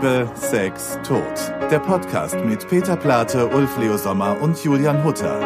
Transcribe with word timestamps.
Liebe, 0.00 0.30
Sex, 0.36 0.96
Tod. 1.02 1.24
Der 1.72 1.80
Podcast 1.80 2.36
mit 2.44 2.68
Peter 2.68 2.94
Plate, 2.94 3.48
Ulf 3.48 3.76
Leo 3.78 3.96
Sommer 3.96 4.40
und 4.40 4.62
Julian 4.62 5.02
Hutter. 5.02 5.40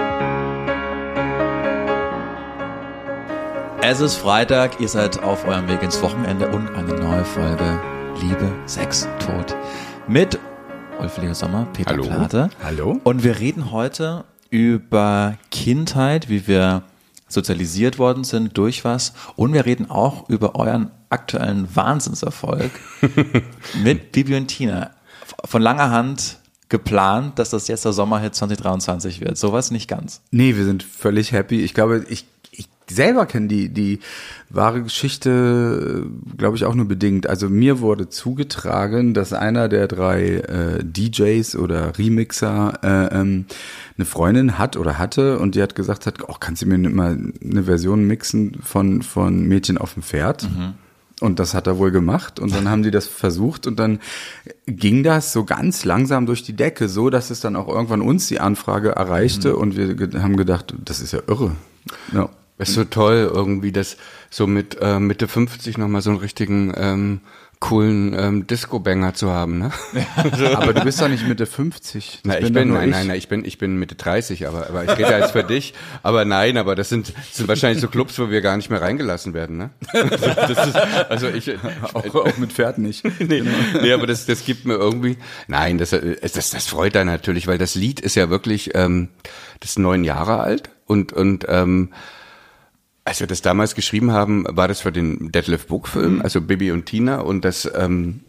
Es 3.81 4.01
ist 4.01 4.17
Freitag, 4.17 4.79
ihr 4.79 4.89
seid 4.89 5.23
auf 5.23 5.47
eurem 5.47 5.69
Weg 5.69 5.83
ins 5.83 6.03
Wochenende 6.03 6.49
und 6.51 6.69
eine 6.75 6.93
neue 6.93 7.25
Folge 7.25 7.81
Liebe, 8.21 8.53
Sex, 8.67 9.09
Tod 9.25 9.57
mit 10.07 10.39
Ulf 11.01 11.17
Leo 11.17 11.33
Sommer, 11.33 11.67
Peter 11.73 11.93
Hallo. 11.93 12.03
Plate. 12.03 12.51
Hallo. 12.63 13.01
Und 13.05 13.25
wir 13.25 13.39
reden 13.39 13.73
heute 13.73 14.25
über 14.51 15.39
Kindheit, 15.51 16.29
wie 16.29 16.47
wir 16.47 16.83
sozialisiert 17.27 17.99
worden 17.99 18.25
sind, 18.25 18.59
durch 18.59 18.85
was. 18.85 19.15
Und 19.35 19.55
wir 19.55 19.65
reden 19.65 19.91
auch 19.91 20.29
über 20.29 20.57
euren 20.57 20.91
aktuellen 21.13 21.75
Wahnsinnserfolg 21.75 22.71
mit 23.83 24.13
Bibi 24.13 24.37
und 24.37 24.49
Tina. 24.49 24.91
Von 25.45 25.63
langer 25.63 25.91
Hand 25.91 26.39
geplant, 26.73 27.39
dass 27.39 27.51
das 27.51 27.69
jetzt 27.69 27.85
der 27.85 27.93
Sommerhit 27.93 28.35
2023 28.35 29.21
wird. 29.21 29.37
Sowas 29.37 29.71
nicht 29.71 29.89
ganz. 29.89 30.23
Nee, 30.31 30.57
wir 30.57 30.65
sind 30.65 30.83
völlig 30.83 31.33
happy. 31.33 31.61
Ich 31.61 31.75
glaube, 31.75 32.07
ich, 32.09 32.27
ich 32.51 32.67
selber 32.89 33.27
kenne 33.27 33.49
die, 33.49 33.69
die 33.69 34.01
wahre 34.49 34.83
Geschichte, 34.83 36.07
glaube 36.39 36.57
ich, 36.57 36.65
auch 36.65 36.75
nur 36.75 36.87
bedingt. 36.87 37.29
Also 37.29 37.51
mir 37.51 37.81
wurde 37.81 38.09
zugetragen, 38.09 39.13
dass 39.13 39.35
einer 39.35 39.69
der 39.69 39.87
drei 39.87 40.37
äh, 40.37 40.83
DJs 40.83 41.57
oder 41.57 41.99
Remixer 41.99 42.79
äh, 42.83 43.21
ähm, 43.21 43.45
eine 43.99 44.07
Freundin 44.07 44.57
hat 44.59 44.79
oder 44.79 44.99
hatte 44.99 45.39
und 45.39 45.55
die 45.55 45.63
hat 45.63 45.75
gesagt 45.75 46.07
hat, 46.07 46.27
oh, 46.27 46.37
kannst 46.41 46.63
du 46.63 46.67
mir 46.67 46.79
mal 46.79 47.19
eine 47.43 47.65
Version 47.65 48.07
mixen 48.07 48.59
von, 48.63 49.03
von 49.03 49.47
Mädchen 49.47 49.77
auf 49.77 49.93
dem 49.93 50.03
Pferd? 50.03 50.49
Und 51.23 51.39
das 51.39 51.55
hat 51.55 51.69
er 51.69 51.79
wohl 51.79 51.93
gemacht. 51.93 52.41
Und 52.41 52.53
dann 52.53 52.69
haben 52.69 52.83
die 52.83 52.91
das 52.91 53.07
versucht 53.07 53.69
und 53.69 53.79
dann 53.79 54.01
ging 54.67 55.05
das 55.05 55.33
so 55.33 55.45
ganz 55.45 55.85
langsam 55.85 56.27
durch 56.27 56.43
die 56.43 56.55
Decke, 56.55 56.89
so 56.89 57.11
dass 57.11 57.31
es 57.31 57.39
dann 57.39 57.55
auch 57.55 57.69
irgendwann 57.69 58.01
uns 58.01 58.27
die 58.27 58.41
Anfrage 58.41 58.91
erreichte 58.91 59.55
und 59.55 59.77
wir 59.77 60.21
haben 60.21 60.37
gedacht, 60.37 60.75
das 60.85 61.01
ist 61.01 61.13
ja 61.13 61.21
irre. 61.29 61.53
Ja. 62.13 62.29
Ist 62.59 62.75
so 62.75 62.85
toll 62.85 63.31
irgendwie, 63.33 63.71
dass 63.71 63.97
so 64.31 64.49
mit 64.49 64.79
äh, 64.81 64.99
Mitte 64.99 65.29
50 65.29 65.79
nochmal 65.79 66.03
so 66.03 66.11
einen 66.11 66.19
richtigen 66.19 66.73
ähm, 66.77 67.21
coolen 67.63 68.13
ähm, 68.19 68.47
Disco-Banger 68.49 69.15
zu 69.15 69.31
haben, 69.31 69.59
ne? 69.59 69.71
Aber 70.57 70.75
du 70.75 70.83
bist 70.83 71.01
doch 71.01 71.07
nicht 71.07 71.29
Mitte 71.29 71.47
50. 71.47 72.21
Das 72.25 72.35
Na, 72.35 72.41
ich 72.41 72.53
bin, 72.53 72.69
nur 72.69 72.79
nein, 72.79 72.91
nein, 72.91 73.07
nein, 73.07 73.17
ich 73.17 73.29
bin, 73.29 73.45
ich 73.45 73.57
bin 73.57 73.77
Mitte 73.77 73.95
30, 73.95 74.49
aber, 74.49 74.69
aber 74.69 74.83
ich 74.83 74.91
rede 74.91 75.13
ja 75.13 75.19
jetzt 75.21 75.31
für 75.31 75.45
dich. 75.45 75.73
Aber 76.03 76.25
nein, 76.25 76.57
aber 76.57 76.75
das 76.75 76.89
sind, 76.89 77.15
das 77.17 77.37
sind 77.37 77.47
wahrscheinlich 77.47 77.81
so 77.81 77.87
Clubs, 77.87 78.19
wo 78.19 78.31
wir 78.31 78.41
gar 78.41 78.57
nicht 78.57 78.69
mehr 78.69 78.83
reingelassen 78.83 79.33
werden, 79.33 79.59
ne? 79.59 79.71
Das 79.93 80.67
ist, 80.67 80.77
also 81.09 81.29
ich, 81.35 81.53
Auch, 81.93 82.15
auch 82.17 82.37
mit 82.37 82.53
Pferd 82.53 82.79
nicht. 82.79 83.05
nee, 83.21 83.45
nee, 83.81 83.93
aber 83.93 84.09
das, 84.09 84.27
das 84.27 84.45
gibt 84.45 84.65
mir 84.65 84.75
irgendwie, 84.75 85.17
nein, 85.47 85.79
das, 85.79 85.91
das, 85.91 86.51
das 86.51 86.67
freut 86.67 86.97
da 86.97 87.05
natürlich, 87.05 87.47
weil 87.47 87.59
das 87.59 87.77
Lied 87.77 88.01
ist 88.01 88.17
ja 88.17 88.29
wirklich, 88.29 88.75
ähm, 88.75 89.09
das 89.61 89.71
ist 89.71 89.79
neun 89.79 90.03
Jahre 90.03 90.41
alt 90.41 90.71
und, 90.87 91.13
und, 91.13 91.47
ähm, 91.49 91.91
als 93.05 93.21
wir 93.21 93.27
das 93.27 93.43
damals 93.43 93.75
geschrieben 93.75 94.13
haben, 94.13 94.45
war 94.49 94.69
das 94.69 94.81
für 94.81 94.93
den 94.93 95.33
Detlef 95.33 95.67
Book 95.67 95.89
Film, 95.89 96.23
also 96.23 96.41
Bibi 96.41 96.71
und 96.73 96.87
Tina 96.87 97.21
und 97.21 97.45
das, 97.45 97.69
ähm, 97.75 98.21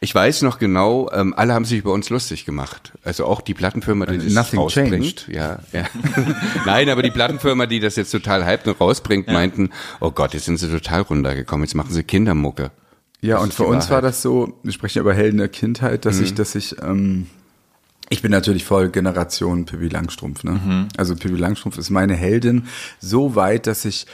ich 0.00 0.12
weiß 0.12 0.42
noch 0.42 0.58
genau, 0.58 1.08
ähm, 1.12 1.34
alle 1.36 1.54
haben 1.54 1.64
sich 1.64 1.78
über 1.78 1.92
uns 1.92 2.10
lustig 2.10 2.44
gemacht. 2.44 2.92
Also 3.04 3.24
auch 3.26 3.40
die 3.40 3.54
Plattenfirma, 3.54 4.06
die 4.06 4.18
das 4.18 4.32
Nothing 4.32 4.58
rausbringt. 4.58 4.90
changed. 4.90 5.28
Ja, 5.28 5.60
ja. 5.72 5.84
Nein, 6.66 6.88
aber 6.88 7.02
die 7.02 7.12
Plattenfirma, 7.12 7.66
die 7.66 7.78
das 7.78 7.94
jetzt 7.94 8.10
total 8.10 8.44
hypt 8.44 8.66
und 8.66 8.80
rausbringt, 8.80 9.28
meinten, 9.28 9.70
oh 10.00 10.10
Gott, 10.10 10.34
jetzt 10.34 10.46
sind 10.46 10.56
sie 10.58 10.68
total 10.68 11.02
runtergekommen, 11.02 11.64
jetzt 11.64 11.74
machen 11.74 11.92
sie 11.92 12.02
Kindermucke. 12.02 12.72
Ja, 13.20 13.36
Das 13.36 13.44
und 13.44 13.54
für 13.54 13.64
uns 13.64 13.84
war 13.84 13.98
Wahrheit. 13.98 14.04
das 14.04 14.22
so, 14.22 14.58
wir 14.64 14.72
sprechen 14.72 14.98
ja 14.98 15.02
über 15.02 15.14
Helden 15.14 15.38
der 15.38 15.48
Kindheit, 15.48 16.04
dass 16.06 16.18
ich, 16.20 16.34
dass 16.34 16.56
ich, 16.56 16.76
ähm, 16.82 17.26
ich 18.10 18.22
bin 18.22 18.30
natürlich 18.30 18.64
voll 18.64 18.88
Generation 18.88 19.64
Pippi 19.64 19.88
Langstrumpf, 19.88 20.44
ne? 20.44 20.88
Also 20.96 21.14
Pippi 21.14 21.36
Langstrumpf 21.36 21.78
ist 21.78 21.90
meine 21.90 22.14
Heldin 22.14 22.64
so 23.00 23.34
weit, 23.34 23.66
dass 23.66 23.84
ich 23.84 24.06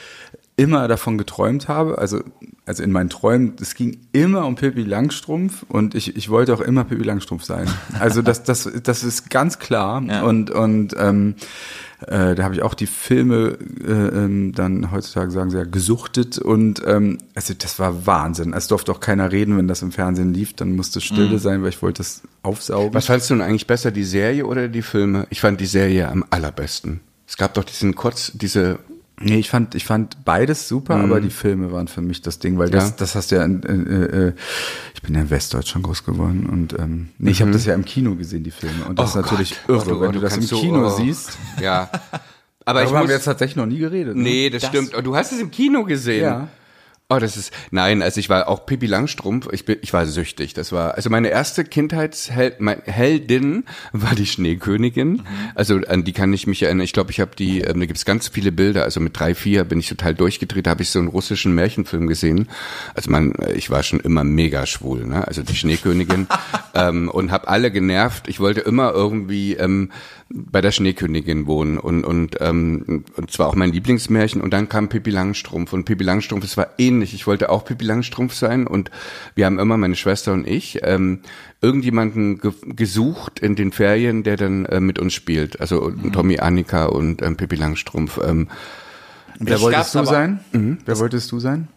immer 0.56 0.86
davon 0.86 1.18
geträumt 1.18 1.66
habe, 1.66 1.98
also, 1.98 2.22
also 2.64 2.82
in 2.82 2.92
meinen 2.92 3.10
Träumen, 3.10 3.54
es 3.60 3.74
ging 3.74 3.98
immer 4.12 4.46
um 4.46 4.54
Pippi 4.54 4.82
Langstrumpf 4.82 5.64
und 5.68 5.94
ich, 5.96 6.16
ich 6.16 6.28
wollte 6.28 6.54
auch 6.54 6.60
immer 6.60 6.84
Pippi 6.84 7.02
Langstrumpf 7.02 7.42
sein. 7.44 7.68
Also 7.98 8.22
das, 8.22 8.44
das, 8.44 8.68
das 8.82 9.02
ist 9.02 9.30
ganz 9.30 9.58
klar 9.58 10.02
Ja. 10.02 10.22
und, 10.22 10.50
und 10.50 10.94
ähm, 10.96 11.34
äh, 12.08 12.34
da 12.34 12.44
habe 12.44 12.54
ich 12.54 12.62
auch 12.62 12.74
die 12.74 12.86
Filme 12.86 13.58
äh, 13.86 13.90
ähm, 13.90 14.52
dann 14.52 14.90
heutzutage 14.90 15.30
sagen 15.30 15.50
sie 15.50 15.58
ja 15.58 15.64
gesuchtet 15.64 16.38
und 16.38 16.82
ähm, 16.86 17.18
also 17.34 17.54
das 17.54 17.78
war 17.78 18.06
Wahnsinn. 18.06 18.52
Es 18.52 18.68
durfte 18.68 18.92
auch 18.92 19.00
keiner 19.00 19.32
reden, 19.32 19.56
wenn 19.56 19.68
das 19.68 19.82
im 19.82 19.92
Fernsehen 19.92 20.32
lief, 20.34 20.54
dann 20.54 20.76
musste 20.76 21.00
Stille 21.00 21.38
sein, 21.38 21.62
weil 21.62 21.70
ich 21.70 21.82
wollte 21.82 21.98
das 21.98 22.22
aufsaugen. 22.42 22.94
Was 22.94 23.06
fandst 23.06 23.30
du 23.30 23.34
denn 23.34 23.42
eigentlich 23.42 23.66
besser, 23.66 23.90
die 23.90 24.04
Serie 24.04 24.46
oder 24.46 24.68
die 24.68 24.82
Filme? 24.82 25.26
Ich 25.30 25.40
fand 25.40 25.60
die 25.60 25.66
Serie 25.66 26.08
am 26.08 26.24
allerbesten. 26.30 27.00
Es 27.26 27.36
gab 27.36 27.54
doch 27.54 27.64
diesen 27.64 27.94
kurz, 27.94 28.32
diese, 28.34 28.78
Nee, 29.20 29.38
ich 29.38 29.48
fand, 29.48 29.74
ich 29.76 29.84
fand 29.84 30.24
beides 30.24 30.66
super, 30.68 30.96
aber 30.96 31.20
die 31.20 31.30
Filme 31.30 31.70
waren 31.70 31.86
für 31.86 32.02
mich 32.02 32.20
das 32.20 32.40
Ding, 32.40 32.58
weil 32.58 32.68
das, 32.68 32.90
Ja. 32.90 32.94
das 32.98 33.14
hast 33.14 33.30
du 33.30 33.36
ja, 33.36 33.44
in, 33.44 33.62
äh, 33.62 34.26
äh, 34.28 34.32
ich 34.94 35.02
bin 35.02 35.14
ja 35.14 35.20
in 35.20 35.30
Westdeutschland 35.30 35.86
groß 35.86 36.04
geworden 36.04 36.48
und 36.50 36.76
ähm, 36.78 37.10
nee, 37.18 37.30
ich 37.30 37.40
habe 37.40 37.52
das 37.52 37.64
ja 37.64 37.74
im 37.74 37.84
Kino 37.84 38.16
gesehen, 38.16 38.42
die 38.42 38.50
Filme. 38.50 38.84
Und 38.86 38.98
das 38.98 39.14
Oh 39.14 39.20
ist 39.20 39.24
natürlich 39.24 39.54
Gott. 39.68 39.86
irre, 39.86 39.96
Oh, 39.96 40.00
wenn 40.00 40.08
oh, 40.08 40.12
du 40.12 40.20
das 40.20 40.32
im 40.32 40.38
kannst 40.40 40.48
so, 40.48 40.60
Kino 40.60 40.86
oh. 40.86 40.90
siehst. 40.96 41.38
ja. 41.62 41.88
Aber 42.66 42.80
ich 42.80 42.84
Darüber 42.86 42.98
haben 42.98 43.04
muss, 43.04 43.08
wir 43.10 43.16
jetzt 43.16 43.24
tatsächlich 43.26 43.56
noch 43.56 43.66
nie 43.66 43.78
geredet. 43.78 44.16
Ne? 44.16 44.22
nee, 44.22 44.50
das, 44.50 44.64
stimmt. 44.66 44.92
Oh, 44.96 45.00
du 45.00 45.14
hast 45.14 45.30
es 45.32 45.40
im 45.40 45.50
Kino 45.50 45.84
gesehen. 45.84 46.22
Ja. 46.22 46.48
Oh, 47.10 47.18
das 47.18 47.36
ist, 47.36 47.52
nein, 47.70 48.00
also 48.00 48.18
ich 48.18 48.30
war 48.30 48.48
auch 48.48 48.64
Pippi 48.64 48.86
Langstrumpf, 48.86 49.46
ich 49.52 49.66
bin, 49.66 49.76
ich 49.82 49.92
war 49.92 50.06
süchtig, 50.06 50.54
das 50.54 50.72
war, 50.72 50.94
also 50.94 51.10
meine 51.10 51.28
erste 51.28 51.62
Kindheitsheldin 51.62 53.64
war 53.92 54.14
die 54.14 54.24
Schneekönigin, 54.24 55.22
also 55.54 55.80
an 55.86 56.04
die 56.04 56.14
kann 56.14 56.32
ich 56.32 56.46
mich 56.46 56.62
erinnern, 56.62 56.82
ich 56.82 56.94
glaube, 56.94 57.10
ich 57.10 57.20
habe 57.20 57.36
die, 57.36 57.60
ähm, 57.60 57.80
da 57.80 57.84
gibt's 57.84 58.06
ganz 58.06 58.28
viele 58.28 58.52
Bilder, 58.52 58.84
also 58.84 59.00
mit 59.00 59.20
drei, 59.20 59.34
vier 59.34 59.64
bin 59.64 59.80
ich 59.80 59.88
total 59.90 60.14
durchgedreht, 60.14 60.64
da 60.64 60.70
habe 60.70 60.82
ich 60.82 60.88
so 60.88 60.98
einen 60.98 61.08
russischen 61.08 61.54
Märchenfilm 61.54 62.06
gesehen, 62.06 62.48
also 62.94 63.10
man, 63.10 63.34
ich 63.54 63.68
war 63.68 63.82
schon 63.82 64.00
immer 64.00 64.24
mega 64.24 64.64
schwul, 64.64 65.06
ne, 65.06 65.28
also 65.28 65.42
die 65.42 65.56
Schneekönigin, 65.56 66.26
ähm, 66.74 67.10
und 67.10 67.30
habe 67.30 67.48
alle 67.48 67.70
genervt, 67.70 68.28
ich 68.28 68.40
wollte 68.40 68.62
immer 68.62 68.92
irgendwie, 68.92 69.56
ähm, 69.56 69.92
bei 70.36 70.60
der 70.60 70.72
Schneekönigin 70.72 71.46
wohnen 71.46 71.78
und 71.78 72.02
und 72.04 72.38
ähm, 72.40 73.04
und 73.16 73.30
zwar 73.30 73.46
auch 73.48 73.54
mein 73.54 73.72
Lieblingsmärchen. 73.72 74.40
Und 74.40 74.52
dann 74.52 74.68
kam 74.68 74.88
Pippi 74.88 75.10
Langstrumpf 75.10 75.72
und 75.72 75.84
Pippi 75.84 76.02
Langstrumpf 76.02 76.44
es 76.44 76.56
war 76.56 76.70
ähnlich. 76.76 77.14
Ich 77.14 77.28
wollte 77.28 77.50
auch 77.50 77.64
Pippi 77.64 77.84
Langstrumpf 77.84 78.34
sein 78.34 78.66
und 78.66 78.90
wir 79.36 79.46
haben 79.46 79.60
immer 79.60 79.76
meine 79.76 79.94
Schwester 79.94 80.32
und 80.32 80.46
ich 80.46 80.80
ähm, 80.82 81.20
irgendjemanden 81.60 82.38
ge 82.40 82.52
gesucht 82.66 83.38
in 83.38 83.54
den 83.54 83.70
Ferien 83.70 84.24
der 84.24 84.36
dann 84.36 84.66
äh, 84.66 84.80
mit 84.80 84.98
uns 84.98 85.14
spielt. 85.14 85.60
Also 85.60 85.92
Tommy 86.12 86.40
Annika 86.40 86.86
und 86.86 87.22
ähm, 87.22 87.36
Pippi 87.36 87.54
Langstrumpf 87.54 88.18
ähm, 88.24 88.48
Wer 89.38 89.60
wolltest 89.60 89.94
du 89.94 90.00
aber- 90.00 90.06
sein? 90.08 90.40
Wer 90.84 90.98
wolltest 90.98 91.30
du 91.32 91.38
sein? 91.38 91.68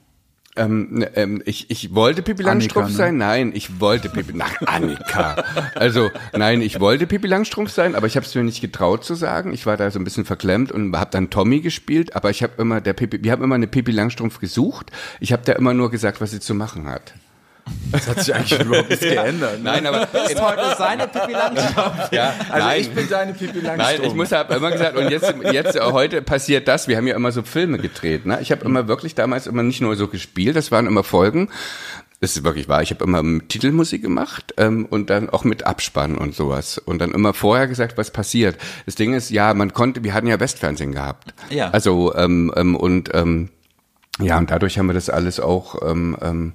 Ähm, 0.57 0.87
ne, 0.91 1.11
ähm, 1.15 1.41
ich, 1.45 1.69
ich 1.69 1.93
wollte 1.93 2.21
Pippi 2.21 2.43
Langstrumpf 2.43 2.89
ne? 2.89 2.93
sein? 2.93 3.17
Nein, 3.17 3.51
ich 3.53 3.79
wollte 3.79 4.09
Pippi, 4.09 4.33
nach 4.33 4.61
Annika. 4.65 5.43
Also, 5.75 6.09
nein, 6.33 6.61
ich 6.61 6.79
wollte 6.79 7.07
Pippi 7.07 7.27
Langstrumpf 7.27 7.71
sein, 7.71 7.95
aber 7.95 8.07
ich 8.07 8.15
habe 8.15 8.25
es 8.25 8.33
mir 8.35 8.43
nicht 8.43 8.61
getraut 8.61 9.03
zu 9.03 9.15
sagen. 9.15 9.53
Ich 9.53 9.65
war 9.65 9.77
da 9.77 9.91
so 9.91 9.99
ein 9.99 10.03
bisschen 10.03 10.25
verklemmt 10.25 10.71
und 10.71 10.95
habe 10.97 11.11
dann 11.11 11.29
Tommy 11.29 11.61
gespielt, 11.61 12.15
aber 12.15 12.29
ich 12.29 12.43
habe 12.43 12.53
immer, 12.57 12.81
der 12.81 12.93
Pippi, 12.93 13.23
wir 13.23 13.31
haben 13.31 13.43
immer 13.43 13.55
eine 13.55 13.67
Pippi 13.67 13.91
Langstrumpf 13.91 14.39
gesucht. 14.39 14.91
Ich 15.19 15.31
habe 15.31 15.43
da 15.45 15.53
immer 15.53 15.73
nur 15.73 15.91
gesagt, 15.91 16.21
was 16.21 16.31
sie 16.31 16.39
zu 16.39 16.55
machen 16.55 16.87
hat. 16.87 17.13
Das 17.91 18.07
hat 18.07 18.19
sich 18.19 18.33
eigentlich 18.35 18.59
überhaupt 18.59 18.89
nichts 18.89 19.03
geändert. 19.05 19.57
Ne? 19.59 19.63
Nein, 19.63 19.85
aber 19.85 20.03
Ist 20.03 20.41
heute 20.41 20.75
seine 20.77 21.07
Pippi 21.07 21.31
Langstrumpf. 21.31 22.11
ja, 22.11 22.33
Also 22.49 22.67
nein. 22.67 22.81
ich 22.81 22.91
bin 22.91 23.09
deine 23.09 23.33
Pippi 23.33 23.59
Langstrumpf. 23.59 23.77
Nein, 23.99 24.03
ich 24.03 24.13
muss 24.13 24.31
habe 24.31 24.53
immer 24.55 24.71
gesagt 24.71 24.97
und 24.97 25.09
jetzt 25.09 25.33
jetzt 25.51 25.75
äh, 25.75 25.81
heute 25.81 26.21
passiert 26.21 26.67
das. 26.67 26.87
Wir 26.87 26.97
haben 26.97 27.07
ja 27.07 27.15
immer 27.15 27.31
so 27.31 27.43
Filme 27.43 27.77
gedreht. 27.77 28.25
Ne? 28.25 28.39
Ich 28.41 28.51
habe 28.51 28.65
immer 28.65 28.87
wirklich 28.87 29.15
damals 29.15 29.47
immer 29.47 29.63
nicht 29.63 29.81
nur 29.81 29.95
so 29.95 30.07
gespielt, 30.07 30.55
das 30.55 30.71
waren 30.71 30.87
immer 30.87 31.03
Folgen. 31.03 31.49
Das 32.19 32.35
ist 32.35 32.43
wirklich 32.43 32.67
wahr. 32.67 32.81
Ich 32.81 32.89
habe 32.89 33.03
immer 33.03 33.21
Titelmusik 33.47 34.01
gemacht 34.01 34.55
ähm, 34.57 34.87
und 34.89 35.11
dann 35.11 35.29
auch 35.29 35.43
mit 35.43 35.67
Abspann 35.67 36.17
und 36.17 36.33
sowas 36.33 36.79
und 36.79 36.97
dann 36.99 37.11
immer 37.11 37.33
vorher 37.35 37.67
gesagt, 37.67 37.95
was 37.97 38.09
passiert. 38.09 38.57
Das 38.87 38.95
Ding 38.95 39.13
ist, 39.13 39.29
ja, 39.29 39.53
man 39.53 39.71
konnte, 39.71 40.03
wir 40.03 40.15
hatten 40.15 40.25
ja 40.25 40.39
Westfernsehen 40.39 40.93
gehabt. 40.93 41.33
Ja. 41.51 41.69
Also 41.69 42.15
ähm, 42.15 42.51
ähm, 42.55 42.75
und 42.75 43.11
ähm, 43.13 43.49
ja 44.19 44.39
und 44.39 44.49
dadurch 44.49 44.79
haben 44.79 44.87
wir 44.87 44.95
das 44.95 45.11
alles 45.11 45.39
auch 45.39 45.79
ähm, 45.87 46.17
ähm, 46.19 46.53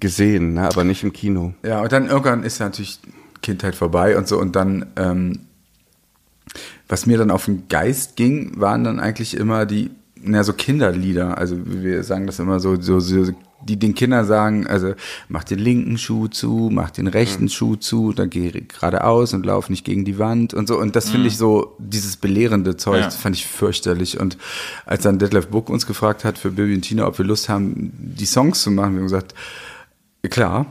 gesehen, 0.00 0.54
ne? 0.54 0.62
aber 0.68 0.84
nicht 0.84 1.02
im 1.02 1.12
Kino. 1.12 1.54
Ja, 1.62 1.80
und 1.80 1.92
dann 1.92 2.08
irgendwann 2.08 2.42
ist 2.42 2.58
ja 2.58 2.66
natürlich 2.66 3.00
Kindheit 3.42 3.74
vorbei 3.74 4.16
und 4.16 4.28
so. 4.28 4.38
Und 4.38 4.56
dann, 4.56 4.86
ähm, 4.96 5.40
was 6.88 7.06
mir 7.06 7.18
dann 7.18 7.30
auf 7.30 7.46
den 7.46 7.68
Geist 7.68 8.16
ging, 8.16 8.58
waren 8.60 8.84
dann 8.84 9.00
eigentlich 9.00 9.36
immer 9.36 9.66
die, 9.66 9.90
na, 10.20 10.42
so 10.44 10.52
Kinderlieder. 10.52 11.38
Also 11.38 11.56
wir 11.64 12.02
sagen 12.02 12.26
das 12.26 12.38
immer 12.38 12.60
so, 12.60 12.80
so, 12.80 13.00
so 13.00 13.32
die 13.64 13.78
den 13.78 13.94
Kindern 13.94 14.26
sagen, 14.26 14.66
also 14.66 14.94
mach 15.28 15.42
den 15.42 15.58
linken 15.58 15.98
Schuh 15.98 16.28
zu, 16.28 16.68
mach 16.72 16.90
den 16.90 17.06
rechten 17.06 17.48
Schuh 17.48 17.76
zu, 17.76 18.12
dann 18.12 18.30
geh 18.30 18.50
geradeaus 18.50 19.32
und 19.34 19.44
lauf 19.46 19.70
nicht 19.70 19.84
gegen 19.84 20.04
die 20.04 20.18
Wand 20.18 20.54
und 20.54 20.68
so. 20.68 20.78
Und 20.78 20.94
das 20.94 21.10
finde 21.10 21.28
ich 21.28 21.36
so, 21.36 21.74
dieses 21.78 22.16
belehrende 22.16 22.76
Zeug, 22.76 23.00
Ja. 23.00 23.04
das 23.06 23.16
fand 23.16 23.34
ich 23.34 23.46
fürchterlich. 23.46 24.20
Und 24.20 24.36
als 24.84 25.02
dann 25.02 25.18
Detlef 25.18 25.48
Buck 25.48 25.70
uns 25.70 25.86
gefragt 25.86 26.24
hat 26.24 26.38
für 26.38 26.50
Bibi 26.50 26.74
und 26.74 26.82
Tina, 26.82 27.06
ob 27.06 27.18
wir 27.18 27.24
Lust 27.24 27.48
haben, 27.48 27.92
die 27.98 28.26
Songs 28.26 28.62
zu 28.62 28.70
machen, 28.70 28.92
wir 28.92 28.98
haben 29.00 29.06
gesagt, 29.06 29.34
klar, 30.28 30.66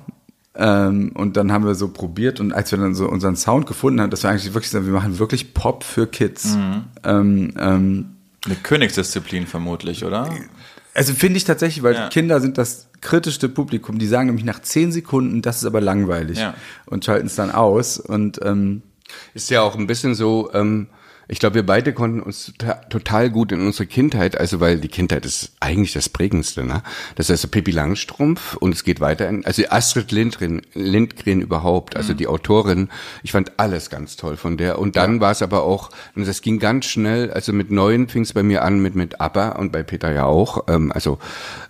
Ähm, 0.58 1.12
und 1.16 1.36
dann 1.36 1.52
haben 1.52 1.66
wir 1.66 1.76
so 1.76 1.90
probiert 1.90 2.40
und 2.40 2.54
als 2.54 2.72
wir 2.72 2.80
dann 2.80 2.96
so 2.96 3.10
unseren 3.10 3.36
Sound 3.36 3.68
gefunden 3.68 4.00
haben, 4.00 4.10
dass 4.10 4.24
wir 4.24 4.30
eigentlich 4.30 4.54
wirklich 4.54 4.70
sagen, 4.72 4.86
wir 4.86 4.94
machen 4.94 5.20
wirklich 5.20 5.54
Pop 5.54 5.84
für 5.84 6.08
Kids. 6.08 6.58
Ähm, 7.04 7.52
ähm, 7.60 8.06
Eine 8.46 8.56
Königsdisziplin 8.64 9.48
vermutlich, 9.48 10.06
oder? 10.06 10.30
also 10.94 11.14
finde 11.14 11.36
ich 11.38 11.44
tatsächlich, 11.44 11.84
weil 11.84 11.96
Ja. 11.96 12.08
Kinder 12.08 12.40
sind 12.40 12.58
das 12.58 12.88
kritischste 13.02 13.50
Publikum. 13.50 14.00
Die 14.00 14.08
sagen 14.08 14.28
nämlich 14.28 14.46
nach 14.46 14.62
zehn 14.62 14.94
Sekunden, 14.94 15.42
das 15.42 15.58
ist 15.58 15.66
aber 15.66 15.82
langweilig 15.82 16.38
Ja. 16.40 16.54
und 16.86 17.04
schalten 17.04 17.28
es 17.28 17.36
dann 17.36 17.52
aus. 17.52 18.00
Und 18.00 18.40
ähm, 18.42 18.82
Ist 19.34 19.50
ja 19.50 19.62
auch 19.62 19.76
ein 19.78 19.88
bisschen 19.88 20.16
so, 20.16 20.50
ähm, 20.54 20.88
ich 21.28 21.40
glaube, 21.40 21.56
wir 21.56 21.66
beide 21.66 21.94
konnten 21.94 22.22
uns 22.22 22.54
tota- 22.58 22.88
total 22.90 23.30
gut 23.30 23.52
in 23.52 23.62
unsere 23.62 23.88
Kindheit, 23.88 24.38
also 24.40 24.60
weil 24.60 24.80
die 24.80 24.88
Kindheit 24.88 25.26
ist 25.26 25.54
eigentlich 25.60 25.94
das 25.94 26.10
Prägendste, 26.10 26.64
ne? 26.64 26.84
Das 27.16 27.28
ist 27.28 27.32
also 27.32 27.48
Pippi 27.48 27.72
Langstrumpf 27.72 28.56
und 28.56 28.74
es 28.74 28.84
geht 28.84 29.00
weiter 29.00 29.28
in, 29.28 29.46
also 29.46 29.64
Astrid 29.70 30.12
Lindgren, 30.12 30.62
Lindgren 30.74 31.42
überhaupt, 31.42 31.96
also 31.96 32.14
die 32.14 32.28
Autorin, 32.28 32.90
ich 33.24 33.32
fand 33.32 33.60
alles 33.60 33.90
ganz 33.90 34.16
toll 34.16 34.38
von 34.38 34.58
der. 34.58 34.80
Und 34.80 34.96
dann 34.96 35.20
war 35.20 35.32
es 35.32 35.42
aber 35.42 35.64
auch, 35.64 35.90
und 36.16 36.28
das 36.28 36.42
ging 36.42 36.60
ganz 36.60 36.86
schnell, 36.86 37.32
also 37.32 37.54
mit 37.54 37.72
neun 37.72 38.08
fing 38.08 38.24
es 38.24 38.34
bei 38.34 38.44
mir 38.44 38.64
an 38.64 38.80
mit, 38.80 38.96
mit 38.96 39.20
ABBA 39.20 39.50
und 39.50 39.72
bei 39.72 39.84
Peter 39.84 40.12
ja 40.12 40.26
auch, 40.26 40.66
ähm, 40.68 40.92
also 40.92 41.20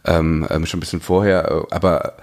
ähm, 0.06 0.48
ähm, 0.50 0.66
schon 0.66 0.78
ein 0.78 0.82
bisschen 0.82 1.02
vorher, 1.02 1.50
äh, 1.70 1.74
aber 1.74 2.18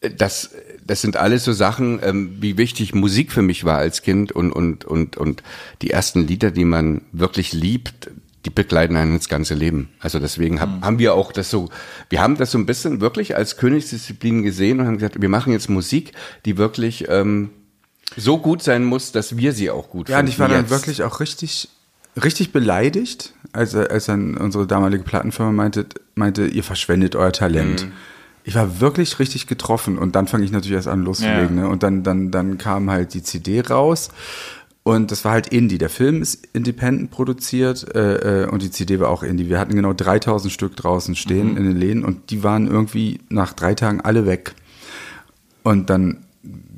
das, 0.00 0.50
das 0.86 1.02
sind 1.02 1.16
alles 1.16 1.44
so 1.44 1.52
Sachen, 1.52 2.00
ähm, 2.02 2.36
wie 2.40 2.56
wichtig 2.56 2.94
Musik 2.94 3.32
für 3.32 3.42
mich 3.42 3.64
war 3.64 3.78
als 3.78 4.02
Kind 4.02 4.32
und, 4.32 4.50
und, 4.50 4.84
und, 4.84 5.16
und 5.16 5.42
die 5.82 5.90
ersten 5.90 6.26
Lieder, 6.26 6.50
die 6.50 6.64
man 6.64 7.02
wirklich 7.12 7.52
liebt, 7.52 8.10
die 8.46 8.50
begleiten 8.50 8.96
einen 8.96 9.18
das 9.18 9.28
ganze 9.28 9.54
Leben. 9.54 9.90
Also 10.00 10.18
deswegen 10.18 10.60
hab, 10.60 10.82
haben 10.82 10.98
wir 10.98 11.12
auch 11.12 11.32
das 11.32 11.50
so, 11.50 11.68
wir 12.08 12.22
haben 12.22 12.36
das 12.36 12.50
so 12.50 12.58
ein 12.58 12.64
bisschen 12.64 13.02
wirklich 13.02 13.36
als 13.36 13.58
Königsdisziplin 13.58 14.42
gesehen 14.42 14.80
und 14.80 14.86
haben 14.86 14.96
gesagt, 14.96 15.20
wir 15.20 15.28
machen 15.28 15.52
jetzt 15.52 15.68
Musik, 15.68 16.12
die 16.46 16.56
wirklich 16.56 17.06
ähm, 17.08 17.50
so 18.16 18.38
gut 18.38 18.62
sein 18.62 18.84
muss, 18.84 19.12
dass 19.12 19.36
wir 19.36 19.52
sie 19.52 19.70
auch 19.70 19.90
gut 19.90 20.08
ja, 20.08 20.16
und 20.16 20.20
finden. 20.20 20.32
ich 20.32 20.38
war 20.38 20.48
dann 20.48 20.62
jetzt. 20.62 20.70
wirklich 20.70 21.02
auch 21.02 21.20
richtig, 21.20 21.68
richtig 22.22 22.52
beleidigt, 22.52 23.34
als, 23.52 23.74
als 23.74 24.06
dann 24.06 24.38
unsere 24.38 24.66
damalige 24.66 25.04
Plattenfirma 25.04 25.52
meinte, 25.52 25.86
meinte, 26.14 26.46
ihr 26.46 26.64
verschwendet 26.64 27.16
euer 27.16 27.32
Talent. 27.32 27.86
Ich 28.44 28.54
war 28.54 28.80
wirklich 28.80 29.18
richtig 29.18 29.46
getroffen 29.46 29.98
und 29.98 30.16
dann 30.16 30.26
fange 30.26 30.44
ich 30.44 30.50
natürlich 30.50 30.76
erst 30.76 30.88
an 30.88 31.04
loszulegen. 31.04 31.56
Ja. 31.56 31.64
Ne? 31.64 31.68
Und 31.68 31.82
dann, 31.82 32.02
dann, 32.02 32.30
dann 32.30 32.58
kam 32.58 32.90
halt 32.90 33.14
die 33.14 33.22
CD 33.22 33.60
raus 33.60 34.10
und 34.82 35.10
das 35.10 35.24
war 35.24 35.32
halt 35.32 35.48
Indie. 35.48 35.78
Der 35.78 35.90
Film 35.90 36.22
ist 36.22 36.48
independent 36.52 37.10
produziert 37.10 37.94
äh, 37.94 38.44
äh, 38.44 38.46
und 38.48 38.62
die 38.62 38.70
CD 38.70 38.98
war 38.98 39.08
auch 39.08 39.22
Indie. 39.22 39.48
Wir 39.48 39.58
hatten 39.58 39.74
genau 39.74 39.92
3000 39.92 40.52
Stück 40.52 40.74
draußen 40.76 41.16
stehen 41.16 41.56
in 41.56 41.64
den 41.64 41.76
Läden 41.76 42.04
und 42.04 42.30
die 42.30 42.42
waren 42.42 42.66
irgendwie 42.66 43.20
nach 43.28 43.52
drei 43.52 43.74
Tagen 43.74 44.00
alle 44.00 44.26
weg. 44.26 44.54
Und 45.62 45.90
dann 45.90 46.24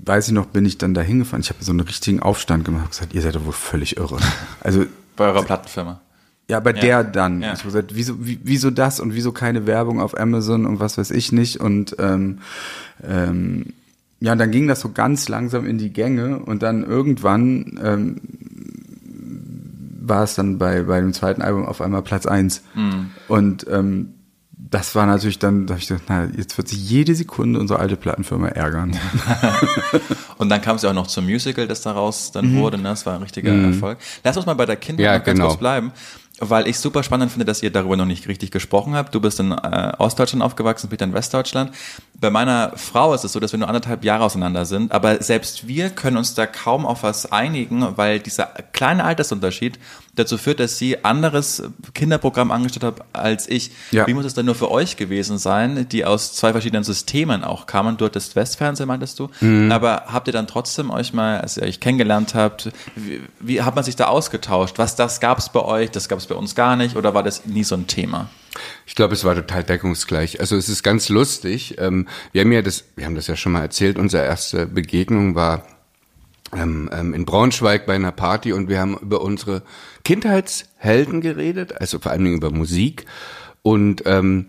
weiß 0.04 0.28
ich 0.28 0.34
noch, 0.34 0.46
bin 0.46 0.66
ich 0.66 0.78
dann 0.78 0.94
da 0.94 1.00
hingefahren. 1.00 1.42
Ich 1.42 1.50
habe 1.50 1.62
so 1.62 1.70
einen 1.70 1.80
richtigen 1.80 2.20
Aufstand 2.20 2.64
gemacht. 2.64 2.88
Ich 2.90 3.00
hab 3.00 3.10
gesagt, 3.10 3.14
ihr 3.14 3.22
seid 3.22 3.36
doch 3.36 3.46
wohl 3.46 3.52
völlig 3.52 3.96
irre. 3.96 4.18
Also 4.60 4.84
Bei 5.16 5.26
eurer 5.26 5.44
Plattenfirma. 5.44 6.00
Ja, 6.48 6.60
bei 6.60 6.72
der 6.72 7.04
dann. 7.04 7.40
Ja. 7.40 7.52
Ich 7.52 7.60
habe 7.60 7.68
gesagt, 7.68 7.94
wieso, 7.94 8.26
wie, 8.26 8.38
wieso 8.42 8.70
das 8.70 9.00
und 9.00 9.14
wieso 9.14 9.32
keine 9.32 9.66
Werbung 9.66 10.00
auf 10.00 10.18
Amazon 10.18 10.66
und 10.66 10.80
was 10.80 10.98
weiß 10.98 11.10
ich 11.10 11.32
nicht. 11.32 11.60
Und 11.60 11.96
ähm, 11.98 12.38
ähm, 13.02 13.72
ja, 14.20 14.32
und 14.32 14.38
dann 14.38 14.50
ging 14.50 14.68
das 14.68 14.80
so 14.80 14.90
ganz 14.90 15.28
langsam 15.28 15.66
in 15.66 15.78
die 15.78 15.92
Gänge 15.92 16.38
und 16.40 16.62
dann 16.62 16.84
irgendwann 16.84 17.80
ähm, 17.82 18.20
war 20.04 20.24
es 20.24 20.34
dann 20.34 20.58
bei, 20.58 20.82
bei 20.82 21.00
dem 21.00 21.12
zweiten 21.12 21.42
Album 21.42 21.64
auf 21.64 21.80
einmal 21.80 22.02
Platz 22.02 22.26
eins 22.26 22.62
Und 23.28 23.66
ähm, 23.70 24.14
das 24.50 24.94
war 24.94 25.06
natürlich 25.06 25.38
dann, 25.38 25.66
da 25.66 25.74
habe 25.74 25.82
ich 25.82 25.88
gedacht, 25.88 26.04
na, 26.08 26.28
jetzt 26.36 26.56
wird 26.56 26.66
sich 26.66 26.88
jede 26.88 27.14
Sekunde 27.14 27.60
unsere 27.60 27.78
alte 27.78 27.96
Plattenfirma 27.96 28.48
ärgern. 28.48 28.96
Und 30.38 30.48
dann 30.48 30.62
kam 30.62 30.76
es 30.76 30.82
ja 30.82 30.90
auch 30.90 30.94
noch 30.94 31.08
zum 31.08 31.26
Musical, 31.26 31.68
das 31.68 31.82
daraus 31.82 32.32
dann 32.32 32.56
wurde. 32.56 32.78
Ne? 32.78 32.84
Das 32.84 33.04
war 33.04 33.16
ein 33.16 33.22
richtiger 33.22 33.52
Erfolg. 33.52 33.98
Lass 34.24 34.36
uns 34.36 34.46
mal 34.46 34.54
bei 34.54 34.64
der 34.64 34.76
Kindheit 34.76 35.04
Ja, 35.04 35.18
noch 35.18 35.24
ganz 35.24 35.36
genau. 35.36 35.48
kurz 35.48 35.60
bleiben, 35.60 35.92
weil 36.44 36.66
ich 36.66 36.78
super 36.78 37.04
spannend 37.04 37.30
finde, 37.30 37.44
dass 37.44 37.62
ihr 37.62 37.70
darüber 37.70 37.96
noch 37.96 38.04
nicht 38.04 38.26
richtig 38.26 38.50
gesprochen 38.50 38.96
habt. 38.96 39.14
Du 39.14 39.20
bist 39.20 39.38
in 39.38 39.52
äh, 39.52 39.92
Ostdeutschland 39.98 40.42
aufgewachsen, 40.42 40.90
Peter 40.90 41.04
in 41.04 41.14
Westdeutschland. 41.14 41.72
Bei 42.14 42.30
meiner 42.30 42.72
Frau 42.74 43.14
ist 43.14 43.24
es 43.24 43.32
so, 43.32 43.38
dass 43.38 43.52
wir 43.52 43.60
nur 43.60 43.68
anderthalb 43.68 44.02
Jahre 44.02 44.24
auseinander 44.24 44.64
sind, 44.64 44.90
aber 44.90 45.22
selbst 45.22 45.68
wir 45.68 45.90
können 45.90 46.16
uns 46.16 46.34
da 46.34 46.46
kaum 46.46 46.84
auf 46.84 47.04
was 47.04 47.30
einigen, 47.30 47.96
weil 47.96 48.18
dieser 48.18 48.46
kleine 48.72 49.04
Altersunterschied 49.04 49.78
dazu 50.14 50.36
führt, 50.36 50.60
dass 50.60 50.78
sie 50.78 51.04
anderes 51.04 51.62
Kinderprogramm 51.94 52.50
angestellt 52.50 52.84
hat 52.84 53.04
als 53.14 53.48
ich. 53.48 53.70
Ja. 53.90 54.06
Wie 54.06 54.14
muss 54.14 54.26
es 54.26 54.34
denn 54.34 54.46
nur 54.46 54.54
für 54.54 54.70
euch 54.70 54.96
gewesen 54.96 55.38
sein, 55.38 55.88
die 55.88 56.04
aus 56.04 56.34
zwei 56.34 56.52
verschiedenen 56.52 56.84
Systemen 56.84 57.44
auch 57.44 57.66
kamen? 57.66 57.96
Du 57.96 58.04
hattest 58.04 58.36
Westfernsehen, 58.36 58.86
meintest 58.86 59.18
du. 59.18 59.30
Aber 59.70 60.04
habt 60.08 60.26
ihr 60.26 60.32
dann 60.32 60.46
trotzdem 60.46 60.90
euch 60.90 61.12
mal, 61.12 61.40
als 61.40 61.56
ihr 61.56 61.62
euch 61.62 61.80
kennengelernt 61.80 62.34
habt, 62.34 62.70
wie, 62.94 63.22
wie 63.40 63.62
hat 63.62 63.74
man 63.74 63.84
sich 63.84 63.96
da 63.96 64.06
ausgetauscht? 64.06 64.78
Was 64.78 64.96
das 64.96 65.20
gab 65.20 65.38
es 65.38 65.48
bei 65.48 65.60
euch, 65.60 65.90
das 65.90 66.08
gab 66.08 66.18
es 66.18 66.26
bei 66.26 66.34
uns 66.34 66.54
gar 66.54 66.76
nicht 66.76 66.96
oder 66.96 67.14
war 67.14 67.22
das 67.22 67.46
nie 67.46 67.64
so 67.64 67.74
ein 67.74 67.86
Thema? 67.86 68.28
Ich 68.86 68.94
glaube, 68.94 69.14
es 69.14 69.24
war 69.24 69.34
total 69.34 69.64
deckungsgleich. 69.64 70.40
Also 70.40 70.56
es 70.56 70.68
ist 70.68 70.82
ganz 70.82 71.08
lustig. 71.08 71.76
Ähm, 71.78 72.06
wir 72.32 72.42
haben 72.42 72.52
ja 72.52 72.60
das, 72.60 72.84
wir 72.96 73.06
haben 73.06 73.14
das 73.14 73.26
ja 73.26 73.36
schon 73.36 73.52
mal 73.52 73.62
erzählt. 73.62 73.96
Unsere 73.98 74.24
erste 74.24 74.66
Begegnung 74.66 75.34
war 75.34 75.64
ähm, 76.54 76.90
ähm, 76.92 77.14
in 77.14 77.24
Braunschweig 77.24 77.86
bei 77.86 77.94
einer 77.94 78.12
Party 78.12 78.52
und 78.52 78.68
wir 78.68 78.80
haben 78.80 78.96
über 78.98 79.20
unsere 79.20 79.62
Kindheitshelden 80.04 81.20
geredet, 81.20 81.80
also 81.80 81.98
vor 81.98 82.12
allen 82.12 82.24
Dingen 82.24 82.36
über 82.36 82.50
Musik. 82.50 83.06
Und 83.62 84.02
ähm, 84.06 84.46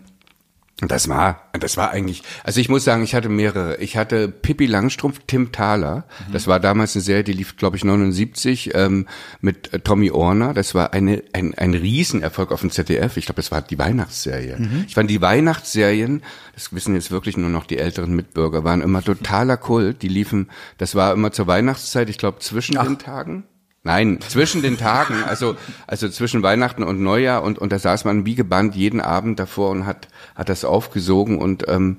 das 0.90 1.08
war, 1.08 1.50
das 1.52 1.76
war 1.76 1.90
eigentlich, 1.90 2.22
also 2.42 2.60
ich 2.60 2.68
muss 2.68 2.84
sagen, 2.84 3.02
ich 3.04 3.14
hatte 3.14 3.28
mehrere. 3.28 3.76
Ich 3.78 3.96
hatte 3.96 4.28
Pippi 4.28 4.66
Langstrumpf, 4.66 5.20
Tim 5.26 5.52
Thaler. 5.52 6.04
Das 6.32 6.46
war 6.46 6.60
damals 6.60 6.94
eine 6.94 7.02
Serie, 7.02 7.24
die 7.24 7.32
lief, 7.32 7.56
glaube 7.56 7.76
ich, 7.76 7.84
79 7.84 8.74
ähm, 8.74 9.06
mit 9.40 9.72
äh, 9.72 9.80
Tommy 9.80 10.10
Orner. 10.10 10.54
Das 10.54 10.74
war 10.74 10.92
eine, 10.92 11.22
ein, 11.32 11.54
ein 11.54 11.74
Riesenerfolg 11.74 12.52
auf 12.52 12.60
dem 12.60 12.70
ZDF. 12.70 13.16
Ich 13.16 13.26
glaube, 13.26 13.36
das 13.36 13.50
war 13.50 13.62
die 13.62 13.78
Weihnachtsserie. 13.78 14.58
Ich 14.86 14.94
fand 14.94 15.10
die 15.10 15.20
Weihnachtsserien, 15.20 16.22
das 16.54 16.72
wissen 16.72 16.94
jetzt 16.94 17.10
wirklich 17.10 17.36
nur 17.36 17.50
noch 17.50 17.66
die 17.66 17.78
älteren 17.78 18.14
Mitbürger, 18.14 18.64
waren 18.64 18.80
immer 18.80 19.02
totaler 19.02 19.56
Kult. 19.56 20.02
Die 20.02 20.08
liefen, 20.08 20.50
das 20.78 20.94
war 20.94 21.12
immer 21.12 21.32
zur 21.32 21.46
Weihnachtszeit, 21.46 22.08
ich 22.10 22.18
glaube, 22.18 22.40
zwischen 22.40 22.74
den 22.74 22.98
Tagen. 22.98 23.44
Nein, 23.86 24.18
zwischen 24.26 24.62
den 24.62 24.78
Tagen, 24.78 25.22
also, 25.24 25.56
also 25.86 26.08
zwischen 26.08 26.42
Weihnachten 26.42 26.82
und 26.82 27.02
Neujahr 27.02 27.42
und, 27.42 27.58
und 27.58 27.70
da 27.70 27.78
saß 27.78 28.06
man 28.06 28.24
wie 28.24 28.34
gebannt 28.34 28.74
jeden 28.74 29.00
Abend 29.00 29.38
davor 29.38 29.70
und 29.70 29.84
hat, 29.84 30.08
hat 30.34 30.48
das 30.48 30.64
aufgesogen 30.64 31.38
und 31.38 31.68
ähm, 31.68 31.98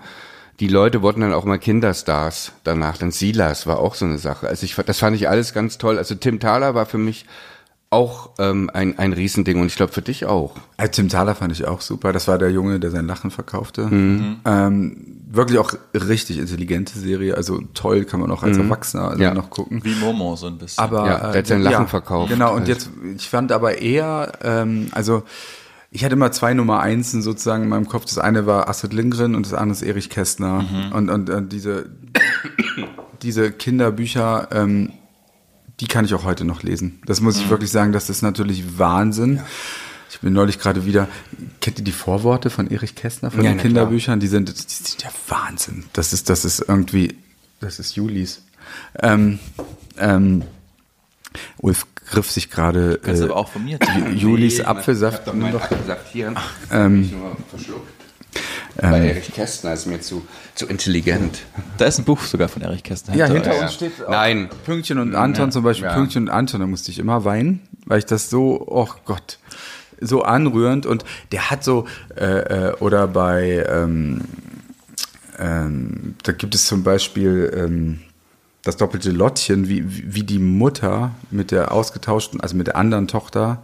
die 0.59 0.67
Leute 0.67 1.03
wurden 1.03 1.21
dann 1.21 1.33
auch 1.33 1.45
mal 1.45 1.59
Kinderstars 1.59 2.53
danach. 2.63 2.97
Dann 2.97 3.11
Silas 3.11 3.67
war 3.67 3.79
auch 3.79 3.93
so 3.93 4.05
eine 4.05 4.17
Sache. 4.17 4.47
Also 4.47 4.65
ich, 4.65 4.75
das 4.75 4.99
fand 4.99 5.15
ich 5.15 5.29
alles 5.29 5.53
ganz 5.53 5.77
toll. 5.77 5.97
Also 5.97 6.15
Tim 6.15 6.39
Thaler 6.39 6.73
war 6.73 6.85
für 6.85 6.97
mich 6.97 7.25
auch 7.89 8.31
ähm, 8.39 8.69
ein, 8.73 8.97
ein 8.97 9.13
Riesending 9.13 9.61
und 9.61 9.67
ich 9.67 9.75
glaube 9.75 9.93
für 9.93 10.01
dich 10.01 10.25
auch. 10.25 10.55
Also 10.77 10.91
Tim 10.91 11.09
Thaler 11.09 11.35
fand 11.35 11.51
ich 11.51 11.65
auch 11.65 11.81
super. 11.81 12.13
Das 12.13 12.27
war 12.27 12.37
der 12.37 12.51
Junge, 12.51 12.79
der 12.79 12.89
sein 12.91 13.05
Lachen 13.05 13.31
verkaufte. 13.31 13.87
Mhm. 13.87 14.39
Ähm, 14.45 15.24
wirklich 15.35 15.59
auch 15.59 15.73
richtig 15.93 16.37
intelligente 16.39 16.97
Serie. 16.97 17.35
Also 17.35 17.61
toll, 17.73 18.05
kann 18.05 18.19
man 18.19 18.31
auch 18.31 18.43
als 18.43 18.57
Erwachsener 18.57 19.15
Mhm. 19.15 19.21
Ja. 19.21 19.33
noch 19.33 19.49
gucken. 19.49 19.81
Wie 19.83 19.95
Momo 19.95 20.35
so 20.35 20.47
ein 20.47 20.57
bisschen. 20.57 20.83
Aber 20.83 21.05
Ja, 21.07 21.31
der 21.31 21.39
hat 21.39 21.47
sein 21.47 21.61
Lachen 21.61 21.87
verkauft. 21.87 22.31
Genau, 22.31 22.53
und 22.53 22.61
Also- 22.61 22.71
jetzt, 22.71 22.89
ich 23.17 23.29
fand 23.29 23.51
aber 23.51 23.77
eher, 23.79 24.33
ähm, 24.43 24.87
also 24.91 25.23
ich 25.91 26.03
hatte 26.03 26.13
immer 26.15 26.31
zwei 26.31 26.53
Nummer 26.53 26.81
Einsen 26.81 27.21
sozusagen 27.21 27.63
in 27.63 27.69
meinem 27.69 27.87
Kopf. 27.87 28.05
Das 28.05 28.17
eine 28.17 28.45
war 28.45 28.67
Astrid 28.67 28.91
Lindgren 28.93 29.33
und 29.35 29.45
das 29.45 29.53
andere 29.53 29.77
ist 29.77 29.81
Erich 29.81 30.09
Kästner. 30.09 30.63
Mhm. 30.63 30.91
Und, 30.91 31.09
und, 31.09 31.29
und 31.29 31.53
diese, 31.53 31.85
diese 33.21 33.51
Kinderbücher, 33.51 34.49
ähm, 34.51 34.91
die 35.79 35.87
kann 35.87 36.05
ich 36.05 36.13
auch 36.13 36.23
heute 36.23 36.45
noch 36.45 36.63
lesen. 36.63 37.01
Das 37.05 37.21
muss 37.21 37.35
Mhm. 37.37 37.41
ich 37.43 37.49
wirklich 37.49 37.71
sagen, 37.71 37.91
das 37.91 38.09
ist 38.09 38.21
natürlich 38.21 38.77
Wahnsinn. 38.79 39.41
Ich 40.15 40.21
bin 40.21 40.31
neulich 40.33 40.59
gerade 40.59 40.85
wieder, 40.85 41.09
kennt 41.59 41.77
ihr 41.77 41.83
die 41.83 41.91
Vorworte 41.91 42.49
von 42.49 42.71
Erich 42.71 42.95
Kästner 42.95 43.31
von 43.31 43.43
Ja, 43.43 43.51
den 43.51 43.57
klar. 43.57 43.67
Kinderbüchern? 43.67 44.19
Die 44.21 44.27
sind, 44.27 44.47
die 44.49 44.73
sind 44.73 45.03
ja 45.03 45.09
Wahnsinn. 45.27 45.83
Das 45.91 46.13
ist, 46.13 46.29
das 46.29 46.45
ist 46.45 46.63
irgendwie, 46.67 47.17
das 47.59 47.79
ist 47.79 47.95
Julis. 47.95 48.41
Ähm, 49.01 49.39
ähm, 49.97 50.43
Ulf 51.57 51.85
griff 52.09 52.31
sich 52.31 52.49
gerade 52.49 52.97
Kannst 53.03 53.21
äh, 53.21 53.25
aber 53.25 53.35
auch 53.35 53.49
von 53.49 53.65
mir 53.65 53.77
Ju- 53.77 54.09
Julis 54.13 54.61
Apfelsaft. 54.61 55.13
Ich 55.13 55.19
hab 55.19 55.25
doch 55.25 55.33
meinen 55.33 55.55
Apfelsaft 55.57 56.07
hier. 56.13 56.33
Ähm, 56.71 57.03
ich 57.03 57.11
nur 57.11 57.35
verschluckt. 57.49 57.91
Bei 58.77 59.07
Erich 59.09 59.33
Kästner 59.33 59.73
ist 59.73 59.85
mir 59.85 60.01
zu, 60.01 60.25
zu 60.53 60.65
intelligent. 60.67 61.39
Da 61.77 61.85
ist 61.85 61.97
ein 61.97 62.03
Buch 62.05 62.21
sogar 62.21 62.49
von 62.49 62.61
Erich 62.61 62.83
Kästner. 62.83 63.15
Ja, 63.15 63.25
hinter 63.27 63.53
ja. 63.55 63.61
uns 63.63 63.73
steht 63.73 64.03
auch 64.03 64.09
Nein. 64.09 64.49
Pünktchen 64.65 64.99
und 64.99 65.13
Anton 65.15 65.51
zum 65.51 65.63
Beispiel. 65.63 65.87
Ja. 65.87 65.93
Pünktchen 65.93 66.23
und 66.23 66.29
Anton, 66.29 66.59
da 66.61 66.67
musste 66.67 66.91
ich 66.91 66.99
immer 66.99 67.23
weinen, 67.25 67.61
weil 67.85 67.99
ich 67.99 68.05
das 68.05 68.29
so, 68.29 68.65
oh 68.67 68.89
Gott, 69.05 69.39
so 69.99 70.23
anrührend 70.23 70.85
und 70.85 71.05
der 71.31 71.49
hat 71.49 71.63
so, 71.63 71.85
äh, 72.15 72.69
äh, 72.69 72.73
oder 72.79 73.07
bei, 73.07 73.65
ähm, 73.69 74.21
ähm, 75.37 76.15
da 76.23 76.31
gibt 76.31 76.55
es 76.55 76.65
zum 76.65 76.83
Beispiel 76.83 77.51
ähm, 77.55 77.99
das 78.63 78.77
doppelte 78.77 79.11
Lottchen, 79.11 79.69
wie, 79.69 79.83
wie 80.13 80.23
die 80.23 80.39
Mutter 80.39 81.11
mit 81.29 81.51
der 81.51 81.71
ausgetauschten, 81.71 82.41
also 82.41 82.55
mit 82.55 82.67
der 82.67 82.75
anderen 82.75 83.07
Tochter 83.07 83.63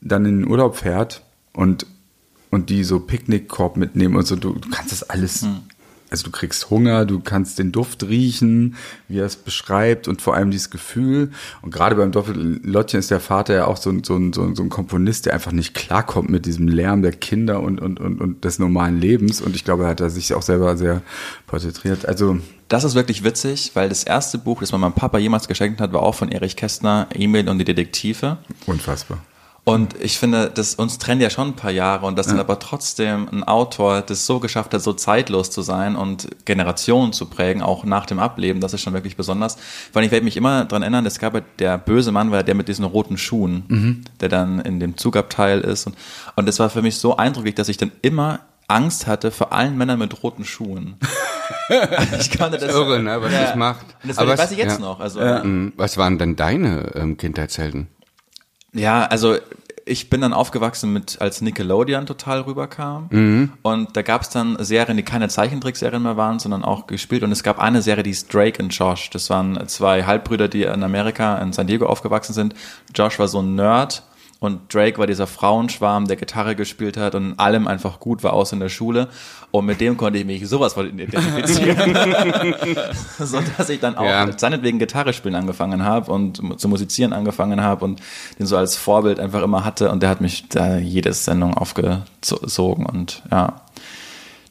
dann 0.00 0.26
in 0.26 0.40
den 0.40 0.50
Urlaub 0.50 0.76
fährt 0.76 1.22
und, 1.54 1.86
und 2.50 2.68
die 2.68 2.84
so 2.84 3.00
Picknickkorb 3.00 3.76
mitnehmen 3.76 4.16
und 4.16 4.26
so, 4.26 4.36
du, 4.36 4.52
du 4.52 4.68
kannst 4.68 4.92
das 4.92 5.08
alles, 5.08 5.46
also 6.14 6.26
du 6.26 6.30
kriegst 6.30 6.70
Hunger, 6.70 7.06
du 7.06 7.18
kannst 7.18 7.58
den 7.58 7.72
Duft 7.72 8.04
riechen, 8.04 8.76
wie 9.08 9.18
er 9.18 9.26
es 9.26 9.34
beschreibt 9.34 10.06
und 10.06 10.22
vor 10.22 10.36
allem 10.36 10.52
dieses 10.52 10.70
Gefühl. 10.70 11.32
Und 11.60 11.74
gerade 11.74 11.96
beim 11.96 12.12
Doppellottchen 12.12 13.00
ist 13.00 13.10
der 13.10 13.18
Vater 13.18 13.54
ja 13.54 13.66
auch 13.66 13.76
so 13.76 13.90
ein, 13.90 14.04
so, 14.04 14.14
ein, 14.14 14.32
so 14.32 14.42
ein 14.44 14.68
Komponist, 14.68 15.26
der 15.26 15.34
einfach 15.34 15.50
nicht 15.50 15.74
klarkommt 15.74 16.30
mit 16.30 16.46
diesem 16.46 16.68
Lärm 16.68 17.02
der 17.02 17.10
Kinder 17.10 17.60
und, 17.60 17.80
und, 17.80 17.98
und, 17.98 18.20
und 18.20 18.44
des 18.44 18.60
normalen 18.60 19.00
Lebens. 19.00 19.40
Und 19.40 19.56
ich 19.56 19.64
glaube, 19.64 19.82
er 19.84 19.90
hat 19.90 20.00
da 20.00 20.08
sich 20.08 20.34
auch 20.34 20.42
selber 20.42 20.76
sehr 20.76 21.02
porträtiert. 21.48 22.06
Also 22.06 22.38
Das 22.68 22.84
ist 22.84 22.94
wirklich 22.94 23.24
witzig, 23.24 23.72
weil 23.74 23.88
das 23.88 24.04
erste 24.04 24.38
Buch, 24.38 24.60
das 24.60 24.70
man 24.70 24.80
meinem 24.80 24.92
Papa 24.92 25.18
jemals 25.18 25.48
geschenkt 25.48 25.80
hat, 25.80 25.92
war 25.92 26.04
auch 26.04 26.14
von 26.14 26.30
Erich 26.30 26.54
Kästner, 26.54 27.08
Emil 27.12 27.48
und 27.48 27.58
die 27.58 27.64
Detektive. 27.64 28.38
unfassbar. 28.66 29.18
Und 29.64 29.98
ich 29.98 30.18
finde, 30.18 30.50
das 30.54 30.74
uns 30.74 30.98
trennt 30.98 31.22
ja 31.22 31.30
schon 31.30 31.48
ein 31.48 31.56
paar 31.56 31.70
Jahre 31.70 32.04
und 32.04 32.18
das 32.18 32.26
dann 32.26 32.38
aber 32.38 32.58
trotzdem 32.58 33.28
ein 33.32 33.44
Autor, 33.44 34.02
das 34.02 34.26
so 34.26 34.38
geschafft 34.38 34.74
hat, 34.74 34.82
so 34.82 34.92
zeitlos 34.92 35.50
zu 35.50 35.62
sein 35.62 35.96
und 35.96 36.28
Generationen 36.44 37.14
zu 37.14 37.24
prägen, 37.24 37.62
auch 37.62 37.84
nach 37.84 38.04
dem 38.04 38.18
Ableben, 38.18 38.60
das 38.60 38.74
ist 38.74 38.82
schon 38.82 38.92
wirklich 38.92 39.16
besonders. 39.16 39.56
Allem, 39.94 40.04
ich 40.04 40.12
werde 40.12 40.24
mich 40.24 40.36
immer 40.36 40.66
dran 40.66 40.82
erinnern, 40.82 41.06
es 41.06 41.18
gab 41.18 41.34
ja 41.34 41.40
der 41.58 41.78
böse 41.78 42.12
Mann, 42.12 42.30
war 42.30 42.42
der 42.42 42.54
mit 42.54 42.68
diesen 42.68 42.84
roten 42.84 43.16
Schuhen, 43.16 44.04
der 44.20 44.28
dann 44.28 44.60
in 44.60 44.80
dem 44.80 44.98
Zugabteil 44.98 45.62
ist. 45.62 45.86
Und, 45.86 45.96
und 46.36 46.46
das 46.46 46.58
war 46.58 46.68
für 46.68 46.82
mich 46.82 46.98
so 46.98 47.16
eindrücklich, 47.16 47.54
dass 47.54 47.70
ich 47.70 47.78
dann 47.78 47.92
immer 48.02 48.40
Angst 48.68 49.06
hatte 49.06 49.30
vor 49.30 49.52
allen 49.52 49.76
Männern 49.76 49.98
mit 49.98 50.22
roten 50.22 50.44
Schuhen. 50.44 50.96
ich 52.18 52.36
konnte 52.36 52.58
das. 52.58 52.74
Irre, 52.74 53.00
ne, 53.00 53.20
was 53.20 53.32
das 53.32 53.56
macht. 53.56 53.86
Und 54.02 54.08
das 54.08 54.18
Aber 54.18 54.36
weiß 54.36 54.52
ich 54.52 54.58
jetzt 54.58 54.78
ja. 54.78 54.84
noch. 54.84 55.00
Also, 55.00 55.20
Mhm. 55.20 55.72
Was 55.76 55.96
waren 55.96 56.18
denn 56.18 56.36
deine 56.36 56.92
ähm, 56.94 57.16
Kindheitshelden? 57.16 57.88
Ja, 58.74 59.04
also 59.04 59.36
ich 59.86 60.10
bin 60.10 60.20
dann 60.20 60.32
aufgewachsen 60.32 60.92
mit, 60.92 61.20
als 61.20 61.40
Nickelodeon 61.40 62.06
total 62.06 62.40
rüberkam. 62.40 63.08
Und 63.62 63.96
da 63.96 64.02
gab 64.02 64.22
es 64.22 64.30
dann 64.30 64.56
Serien, 64.62 64.96
die 64.96 65.02
keine 65.02 65.28
Zeichentrickserien 65.28 66.02
mehr 66.02 66.16
waren, 66.16 66.38
sondern 66.38 66.64
auch 66.64 66.86
gespielt. 66.86 67.22
Und 67.22 67.32
es 67.32 67.42
gab 67.42 67.58
eine 67.58 67.82
Serie, 67.82 68.02
die 68.02 68.10
ist 68.10 68.32
Drake 68.32 68.62
und 68.62 68.70
Josh. 68.70 69.10
Das 69.10 69.28
waren 69.30 69.68
zwei 69.68 70.04
Halbbrüder, 70.04 70.48
die 70.48 70.62
in 70.62 70.82
Amerika, 70.82 71.36
in 71.38 71.52
San 71.52 71.66
Diego 71.66 71.86
aufgewachsen 71.86 72.32
sind. 72.32 72.54
Josh 72.94 73.18
war 73.18 73.28
so 73.28 73.40
ein 73.40 73.54
Nerd. 73.54 74.02
Und 74.44 74.72
Drake 74.72 74.98
war 74.98 75.06
dieser 75.06 75.26
Frauenschwarm, 75.26 76.06
der 76.06 76.16
Gitarre 76.16 76.54
gespielt 76.54 76.96
hat 76.96 77.14
und 77.14 77.32
in 77.32 77.38
allem 77.38 77.66
einfach 77.66 77.98
gut 78.00 78.22
war, 78.22 78.32
außer 78.34 78.54
in 78.54 78.60
der 78.60 78.68
Schule. 78.68 79.08
Und 79.50 79.66
mit 79.66 79.80
dem 79.80 79.96
konnte 79.96 80.18
ich 80.18 80.24
mich 80.24 80.48
sowas 80.48 80.74
von 80.74 80.86
identifizieren. 80.88 81.94
so 83.18 83.40
dass 83.56 83.68
ich 83.68 83.80
dann 83.80 83.96
auch 83.96 84.04
Ja. 84.04 84.28
seinetwegen 84.38 84.78
Gitarre 84.78 85.12
spielen 85.12 85.34
angefangen 85.34 85.84
habe 85.84 86.10
und 86.12 86.60
zu 86.60 86.68
musizieren 86.68 87.12
angefangen 87.12 87.60
habe 87.62 87.84
und 87.84 88.00
den 88.38 88.46
so 88.46 88.56
als 88.56 88.76
Vorbild 88.76 89.20
einfach 89.20 89.42
immer 89.42 89.64
hatte 89.64 89.90
und 89.90 90.02
der 90.02 90.10
hat 90.10 90.20
mich 90.20 90.48
da 90.48 90.76
jede 90.78 91.12
Sendung 91.12 91.54
aufgezogen 91.54 92.86
und 92.86 93.22
ja, 93.30 93.60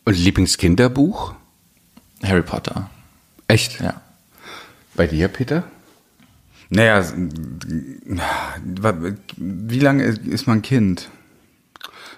Und 0.05 0.17
Lieblingskinderbuch? 0.17 1.33
Harry 2.23 2.41
Potter, 2.43 2.89
Echt? 3.47 3.79
ja. 3.81 3.95
Bei 4.95 5.07
dir, 5.07 5.27
Peter? 5.27 5.63
Naja, 6.73 7.03
wie 9.37 9.79
lange 9.79 10.03
ist 10.05 10.47
man 10.47 10.61
Kind? 10.61 11.09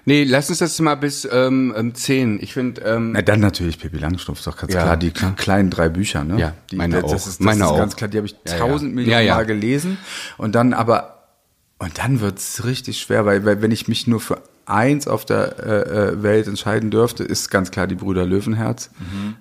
Nee, 0.08 0.24
lass 0.24 0.50
uns 0.50 0.60
das 0.60 0.80
mal 0.80 0.96
bis 0.96 1.28
ähm, 1.30 1.74
ähm, 1.76 1.96
10. 1.96 2.40
Ich 2.42 2.54
finde, 2.54 2.82
ähm, 2.82 3.14
Na, 3.14 3.24
dann 3.24 3.40
natürlich 3.40 3.80
Pippi 3.80 3.98
Langstrumpf, 3.98 4.40
ist 4.40 4.48
doch 4.48 4.56
ganz 4.56 4.72
Ja, 4.72 4.84
klar. 4.84 4.98
Die 4.98 5.12
kleinen 5.12 5.72
drei 5.72 5.90
Bücher, 5.90 6.24
ne? 6.24 6.40
Ja, 6.40 6.54
die, 6.70 6.76
meine 6.76 7.02
das, 7.02 7.04
auch. 7.06 7.16
Ist, 7.16 7.26
das 7.28 7.40
Meine 7.40 7.64
ist 7.64 7.70
auch. 7.70 7.78
ganz 7.78 7.96
klar, 7.96 8.08
die 8.08 8.18
habe 8.18 8.28
ich 8.28 8.36
ja. 8.48 8.58
tausend 8.58 8.94
Millionen 8.94 9.12
Ja, 9.12 9.20
ja. 9.22 9.36
Mal 9.36 9.48
gelesen. 9.48 9.98
Und 10.38 10.54
dann 10.54 10.74
aber, 10.74 11.24
und 11.80 11.98
dann 11.98 12.22
wird's 12.22 12.64
richtig 12.66 13.00
schwer, 13.00 13.26
weil, 13.26 13.46
weil 13.46 13.64
wenn 13.64 13.72
ich 13.72 13.88
mich 13.88 14.06
nur 14.06 14.20
für 14.20 14.42
eins 14.66 15.08
auf 15.08 15.26
der 15.26 15.60
äh, 15.60 16.10
äh, 16.10 16.24
Welt 16.24 16.48
entscheiden 16.48 16.90
dürfte, 16.92 17.24
ist 17.24 17.50
ganz 17.52 17.72
klar 17.72 17.88
die 17.88 17.96
Brüder 17.96 18.26
Löwenherz. 18.26 18.90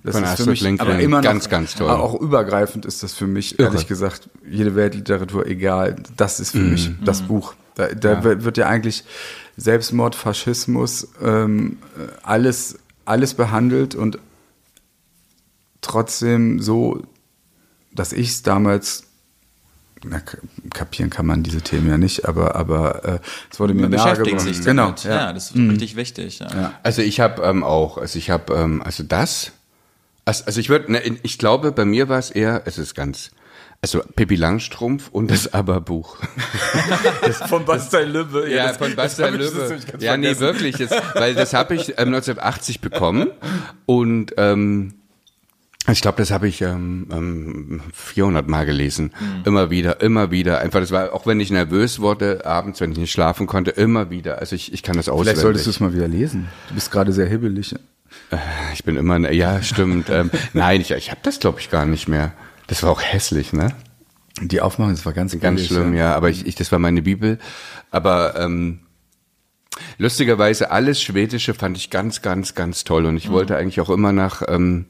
Das 0.03 0.17
Von 0.17 0.25
ist 0.25 0.37
für 0.37 0.47
mich 0.51 0.61
Lindgren. 0.61 0.89
aber 0.91 0.99
immer 1.01 1.17
noch, 1.19 1.25
Ganz, 1.25 1.49
ganz 1.49 1.75
toll. 1.75 1.91
Auch 1.91 2.21
übergreifend 2.21 2.85
ist 2.85 3.03
das 3.03 3.15
für 3.15 3.27
mich, 3.27 3.59
ehrlich 3.59 3.87
gesagt, 3.87 4.29
jede 4.49 4.75
Weltliteratur 4.77 5.47
egal. 5.47 5.97
Das 6.17 6.41
ist 6.41 6.51
für 6.53 6.59
Mhm. 6.59 6.71
mich 6.71 6.91
das 7.05 7.23
Buch. 7.23 7.55
Da, 7.75 7.89
da 7.89 8.23
wird 8.23 8.57
ja 8.57 8.67
eigentlich 8.69 9.05
Selbstmord, 9.57 10.15
Faschismus, 10.15 11.09
ähm, 11.23 11.79
äh, 11.99 12.09
alles, 12.23 12.79
alles 13.05 13.35
behandelt 13.35 13.95
und 13.95 14.19
trotzdem 15.81 16.61
so, 16.61 17.03
dass 17.93 18.13
ich 18.13 18.29
es 18.31 18.43
damals, 18.43 19.05
na, 20.05 20.21
kapieren 20.71 21.11
kann 21.11 21.27
man 21.27 21.43
diese 21.43 21.61
Themen 21.61 21.89
ja 21.89 21.99
nicht, 21.99 22.27
aber, 22.27 22.55
aber 22.57 23.05
äh, 23.05 23.19
es 23.51 23.61
wurde 23.61 23.75
mir 23.75 23.83
Man 23.83 23.93
beschäftigt 23.93 24.37
nahegebracht. 24.37 24.55
sich 24.55 24.65
Genau, 24.65 24.85
damit. 24.87 25.05
Ja, 25.05 25.33
das 25.33 25.51
ist 25.51 25.57
richtig 25.57 25.97
wichtig. 25.97 26.39
Ja. 26.39 26.75
Also 26.83 27.03
ich 27.03 27.21
habe 27.21 27.43
ähm, 27.43 27.63
auch, 27.65 27.99
also 27.99 28.19
ich 28.19 28.31
habe, 28.31 28.55
ähm, 28.55 28.83
also 28.83 29.03
das, 29.03 29.53
also, 30.25 30.45
also 30.47 30.61
ich 30.61 30.69
würde, 30.69 30.93
ne, 30.93 31.03
ich 31.23 31.39
glaube, 31.39 31.73
bei 31.73 31.85
mir 31.85 32.09
war 32.09 32.19
es 32.19 32.31
eher, 32.31 32.63
es 32.65 32.79
ist 32.79 32.95
ganz, 32.95 33.31
also 33.83 34.01
Pippi 34.17 34.37
Langstrumpf 34.37 35.09
und 35.11 35.31
das 35.31 35.53
Aber-Buch. 35.55 36.17
Von 37.49 37.65
Bastei 37.67 38.05
Lübbe. 38.05 38.51
Ja, 38.51 38.73
von 38.73 38.95
Bastian 38.97 39.35
Löwe. 39.35 39.79
Ja, 39.99 40.17
nee, 40.17 40.39
wirklich. 40.39 40.77
Das, 40.77 40.91
weil 41.15 41.35
das 41.35 41.53
habe 41.53 41.75
ich 41.75 41.91
ähm, 41.99 42.15
1980 42.15 42.81
bekommen 42.81 43.29
und 43.85 44.33
ähm, 44.39 44.95
ich 45.87 46.01
glaube, 46.01 46.17
das 46.17 46.31
habe 46.31 46.49
ich 46.49 46.63
ähm, 46.63 47.09
ähm, 47.13 47.81
400 47.93 48.49
Mal 48.49 48.65
gelesen. 48.65 49.13
Immer 49.45 49.71
wieder, 49.71 50.01
immer 50.01 50.31
wieder. 50.31 50.61
Einfach, 50.61 50.81
das 50.81 50.91
war, 50.93 51.13
auch 51.13 51.27
wenn 51.27 51.41
ich 51.41 51.51
nervös 51.51 52.01
wurde, 52.01 52.47
abends, 52.47 52.81
wenn 52.81 52.93
ich 52.93 52.99
nicht 52.99 53.13
schlafen 53.13 53.47
konnte, 53.47 53.71
immer 53.71 54.09
wieder. 54.09 54.39
Also 54.39 54.57
ich, 54.57 54.73
ich 54.73 54.83
kann 54.83 54.97
das 54.97 55.11
auswendig. 55.11 55.33
Vielleicht 55.33 55.43
solltest 55.43 55.67
du 55.67 55.71
es 55.71 55.81
mal 55.81 55.93
wieder 55.93 56.09
lesen. 56.09 56.49
Du 56.69 56.75
bist 56.75 56.91
gerade 56.91 57.13
sehr 57.13 57.27
hibbelig. 57.27 57.75
Ich 58.73 58.85
bin 58.85 58.97
immer, 58.97 59.31
ja, 59.31 59.63
stimmt. 59.63 60.09
ähm, 60.09 60.31
nein, 60.55 60.81
ich, 60.81 60.91
ich 60.91 61.11
habe 61.11 61.21
das, 61.23 61.39
glaube 61.39 61.61
ich, 61.61 61.71
gar 61.71 61.85
nicht 61.85 62.09
mehr. 62.09 62.33
Das 62.67 62.83
war 62.83 62.91
auch 62.91 63.03
hässlich, 63.03 63.53
ne? 63.53 63.75
Die 64.41 64.63
Aufmachung, 64.63 64.95
das 64.95 65.05
war 65.05 65.13
ganz, 65.13 65.39
Ganz 65.39 65.57
billig, 65.57 65.67
schlimm, 65.67 65.95
ja. 65.95 66.15
Aber 66.15 66.31
ich, 66.31 66.47
ich, 66.47 66.55
das 66.55 66.73
war 66.73 66.79
meine 66.79 67.03
Bibel. 67.03 67.39
Aber 67.91 68.41
ähm, 68.41 68.81
lustigerweise 69.99 70.71
alles 70.71 71.03
Schwedische 71.03 71.53
fand 71.53 71.77
ich 71.77 71.91
ganz, 71.91 72.23
ganz, 72.23 72.55
ganz 72.55 72.85
toll. 72.85 73.05
Und 73.05 73.19
ich 73.19 73.31
wollte 73.31 73.57
eigentlich 73.57 73.83
auch 73.83 73.91
immer 73.91 74.13
nach 74.13 74.43
ähm, 74.49 74.87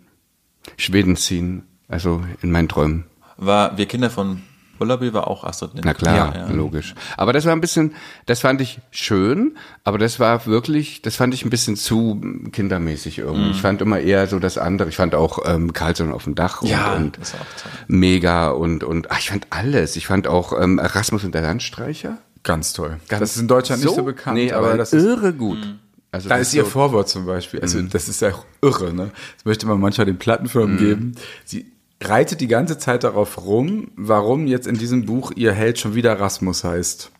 Schweden 0.76 1.16
ziehen. 1.16 1.64
Also 1.88 2.22
in 2.42 2.50
meinen 2.50 2.68
Träumen. 2.68 3.04
War 3.36 3.76
Wir 3.76 3.86
Kinder 3.86 4.10
von 4.10 4.42
Bullaby 4.78 5.12
war 5.14 5.28
auch 5.28 5.44
Astrid 5.44 5.74
Lindgren. 5.74 5.92
Na 5.92 5.94
klar, 5.94 6.34
ja. 6.36 6.50
logisch. 6.50 6.94
Aber 7.16 7.32
das 7.32 7.44
war 7.44 7.52
ein 7.52 7.60
bisschen, 7.60 7.94
das 8.26 8.40
fand 8.40 8.60
ich 8.60 8.80
schön, 8.90 9.56
aber 9.84 9.98
das 9.98 10.18
war 10.18 10.46
wirklich, 10.46 11.02
das 11.02 11.16
fand 11.16 11.32
ich 11.32 11.44
ein 11.44 11.50
bisschen 11.50 11.76
zu 11.76 12.20
kindermäßig 12.52 13.18
irgendwie. 13.18 13.50
Ich 13.50 13.60
fand 13.60 13.80
immer 13.82 14.00
eher 14.00 14.26
so 14.26 14.38
das 14.38 14.58
andere. 14.58 14.88
Ich 14.88 14.96
fand 14.96 15.14
auch 15.14 15.38
ähm, 15.46 15.72
Carlson 15.72 16.12
auf 16.12 16.24
dem 16.24 16.34
Dach 16.34 16.62
und, 16.62 16.68
Ja, 16.68 16.94
und 16.94 17.16
das 17.18 17.28
ist 17.28 17.34
auch 17.36 17.62
toll. 17.62 17.72
mega 17.86 18.50
und 18.50 18.82
und 18.82 19.10
ach, 19.10 19.18
ich 19.20 19.30
fand 19.30 19.46
alles. 19.50 19.96
Ich 19.96 20.06
fand 20.06 20.26
auch 20.26 20.52
ähm, 20.60 20.78
Erasmus 20.78 21.24
und 21.24 21.34
der 21.34 21.42
Landstreicher. 21.42 22.18
Ganz 22.42 22.74
toll. 22.74 22.98
das 23.08 23.36
ist 23.36 23.40
in 23.40 23.48
Deutschland 23.48 23.82
nicht 23.82 23.94
so 23.94 24.02
bekannt, 24.02 24.36
nee, 24.36 24.52
aber, 24.52 24.68
aber 24.68 24.76
das 24.76 24.92
ist, 24.92 25.02
irre 25.02 25.32
gut. 25.32 25.76
Also 26.14 26.28
da 26.28 26.36
ist 26.36 26.54
ihr 26.54 26.64
so- 26.64 26.70
Vorwort 26.70 27.08
zum 27.08 27.26
Beispiel. 27.26 27.60
Also 27.60 27.82
das 27.82 28.08
ist 28.08 28.20
ja 28.22 28.30
auch 28.30 28.44
irre, 28.62 28.92
ne? 28.94 29.10
Das 29.36 29.44
möchte 29.44 29.66
man 29.66 29.80
manchmal 29.80 30.06
den 30.06 30.18
Plattenfirmen 30.18 30.78
geben. 30.78 31.12
Sie 31.44 31.66
reitet 32.02 32.40
die 32.40 32.46
ganze 32.46 32.78
Zeit 32.78 33.02
darauf 33.02 33.44
rum, 33.44 33.90
warum 33.96 34.46
jetzt 34.46 34.66
in 34.66 34.76
diesem 34.78 35.06
Buch 35.06 35.32
ihr 35.34 35.52
Held 35.52 35.78
schon 35.80 35.94
wieder 35.94 36.18
Rasmus 36.20 36.62
heißt. 36.62 37.10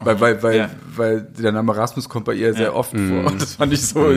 Weil, 0.00 0.20
weil, 0.20 0.42
weil, 0.44 0.56
Ja. 0.56 0.70
weil 0.94 1.22
der 1.22 1.50
Name 1.52 1.76
Rasmus 1.76 2.08
kommt 2.08 2.24
bei 2.24 2.34
ihr 2.34 2.54
sehr 2.54 2.74
oft 2.76 2.92
vor. 2.92 3.24
Und 3.26 3.42
das 3.42 3.54
fand 3.56 3.72
ich 3.72 3.82
so, 3.84 4.12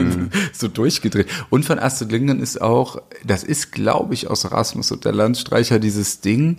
so 0.52 0.68
durchgedreht. 0.68 1.26
Und 1.50 1.64
von 1.64 1.78
Astrid 1.80 2.12
Lindgren 2.12 2.40
ist 2.40 2.60
auch, 2.62 3.02
das 3.24 3.42
ist, 3.42 3.72
glaube 3.72 4.14
ich, 4.14 4.28
aus 4.30 4.50
Rasmus 4.50 4.92
und 4.92 5.04
der 5.04 5.12
Landstreicher 5.12 5.80
dieses 5.80 6.20
Ding, 6.20 6.58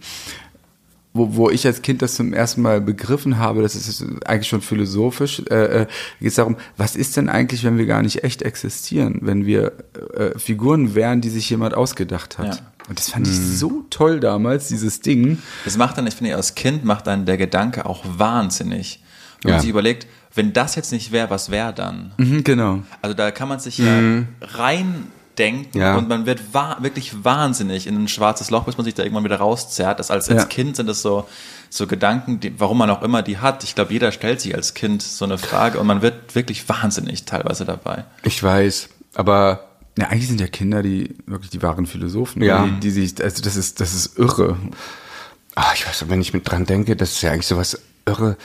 wo, 1.14 1.36
wo 1.36 1.50
ich 1.50 1.66
als 1.68 1.82
Kind 1.84 2.02
das 2.02 2.16
zum 2.16 2.34
ersten 2.34 2.62
Mal 2.62 2.82
begriffen 2.82 3.38
habe, 3.38 3.62
das 3.62 3.76
ist 3.76 4.04
eigentlich 4.26 4.48
schon 4.48 4.62
philosophisch, 4.62 5.42
äh, 5.50 5.82
äh, 5.84 5.86
geht 6.20 6.30
es 6.30 6.36
darum, 6.36 6.58
was 6.78 6.96
ist 6.96 7.16
denn 7.18 7.30
eigentlich, 7.30 7.64
wenn 7.64 7.78
wir 7.78 7.86
gar 7.86 8.02
nicht 8.02 8.24
echt 8.24 8.42
existieren, 8.42 9.20
wenn 9.22 9.46
wir 9.46 9.74
äh, 10.16 10.38
Figuren 10.40 10.96
wären, 10.96 11.22
die 11.22 11.30
sich 11.30 11.50
jemand 11.50 11.76
ausgedacht 11.76 12.38
hat. 12.40 12.56
Ja. 12.56 12.62
Und 12.90 13.00
das 13.00 13.10
fand 13.10 13.28
ich 13.28 13.34
so 13.40 13.86
toll 13.90 14.20
damals, 14.20 14.68
dieses 14.68 15.00
Ding. 15.00 15.38
Das 15.64 15.78
macht 15.78 15.98
dann, 15.98 16.06
ich 16.08 16.16
finde, 16.16 16.36
als 16.36 16.56
Kind 16.56 16.84
macht 16.84 17.08
dann 17.08 17.26
der 17.26 17.38
Gedanke 17.38 17.86
auch 17.86 18.04
wahnsinnig. 18.18 19.02
Wenn 19.42 19.50
Ja. 19.50 19.56
man 19.56 19.62
sich 19.62 19.70
überlegt, 19.70 20.08
wenn 20.36 20.52
das 20.52 20.76
jetzt 20.76 20.92
nicht 20.92 21.12
wäre, 21.12 21.30
was 21.30 21.52
wäre 21.52 21.74
dann? 21.74 22.12
Mhm, 22.18 22.44
genau. 22.44 22.80
Also 23.02 23.14
da 23.14 23.30
kann 23.32 23.48
man 23.48 23.60
sich 23.60 23.78
ja 23.78 24.02
reindenken 25.38 25.82
Ja. 25.82 25.98
und 25.98 26.08
man 26.10 26.26
wird 26.26 26.54
wa 26.54 26.78
wirklich 26.82 27.24
wahnsinnig 27.24 27.88
in 27.88 27.96
ein 28.04 28.08
schwarzes 28.08 28.50
Loch, 28.50 28.66
bis 28.66 28.78
man 28.78 28.86
sich 28.86 28.94
da 28.94 29.04
irgendwann 29.04 29.24
wieder 29.24 29.38
rauszerrt. 29.38 30.00
Das 30.00 30.12
als, 30.12 30.30
als 30.30 30.44
Ja. 30.44 30.48
Kind 30.48 30.76
sind 30.76 30.88
das 30.88 31.02
so, 31.02 31.28
so 31.70 31.88
Gedanken, 31.88 32.40
die, 32.40 32.60
warum 32.60 32.78
man 32.78 32.90
auch 32.90 33.02
immer 33.02 33.22
die 33.22 33.38
hat. 33.40 33.64
Ich 33.64 33.76
glaube, 33.76 33.94
jeder 33.94 34.12
stellt 34.12 34.42
sich 34.42 34.56
als 34.56 34.74
Kind 34.74 35.02
so 35.02 35.26
eine 35.26 35.38
Frage 35.38 35.80
und 35.80 35.88
man 35.88 36.02
wird 36.02 36.36
wirklich 36.36 36.68
wahnsinnig 36.70 37.26
teilweise 37.26 37.66
dabei. 37.66 38.06
Ich 38.24 38.42
weiß, 38.42 38.90
aber 39.16 39.70
Ja, 39.98 40.08
eigentlich 40.08 40.28
sind 40.28 40.42
ja 40.42 40.48
Kinder 40.48 40.82
die 40.82 41.16
wirklich 41.28 41.52
die 41.52 41.62
wahren 41.62 41.86
Philosophen, 41.86 42.42
Ja. 42.42 42.66
die, 42.66 42.80
die 42.80 42.90
sich, 42.90 43.24
also 43.24 43.44
das 43.44 43.56
ist, 43.56 43.80
das 43.80 43.94
ist 43.94 44.18
irre. 44.18 44.58
ah, 45.56 45.72
ich 45.76 45.86
weiß, 45.88 46.06
wenn 46.10 46.22
ich 46.22 46.34
mit 46.34 46.50
dran 46.50 46.66
denke, 46.66 46.96
das 46.96 47.12
ist 47.12 47.22
ja 47.22 47.32
eigentlich 47.32 47.48
sowas 47.48 47.80
irre. 48.08 48.38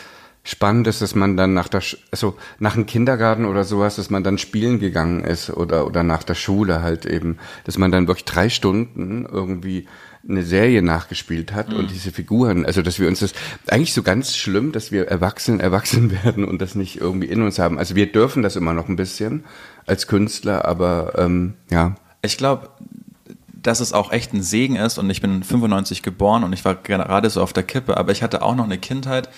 Spannend 0.49 0.87
ist, 0.87 1.03
dass 1.03 1.15
man 1.15 1.37
dann 1.37 1.53
nach 1.53 1.69
der, 1.69 1.83
Sch 1.83 1.99
also 2.11 2.35
nach 2.59 2.73
dem 2.73 2.87
Kindergarten 2.87 3.45
oder 3.45 3.65
sowas, 3.65 3.97
dass 3.97 4.09
man 4.09 4.25
dann 4.25 4.39
spielen 4.39 4.79
gegangen 4.79 5.23
ist 5.23 5.51
oder, 5.51 5.87
oder 5.87 6.03
nach 6.03 6.23
der 6.23 6.35
Schule 6.35 6.81
halt 6.81 7.05
eben, 7.05 7.37
dass 7.65 7.77
man 7.77 7.93
dann 7.93 8.09
wirklich 8.09 8.25
drei 8.25 8.49
Stunden 8.49 9.27
irgendwie 9.31 9.87
eine 10.27 10.43
Serie 10.43 10.81
nachgespielt 10.81 11.53
hat 11.53 11.75
und 11.75 11.91
diese 11.91 12.13
Figuren, 12.13 12.65
also 12.65 12.81
dass 12.81 12.99
wir 12.99 13.09
uns 13.09 13.21
das 13.21 13.35
eigentlich 13.67 13.93
so 13.93 14.03
ganz 14.03 14.37
schlimm, 14.37 14.73
dass 14.73 14.91
wir 14.91 15.07
erwachsen 15.07 15.61
erwachsen 15.61 16.11
werden 16.25 16.47
und 16.47 16.63
das 16.63 16.75
nicht 16.75 16.99
irgendwie 16.99 17.27
in 17.27 17.43
uns 17.43 17.59
haben. 17.59 17.79
Also 17.79 17.95
wir 17.95 18.11
dürfen 18.11 18.43
das 18.43 18.57
immer 18.57 18.73
noch 18.73 18.89
ein 18.89 18.97
bisschen 18.97 19.45
als 19.85 20.07
Künstler, 20.07 20.65
aber 20.65 21.13
ähm, 21.19 21.55
ja. 21.71 21.95
Ich 22.23 22.39
glaube, 22.39 22.71
dass 23.53 23.81
es 23.81 23.93
auch 23.93 24.13
echt 24.13 24.33
ein 24.33 24.43
Segen 24.43 24.77
ist 24.77 24.97
und 24.97 25.11
ich 25.11 25.21
bin 25.21 25.43
95 25.43 26.03
geboren 26.03 26.43
und 26.43 26.55
ich 26.55 26.65
war 26.65 26.75
gerade 26.75 27.29
so 27.29 27.43
auf 27.43 27.53
der 27.53 27.65
Kippe, 27.65 27.99
aber 27.99 28.13
ich 28.13 28.23
hatte 28.23 28.41
auch 28.41 28.55
noch 28.55 28.65
eine 28.65 28.79
Kindheit 28.79 29.29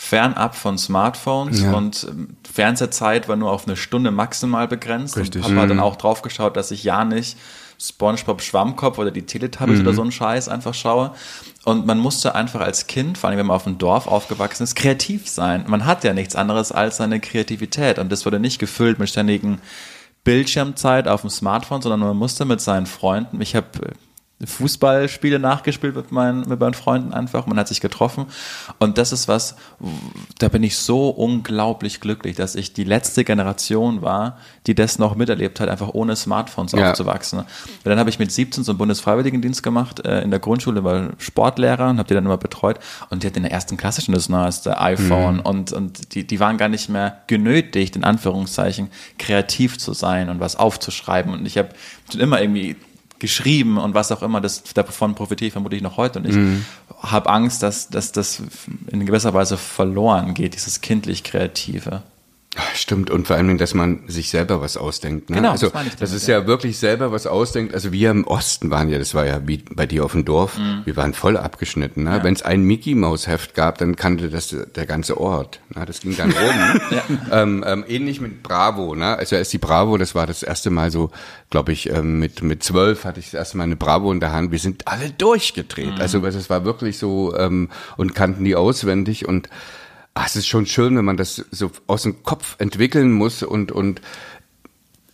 fernab 0.00 0.56
von 0.56 0.78
Smartphones 0.78 1.60
Ja. 1.60 1.74
und 1.74 2.06
ähm, 2.08 2.36
Fernsehzeit 2.50 3.28
war 3.28 3.36
nur 3.36 3.52
auf 3.52 3.66
eine 3.66 3.76
Stunde 3.76 4.10
maximal 4.10 4.66
begrenzt. 4.66 5.18
Richtig. 5.18 5.44
Und 5.44 5.50
Papa 5.50 5.62
hat 5.64 5.70
dann 5.70 5.78
auch 5.78 5.96
drauf 5.96 6.22
geschaut, 6.22 6.56
dass 6.56 6.70
ich 6.70 6.82
ja 6.84 7.04
nicht 7.04 7.36
SpongeBob 7.78 8.40
Schwammkopf 8.40 8.96
oder 8.98 9.10
die 9.10 9.26
Teletubbies 9.26 9.80
oder 9.80 9.92
so 9.92 10.00
einen 10.00 10.10
Scheiß 10.10 10.48
einfach 10.48 10.72
schaue. 10.72 11.12
Und 11.64 11.84
man 11.86 11.98
musste 11.98 12.34
einfach 12.34 12.60
als 12.62 12.86
Kind, 12.86 13.18
vor 13.18 13.28
allem 13.28 13.38
wenn 13.38 13.46
man 13.46 13.56
auf 13.56 13.64
dem 13.64 13.76
Dorf 13.76 14.06
aufgewachsen 14.06 14.62
ist, 14.62 14.74
kreativ 14.74 15.28
sein. 15.28 15.64
Man 15.68 15.84
hat 15.84 16.02
ja 16.02 16.14
nichts 16.14 16.34
anderes 16.34 16.72
als 16.72 16.96
seine 16.96 17.20
Kreativität 17.20 17.98
und 17.98 18.10
das 18.10 18.24
wurde 18.24 18.40
nicht 18.40 18.58
gefüllt 18.58 18.98
mit 18.98 19.10
ständigen 19.10 19.60
Bildschirmzeit 20.24 21.08
auf 21.08 21.20
dem 21.20 21.30
Smartphone, 21.30 21.82
sondern 21.82 22.00
man 22.00 22.16
musste 22.16 22.46
mit 22.46 22.60
seinen 22.62 22.86
Freunden, 22.86 23.40
ich 23.42 23.54
habe 23.54 23.66
Fußballspiele 24.42 25.38
nachgespielt 25.38 25.94
mit 25.96 26.12
meinen, 26.12 26.48
mit 26.48 26.60
meinen 26.60 26.74
Freunden 26.74 27.12
einfach, 27.12 27.46
man 27.46 27.58
hat 27.58 27.68
sich 27.68 27.80
getroffen. 27.80 28.26
Und 28.78 28.98
das 28.98 29.12
ist 29.12 29.28
was, 29.28 29.56
da 30.38 30.48
bin 30.48 30.62
ich 30.62 30.76
so 30.78 31.08
unglaublich 31.10 32.00
glücklich, 32.00 32.36
dass 32.36 32.54
ich 32.54 32.72
die 32.72 32.84
letzte 32.84 33.24
Generation 33.24 34.02
war, 34.02 34.38
die 34.66 34.74
das 34.74 34.98
noch 34.98 35.14
miterlebt 35.14 35.60
hat, 35.60 35.68
einfach 35.68 35.90
ohne 35.92 36.16
Smartphones 36.16 36.72
Ja. 36.72 36.90
aufzuwachsen. 36.90 37.40
Und 37.40 37.46
dann 37.84 37.98
habe 37.98 38.10
ich 38.10 38.18
mit 38.18 38.32
17 38.32 38.64
so 38.64 38.72
einen 38.72 38.78
Bundesfreiwilligendienst 38.78 39.62
gemacht, 39.62 40.04
äh, 40.06 40.22
in 40.22 40.30
der 40.30 40.40
Grundschule, 40.40 40.84
war 40.84 41.10
Sportlehrer 41.18 41.90
und 41.90 41.98
habe 41.98 42.08
die 42.08 42.14
dann 42.14 42.24
immer 42.24 42.38
betreut. 42.38 42.78
Und 43.10 43.22
die 43.22 43.26
hatten 43.26 43.38
in 43.38 43.42
der 43.44 43.52
ersten 43.52 43.76
Klasse 43.76 44.00
schon 44.02 44.14
das 44.14 44.28
neueste 44.28 44.80
iPhone. 44.80 45.40
Und, 45.40 45.72
und 45.72 46.14
die, 46.14 46.26
die 46.26 46.40
waren 46.40 46.56
gar 46.56 46.68
nicht 46.68 46.88
mehr 46.88 47.18
genötigt, 47.26 47.96
in 47.96 48.04
Anführungszeichen, 48.04 48.88
kreativ 49.18 49.78
zu 49.78 49.92
sein 49.92 50.28
und 50.30 50.40
was 50.40 50.56
aufzuschreiben. 50.56 51.32
Und 51.32 51.46
ich 51.46 51.58
habe 51.58 51.70
schon 52.10 52.20
immer 52.20 52.40
irgendwie 52.40 52.76
geschrieben 53.20 53.78
und 53.78 53.94
was 53.94 54.10
auch 54.10 54.22
immer, 54.22 54.40
das, 54.40 54.64
davon 54.64 55.14
profitiere 55.14 55.46
ich 55.48 55.52
vermutlich 55.52 55.82
noch 55.82 55.96
heute 55.96 56.18
und 56.18 56.26
ich 56.26 56.36
habe 57.02 57.30
Angst, 57.30 57.62
dass, 57.62 57.88
dass 57.88 58.12
das 58.12 58.42
in 58.88 59.06
gewisser 59.06 59.32
Weise 59.34 59.56
verloren 59.56 60.34
geht, 60.34 60.54
dieses 60.54 60.80
kindlich-kreative. 60.80 61.92
Ah, 61.92 62.02
Stimmt, 62.74 63.10
und 63.10 63.28
vor 63.28 63.36
allem, 63.36 63.58
dass 63.58 63.74
man 63.74 64.00
sich 64.08 64.28
selber 64.28 64.60
was 64.60 64.76
ausdenkt. 64.76 65.30
Ne? 65.30 65.36
Genau, 65.36 65.52
also, 65.52 65.68
das 65.70 65.96
das 65.96 66.12
ist 66.12 66.26
ja. 66.26 66.48
wirklich 66.48 66.78
selber 66.78 67.12
was 67.12 67.28
ausdenkt. 67.28 67.74
Also 67.74 67.92
wir 67.92 68.10
im 68.10 68.26
Osten 68.26 68.70
waren 68.70 68.88
ja, 68.88 68.98
das 68.98 69.14
war 69.14 69.24
ja 69.24 69.46
wie 69.46 69.58
bei 69.58 69.86
dir 69.86 70.04
auf 70.04 70.12
dem 70.12 70.24
Dorf, 70.24 70.58
Mhm. 70.58 70.82
wir 70.84 70.96
waren 70.96 71.14
voll 71.14 71.36
abgeschnitten. 71.36 72.02
Ne? 72.02 72.18
Wenn 72.24 72.34
es 72.34 72.42
ein 72.42 72.62
Mickey-Maus-Heft 72.62 73.54
gab, 73.54 73.78
dann 73.78 73.94
kannte 73.94 74.30
das 74.30 74.56
der 74.74 74.84
ganze 74.86 75.20
Ort. 75.20 75.60
Ne? 75.76 75.86
Das 75.86 76.00
ging 76.00 76.16
dann 76.16 76.32
rum. 76.32 76.80
Ne? 76.90 77.02
ähm, 77.30 77.64
ähm, 77.64 77.84
ähnlich 77.86 78.20
mit 78.20 78.42
Bravo. 78.42 78.96
Ne? 78.96 79.16
Also 79.16 79.36
erst 79.36 79.52
die 79.52 79.58
Bravo, 79.58 79.96
das 79.96 80.16
war 80.16 80.26
das 80.26 80.42
erste 80.42 80.70
Mal 80.70 80.90
so, 80.90 81.10
glaube 81.50 81.70
ich, 81.70 81.88
ähm, 81.88 82.18
mit 82.18 82.42
mit 82.42 82.64
zwölf 82.64 83.04
hatte 83.04 83.20
ich 83.20 83.26
das 83.26 83.34
erste 83.34 83.58
Mal 83.58 83.64
eine 83.64 83.76
Bravo 83.76 84.10
in 84.10 84.18
der 84.18 84.32
Hand. 84.32 84.50
Wir 84.50 84.58
sind 84.58 84.88
alle 84.88 85.10
durchgedreht. 85.10 85.94
Mhm. 85.94 86.00
Also 86.00 86.24
es 86.26 86.50
war 86.50 86.64
wirklich 86.64 86.98
so 86.98 87.36
ähm, 87.36 87.68
und 87.96 88.14
kannten 88.16 88.44
die 88.44 88.56
auswendig 88.56 89.28
und 89.28 89.48
Ah, 90.14 90.24
es 90.26 90.36
ist 90.36 90.46
schon 90.48 90.66
schön, 90.66 90.96
wenn 90.96 91.04
man 91.04 91.16
das 91.16 91.44
so 91.50 91.70
aus 91.86 92.02
dem 92.02 92.22
Kopf 92.22 92.56
entwickeln 92.58 93.12
muss 93.12 93.42
und 93.42 93.72
und 93.72 94.00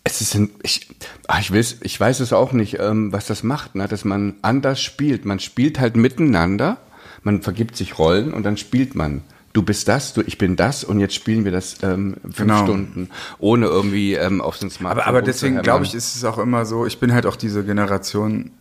es 0.04 0.20
ist 0.20 0.34
ein, 0.36 0.50
ich, 0.62 0.88
ah, 1.26 1.38
ich 1.40 1.52
weiß, 1.52 1.78
ich 1.82 1.98
weiß 1.98 2.20
es 2.20 2.32
auch 2.32 2.52
nicht, 2.52 2.78
ähm, 2.78 3.12
was 3.12 3.26
das 3.26 3.42
macht, 3.42 3.74
ne? 3.74 3.88
dass 3.88 4.04
man 4.04 4.36
anders 4.40 4.80
spielt. 4.80 5.24
Man 5.24 5.40
spielt 5.40 5.80
halt 5.80 5.96
miteinander, 5.96 6.78
man 7.24 7.42
vergibt 7.42 7.76
sich 7.76 7.98
Rollen 7.98 8.32
und 8.32 8.44
dann 8.44 8.56
spielt 8.56 8.94
man. 8.94 9.22
Du 9.52 9.62
bist 9.62 9.88
das, 9.88 10.14
du, 10.14 10.22
ich 10.22 10.38
bin 10.38 10.54
das 10.54 10.84
und 10.84 11.00
jetzt 11.00 11.14
spielen 11.14 11.44
wir 11.44 11.50
das 11.50 11.82
ähm, 11.82 12.16
fünf 12.22 12.36
Genau. 12.36 12.62
Stunden, 12.62 13.08
ohne 13.38 13.66
irgendwie 13.66 14.14
ähm, 14.14 14.40
auf 14.40 14.58
den 14.58 14.70
Smartphone 14.70 15.02
Aber, 15.02 15.08
aber 15.08 15.22
deswegen 15.22 15.60
glaube 15.62 15.84
ich, 15.84 15.94
ist 15.94 16.14
es 16.14 16.24
auch 16.24 16.38
immer 16.38 16.66
so, 16.66 16.86
ich 16.86 17.00
bin 17.00 17.12
halt 17.12 17.26
auch 17.26 17.36
diese 17.36 17.64
Generation, 17.64 18.52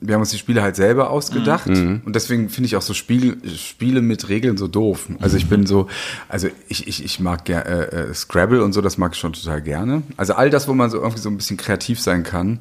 wir 0.00 0.14
haben 0.14 0.20
uns 0.20 0.30
die 0.30 0.38
Spiele 0.38 0.62
halt 0.62 0.76
selber 0.76 1.10
ausgedacht 1.10 1.68
Mhm. 1.68 2.02
und 2.04 2.14
deswegen 2.14 2.48
finde 2.50 2.66
ich 2.66 2.76
auch 2.76 2.82
so 2.82 2.92
Spiel, 2.94 3.38
Spiele 3.56 4.02
mit 4.02 4.28
Regeln 4.28 4.56
so 4.56 4.68
doof. 4.68 5.08
Also 5.20 5.36
ich 5.36 5.48
bin 5.48 5.66
so, 5.66 5.86
also 6.28 6.48
ich, 6.68 6.86
ich, 6.86 7.02
ich 7.04 7.18
mag 7.20 7.48
äh, 7.48 7.54
äh, 7.54 8.14
Scrabble 8.14 8.62
und 8.62 8.72
so, 8.74 8.82
das 8.82 8.98
mag 8.98 9.12
ich 9.14 9.18
schon 9.18 9.32
total 9.32 9.62
gerne. 9.62 10.02
Also 10.16 10.34
all 10.34 10.50
das, 10.50 10.68
wo 10.68 10.74
man 10.74 10.90
so 10.90 10.98
irgendwie 10.98 11.20
so 11.20 11.30
ein 11.30 11.36
bisschen 11.36 11.56
kreativ 11.56 12.00
sein 12.00 12.22
kann, 12.24 12.60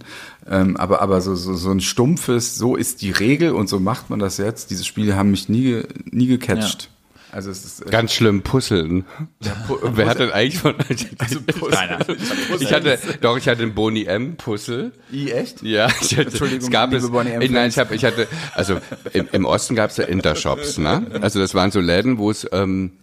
ähm, 0.50 0.78
aber, 0.78 1.02
aber 1.02 1.19
so, 1.21 1.36
so, 1.36 1.54
so 1.56 1.71
ein 1.71 1.82
stumpfes, 1.82 2.56
so 2.56 2.76
ist 2.76 3.02
die 3.02 3.12
Regel 3.12 3.52
und 3.52 3.67
so 3.67 3.80
macht 3.80 4.10
man 4.10 4.19
das 4.19 4.38
jetzt, 4.38 4.69
diese 4.71 4.86
Spiele 4.86 5.15
haben 5.15 5.32
mich 5.32 5.50
nie, 5.50 5.84
nie 6.12 6.28
gecatcht. 6.28 6.89
Also 7.36 7.52
es 7.52 7.65
ist 7.65 7.86
äh, 7.86 7.89
Ganz 7.89 8.13
schlimm 8.13 8.43
Puzzeln. 8.43 9.04
Wer 9.84 10.06
hat 10.06 10.19
denn 10.19 10.32
eigentlich 10.32 10.58
von... 10.58 10.76
Keiner. 10.78 12.00
ich 12.60 12.71
hatte, 12.71 12.98
doch, 13.19 13.38
ich 13.38 13.50
hatte 13.50 13.63
einen 13.63 13.76
Boni 13.76 14.06
M 14.06 14.38
Puzzle. 14.38 14.93
I, 15.12 15.32
echt? 15.32 15.62
Ja, 15.62 15.89
ich 16.00 16.13
hatte, 16.17 16.30
Entschuldigung, 16.30 16.63
es 16.63 16.71
gab 16.71 16.93
es, 16.93 17.12
Bonnie 17.12 17.32
M. 17.32 17.52
nein, 17.52 17.69
ich, 17.69 17.78
hab, 17.78 17.91
ich 17.91 18.06
hatte, 18.06 18.30
also 18.54 18.80
im, 19.12 19.28
im 19.34 19.43
Osten 19.43 19.76
gab 19.76 19.89
es 19.89 19.98
ja 19.98 20.06
Intershops, 20.06 20.78
ne? 20.78 21.06
Also 21.21 21.39
das 21.39 21.54
waren 21.54 21.71
so 21.71 21.82
Läden, 21.82 22.19
wo 22.19 22.32
es 22.32 22.48
ähm, 22.54 22.93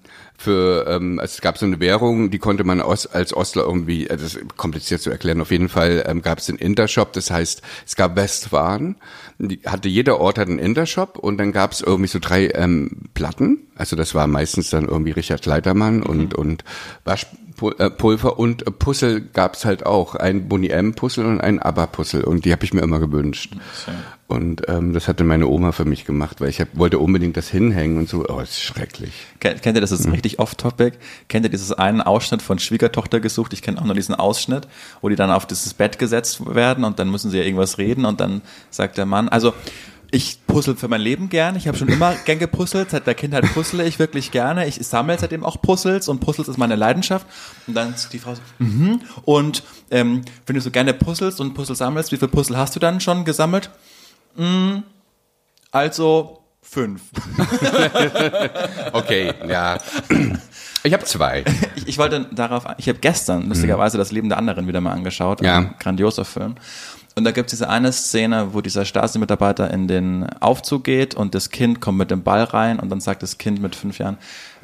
für, 0.42 0.86
ähm, 0.88 1.18
also 1.18 1.32
es 1.32 1.40
gab 1.40 1.56
so 1.56 1.66
eine 1.66 1.80
Währung, 1.80 2.30
die 2.30 2.38
konnte 2.38 2.64
man 2.64 2.80
aus, 2.80 3.06
als 3.06 3.34
Ostler 3.34 3.62
irgendwie, 3.62 4.10
also 4.10 4.24
das 4.24 4.34
ist 4.34 4.56
kompliziert 4.56 5.00
zu 5.00 5.10
erklären, 5.10 5.40
auf 5.40 5.50
jeden 5.50 5.68
Fall 5.68 6.04
ähm, 6.06 6.20
gab 6.22 6.38
es 6.38 6.46
den 6.46 6.56
Intershop, 6.56 7.12
das 7.12 7.30
heißt, 7.30 7.62
es 7.86 7.96
gab 7.96 8.16
Westwaren, 8.16 8.96
die 9.38 9.60
hatte 9.64 9.88
jeder 9.88 10.20
Ort 10.20 10.38
hat 10.38 10.48
einen 10.48 10.58
Intershop 10.58 11.18
und 11.18 11.38
dann 11.38 11.52
gab 11.52 11.72
es 11.72 11.80
irgendwie 11.80 12.08
so 12.08 12.18
drei 12.18 12.50
ähm, 12.54 13.08
Platten, 13.14 13.58
also 13.76 13.96
das 13.96 14.14
war 14.14 14.26
meistens 14.26 14.70
dann 14.70 14.86
irgendwie 14.86 15.12
Richard 15.12 15.46
Leitermann 15.46 16.02
und, 16.02 16.34
und 16.34 16.64
Waschpulver 17.62 18.38
und 18.38 18.66
äh, 18.66 18.70
Puzzle 18.70 19.20
gab 19.20 19.54
es 19.54 19.64
halt 19.64 19.86
auch, 19.86 20.14
ein 20.14 20.48
Boni 20.48 20.68
M 20.68 20.94
Puzzle 20.94 21.26
und 21.26 21.40
ein 21.40 21.60
ABBA 21.60 21.86
Puzzle 21.86 22.24
und 22.24 22.44
die 22.44 22.52
habe 22.52 22.64
ich 22.64 22.74
mir 22.74 22.82
immer 22.82 22.98
gewünscht. 22.98 23.54
Und 24.28 24.62
ähm, 24.68 24.94
das 24.94 25.08
hatte 25.08 25.24
meine 25.24 25.46
Oma 25.46 25.72
für 25.72 25.84
mich 25.84 26.06
gemacht, 26.06 26.40
weil 26.40 26.48
ich 26.48 26.60
hab, 26.60 26.68
wollte 26.76 26.98
unbedingt 26.98 27.36
das 27.36 27.48
hinhängen 27.48 27.98
und 27.98 28.08
so. 28.08 28.24
Oh, 28.28 28.40
das 28.40 28.50
ist 28.50 28.62
schrecklich. 28.62 29.12
Kennt, 29.40 29.62
kennt 29.62 29.76
ihr, 29.76 29.82
das 29.82 29.92
ist 29.92 30.10
richtig 30.10 30.38
off-topic, 30.38 30.96
kennt 31.28 31.44
ihr 31.44 31.50
dieses 31.50 31.72
einen 31.72 32.00
Ausschnitt 32.00 32.40
von 32.40 32.58
Schwiegertochter 32.58 33.20
gesucht? 33.20 33.52
Ich 33.52 33.62
kenne 33.62 33.80
auch 33.80 33.84
nur 33.84 33.94
diesen 33.94 34.14
Ausschnitt, 34.14 34.66
wo 35.00 35.08
die 35.08 35.16
dann 35.16 35.30
auf 35.30 35.46
dieses 35.46 35.74
Bett 35.74 35.98
gesetzt 35.98 36.54
werden 36.54 36.84
und 36.84 36.98
dann 36.98 37.10
müssen 37.10 37.30
sie 37.30 37.38
ja 37.38 37.44
irgendwas 37.44 37.78
reden 37.78 38.04
und 38.04 38.20
dann 38.20 38.42
sagt 38.70 38.96
der 38.96 39.06
Mann, 39.06 39.28
also 39.28 39.52
ich 40.12 40.46
puzzle 40.46 40.76
für 40.76 40.88
mein 40.88 41.00
Leben 41.00 41.30
gern, 41.30 41.56
ich 41.56 41.66
habe 41.66 41.76
schon 41.78 41.88
immer 41.88 42.14
gern 42.26 42.38
gepuzzelt, 42.38 42.90
seit 42.90 43.06
der 43.06 43.14
Kindheit 43.14 43.44
puzzle 43.54 43.84
ich 43.86 43.98
wirklich 43.98 44.30
gerne, 44.30 44.66
ich 44.68 44.76
sammle 44.86 45.18
seitdem 45.18 45.42
auch 45.42 45.60
Puzzles 45.60 46.06
und 46.06 46.20
Puzzles 46.20 46.48
ist 46.48 46.58
meine 46.58 46.76
Leidenschaft 46.76 47.26
und 47.66 47.74
dann 47.74 47.94
ist 47.94 48.12
die 48.12 48.18
Frau 48.18 48.34
so, 48.34 48.42
mhm. 48.58 49.00
und 49.24 49.62
ähm, 49.90 50.20
wenn 50.46 50.54
du 50.54 50.60
so 50.60 50.70
gerne 50.70 50.92
puzzelst 50.92 51.40
und 51.40 51.54
Puzzle 51.54 51.74
sammelst, 51.74 52.12
wie 52.12 52.18
viele 52.18 52.30
Puzzle 52.30 52.58
hast 52.58 52.76
du 52.76 52.80
dann 52.80 53.00
schon 53.00 53.24
gesammelt? 53.24 53.70
Mm, 54.36 54.80
also 55.70 56.42
fünf. 56.60 57.02
Okay, 58.92 59.32
ja. 59.48 59.78
Ich 60.84 60.92
habe 60.92 61.04
zwei. 61.04 61.44
Ich, 61.76 61.86
ich 61.86 61.98
wollte 61.98 62.26
darauf, 62.32 62.66
ich 62.76 62.88
habe 62.88 62.98
gestern 62.98 63.48
lustigerweise 63.48 63.98
das 63.98 64.10
Leben 64.10 64.28
der 64.28 64.38
anderen 64.38 64.66
wieder 64.66 64.80
mal 64.80 64.90
angeschaut. 64.90 65.40
Ja. 65.40 65.58
Ein 65.58 65.74
grandioser 65.78 66.24
Film. 66.24 66.56
Und 67.14 67.24
da 67.24 67.30
gibt 67.30 67.48
es 67.52 67.58
diese 67.58 67.68
eine 67.68 67.92
Szene, 67.92 68.54
wo 68.54 68.60
dieser 68.60 68.84
Stasi-Mitarbeiter 68.84 69.70
in 69.70 69.86
den 69.86 70.26
Aufzug 70.40 70.84
geht 70.84 71.14
und 71.14 71.34
das 71.34 71.50
Kind 71.50 71.80
kommt 71.80 71.98
mit 71.98 72.10
dem 72.10 72.22
Ball 72.22 72.44
rein 72.44 72.80
und 72.80 72.90
dann 72.90 73.00
sagt 73.00 73.22
das 73.22 73.36
Kind 73.36 73.60
mit 73.60 73.76
fünf 73.76 73.98
Jahren, 73.98 74.16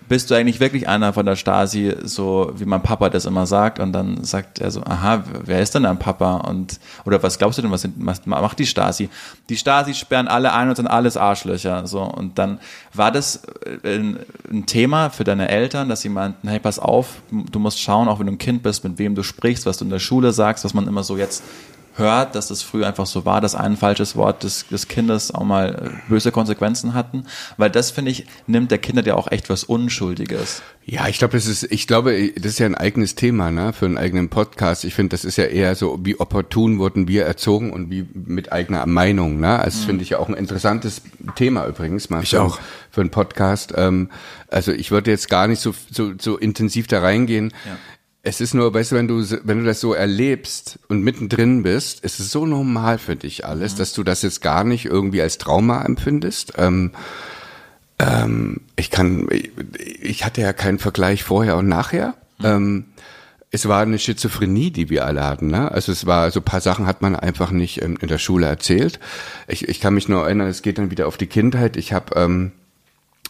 bist 0.09 0.31
du 0.31 0.35
eigentlich 0.35 0.59
wirklich 0.61 0.89
einer 0.89 1.13
von 1.13 1.27
der 1.27 1.37
Stasi, 1.37 1.95
so 2.03 2.53
wie 2.57 2.65
mein 2.65 2.83
Papa 2.83 3.11
das 3.11 3.27
immer 3.27 3.47
sagt? 3.47 3.79
Und 3.79 3.93
dann 3.93 4.25
sagt 4.25 4.59
er 4.59 4.71
so, 4.71 4.83
aha, 4.83 5.23
wer 5.45 5.61
ist 5.61 5.75
denn 5.75 5.83
dein 5.83 5.99
Papa? 5.99 6.37
Und, 6.37 6.81
oder 7.05 7.23
was 7.23 7.39
glaubst 7.39 7.59
du 7.59 7.63
denn, 7.63 7.71
was, 7.71 7.87
was 7.97 8.25
macht 8.27 8.59
die 8.59 8.67
Stasi? 8.67 9.11
Die 9.49 9.57
Stasi 9.57 9.95
sperren 9.95 10.29
alle 10.29 10.53
ein 10.53 10.69
und 10.71 10.77
sind 10.77 10.87
alles 10.87 11.17
Arschlöcher. 11.17 11.87
So. 11.87 12.03
Und 12.03 12.39
dann 12.39 12.59
war 12.95 13.13
das 13.13 13.43
äh, 13.85 13.97
ein, 13.97 14.19
ein 14.51 14.67
Thema 14.67 15.11
für 15.11 15.25
deine 15.25 15.49
Eltern, 15.49 15.89
dass 15.89 16.01
sie 16.01 16.09
meinten, 16.09 16.49
hey, 16.49 16.59
pass 16.59 16.79
auf, 16.79 17.17
du 17.31 17.59
musst 17.59 17.81
schauen, 17.81 18.09
auch 18.09 18.19
wenn 18.19 18.27
du 18.27 18.33
ein 18.33 18.39
Kind 18.39 18.63
bist, 18.63 18.85
mit 18.85 18.99
wem 18.99 19.15
du 19.15 19.23
sprichst, 19.23 19.67
was 19.67 19.77
du 19.79 19.85
in 19.85 19.91
der 19.91 19.99
Schule 19.99 20.33
sagst, 20.33 20.65
was 20.65 20.73
man 20.73 20.87
immer 20.87 21.05
so 21.05 21.19
jetzt 21.19 21.43
hört, 21.99 22.35
dass 22.35 22.51
es 22.51 22.63
früher 22.63 22.87
einfach 22.87 23.07
so 23.07 23.25
war, 23.25 23.41
dass 23.41 23.55
ein 23.55 23.77
falsches 23.77 24.17
Wort 24.17 24.43
des, 24.45 24.67
des 24.69 24.89
Kindes 24.89 25.35
auch 25.35 25.45
mal 25.45 25.75
äh, 25.75 26.09
böse 26.09 26.33
Konsequenzen 26.33 26.95
hatten. 26.95 27.25
Weil 27.57 27.71
das, 27.71 27.91
finde 27.91 28.11
ich, 28.11 28.27
nimmt 28.47 28.71
der 28.71 28.79
Kinder 28.79 29.05
ja 29.05 29.15
auch 29.15 29.31
echt 29.31 29.51
was 29.51 29.65
Unschuldiges. 29.65 30.63
Ja, 30.85 31.07
ich 31.07 31.19
glaube, 31.19 31.37
das 31.37 31.47
ist, 31.47 31.65
ich 31.65 31.87
glaube, 31.87 32.33
das 32.37 32.53
ist 32.53 32.59
ja 32.59 32.67
ein 32.67 32.75
eigenes 32.75 33.15
Thema, 33.15 33.51
ne, 33.51 33.75
für 33.75 33.85
einen 33.85 33.99
eigenen 33.99 34.31
Podcast. 34.31 34.85
Ich 34.85 34.95
finde, 34.95 35.11
das 35.11 35.27
ist 35.27 35.37
ja 35.37 35.45
eher 35.45 35.75
so, 35.75 35.99
wie 36.03 36.19
opportun 36.19 36.79
wurden 36.79 37.09
wir 37.09 37.27
erzogen 37.27 37.75
und 37.75 37.91
wie 37.91 38.07
mit 38.15 38.53
eigener 38.53 38.87
Meinung, 38.87 39.39
ne. 39.39 39.59
Also, 39.59 39.79
das 39.79 39.85
finde 39.85 40.03
ich 40.03 40.11
ja 40.11 40.19
auch 40.19 40.29
ein 40.29 40.35
interessantes 40.35 41.03
Thema 41.35 41.67
übrigens, 41.67 42.09
mal 42.09 42.23
Ich 42.23 42.31
für, 42.31 42.43
auch. 42.43 42.59
für 42.91 43.03
einen 43.03 43.11
Podcast. 43.11 43.75
Ähm, 43.77 44.09
also, 44.49 44.73
ich 44.73 44.91
würde 44.91 45.11
jetzt 45.11 45.29
gar 45.29 45.47
nicht 45.47 45.61
so, 45.61 45.75
so, 45.91 46.13
so 46.19 46.39
intensiv 46.39 46.87
da 46.87 47.01
reingehen. 47.01 47.53
Ja. 47.67 47.77
Es 48.29 48.43
ist 48.43 48.53
nur, 48.53 48.75
weißt 48.75 48.93
du, 48.93 48.97
wenn 48.97 49.09
du, 49.09 49.25
wenn 49.45 49.61
du 49.61 49.65
das 49.65 49.81
so 49.81 49.95
erlebst 49.95 50.79
und 50.89 51.01
mittendrin 51.01 51.63
bist, 51.63 52.05
ist 52.05 52.21
es 52.21 52.31
so 52.31 52.45
normal 52.45 52.99
für 52.99 53.17
dich 53.17 53.47
alles, 53.47 53.75
dass 53.75 53.95
du 53.95 54.05
das 54.05 54.21
jetzt 54.21 54.43
gar 54.43 54.65
nicht 54.65 54.85
irgendwie 54.85 55.23
als 55.23 55.39
Trauma 55.39 55.83
empfindest. 55.83 56.53
Ähm, 56.59 56.93
ähm, 57.99 58.61
ich 58.77 58.91
kann, 58.91 59.29
ich, 59.31 59.51
ich 60.03 60.25
hatte 60.27 60.43
ja 60.43 60.53
keinen 60.53 60.79
Vergleich 60.79 61.25
vorher 61.25 61.57
und 61.57 61.69
nachher. 61.69 62.17
Ähm, 62.45 62.85
es 63.51 63.67
war 63.67 63.81
eine 63.81 63.99
Schizophrenie, 63.99 64.73
die 64.73 64.91
wir 64.91 65.07
alle 65.07 65.25
hatten. 65.25 65.47
Ne? 65.47 65.73
Also 65.73 65.91
es 65.91 66.05
war 66.05 66.31
so 66.31 66.41
ein 66.41 66.45
paar 66.45 66.61
Sachen 66.61 66.87
hat 66.87 67.01
man 67.01 67.17
einfach 67.17 67.51
nicht 67.51 67.81
ähm, 67.81 67.97
in 67.99 68.09
der 68.09 68.19
Schule 68.19 68.45
erzählt. 68.45 69.01
Ich, 69.47 69.67
ich 69.67 69.81
kann 69.81 69.95
mich 69.95 70.07
nur 70.07 70.25
erinnern, 70.25 70.49
es 70.49 70.61
geht 70.61 70.77
dann 70.77 70.91
wieder 70.91 71.07
auf 71.07 71.17
die 71.17 71.29
Kindheit. 71.29 71.79
Ich 71.79 71.95
habe 71.95 72.15
ähm, 72.15 72.53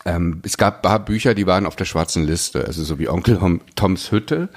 ähm, 0.04 0.40
es 0.44 0.56
gab 0.56 0.76
ein 0.76 0.82
paar 0.82 1.04
Bücher, 1.04 1.34
die 1.34 1.46
waren 1.46 1.66
auf 1.66 1.76
der 1.76 1.84
schwarzen 1.84 2.24
Liste, 2.24 2.64
also 2.64 2.84
so 2.84 2.98
wie 2.98 3.08
Onkel 3.08 3.36
Tom, 3.36 3.60
Toms 3.74 4.10
Hütte. 4.12 4.48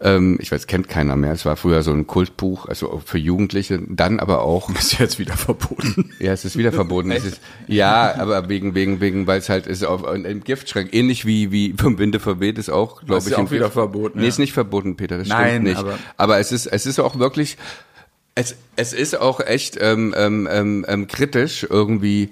Ähm, 0.00 0.36
ich 0.40 0.52
weiß, 0.52 0.66
kennt 0.66 0.88
keiner 0.88 1.16
mehr. 1.16 1.32
Es 1.32 1.44
war 1.44 1.56
früher 1.56 1.82
so 1.82 1.92
ein 1.92 2.06
Kultbuch, 2.06 2.66
also 2.66 3.00
für 3.04 3.18
Jugendliche. 3.18 3.80
Dann 3.88 4.20
aber 4.20 4.42
auch 4.42 4.68
Ist 4.78 4.98
jetzt 4.98 5.18
wieder 5.18 5.36
verboten. 5.36 6.10
ja, 6.20 6.32
es 6.32 6.44
ist 6.44 6.56
wieder 6.58 6.72
verboten. 6.72 7.10
Ist, 7.10 7.40
ja, 7.66 8.14
aber 8.18 8.48
wegen, 8.48 8.74
wegen, 8.74 9.00
wegen, 9.00 9.26
weil 9.26 9.38
es 9.38 9.48
halt 9.48 9.66
ist 9.66 9.82
auf 9.84 10.04
im 10.14 10.44
Giftschrank. 10.44 10.90
Ähnlich 10.92 11.24
wie, 11.24 11.50
wie 11.50 11.74
vom 11.78 11.98
Winde 11.98 12.20
verweht 12.20 12.58
ist 12.58 12.68
auch, 12.70 13.00
glaube 13.04 13.18
ist 13.18 13.28
ich, 13.30 13.38
im 13.38 13.46
auch 13.46 13.50
wieder 13.50 13.64
Gift- 13.64 13.72
verboten, 13.74 14.18
Nee, 14.18 14.24
ja. 14.24 14.28
ist 14.28 14.38
nicht 14.38 14.52
verboten, 14.52 14.96
Peter, 14.96 15.18
das 15.18 15.28
Nein, 15.28 15.48
stimmt 15.50 15.64
nicht. 15.64 15.76
aber- 15.78 15.98
Aber, 16.16 16.38
es 16.38 16.52
ist, 16.52 16.66
es 16.66 16.86
ist 16.86 16.98
auch 17.00 17.18
wirklich, 17.18 17.56
es, 18.34 18.56
es 18.76 18.92
ist 18.92 19.18
auch 19.18 19.40
echt 19.40 19.78
ähm, 19.80 20.14
ähm, 20.16 20.48
ähm, 20.50 20.84
ähm, 20.88 21.06
kritisch 21.08 21.66
irgendwie. 21.68 22.30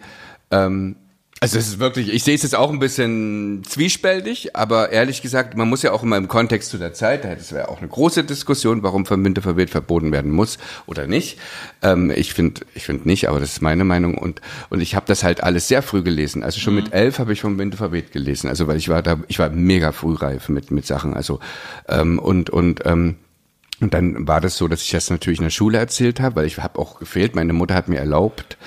Ähm, 0.51 0.97
also 1.43 1.59
es 1.59 1.69
ist 1.69 1.79
wirklich, 1.79 2.13
ich 2.13 2.23
sehe 2.23 2.35
es 2.35 2.43
jetzt 2.43 2.55
auch 2.55 2.71
ein 2.71 2.79
bisschen 2.79 3.63
zwiespältig, 3.65 4.55
aber 4.55 4.91
ehrlich 4.93 5.23
gesagt, 5.23 5.57
man 5.57 5.71
muss 5.71 5.83
ja 5.83 5.91
auch 5.93 6.03
immer 6.03 6.19
im 6.19 6.29
Kontext 6.29 6.69
zu 6.69 6.77
der 6.77 6.93
Zeit, 6.93 7.25
das 7.25 7.53
wäre 7.53 7.71
auch 7.71 7.79
eine 7.79 7.89
große 7.89 8.25
Diskussion, 8.25 8.83
warum 8.83 9.07
vom 9.07 9.25
Winter 9.25 9.41
verweht 9.41 9.71
verboten 9.71 10.13
werden 10.13 10.33
muss 10.33 10.59
oder 10.85 11.07
nicht. 11.07 11.39
Ähm, 11.81 12.13
ich 12.15 12.35
finde, 12.35 12.61
ich 12.75 12.85
finde 12.85 13.09
nicht, 13.09 13.27
aber 13.27 13.41
das 13.41 13.53
ist 13.53 13.63
meine 13.63 13.85
Meinung 13.85 14.19
und 14.19 14.43
und 14.69 14.83
ich 14.83 14.95
habe 14.95 15.07
das 15.07 15.25
halt 15.25 15.43
alles 15.43 15.67
sehr 15.67 15.81
früh 15.81 16.03
gelesen. 16.03 16.43
Also 16.43 16.61
schon 16.61 16.75
mit 16.75 16.93
elf 16.93 17.19
habe 17.19 17.33
ich 17.33 17.41
vom 17.41 17.57
Winter 17.59 17.79
verweht 17.79 18.13
gelesen. 18.13 18.49
Also 18.49 18.67
weil 18.67 18.77
ich 18.77 18.91
war 18.91 19.03
da, 19.03 19.19
ich 19.29 19.39
war 19.39 19.49
mega 19.49 19.93
frühreif 19.93 20.51
mit 20.51 20.71
mit 20.71 20.85
Sachen. 20.85 21.15
Also 21.15 21.41
ähm, 21.89 22.19
und 22.19 22.51
und 22.51 22.85
ähm, 22.85 23.17
und 23.81 23.95
dann 23.95 24.29
war 24.29 24.43
das 24.43 24.59
so, 24.59 24.69
dass 24.69 24.83
ich 24.83 24.91
das 24.91 25.09
natürlich 25.09 25.39
in 25.39 25.45
der 25.45 25.51
Schule 25.51 25.79
erzählt 25.79 26.21
habe, 26.21 26.37
weil 26.37 26.47
ich 26.47 26.59
habe 26.59 26.79
auch 26.79 26.99
gefehlt. 26.99 27.35
Meine 27.35 27.55
Mutter 27.55 27.75
hat 27.75 27.89
mir 27.89 27.99
erlaubt, 27.99 28.59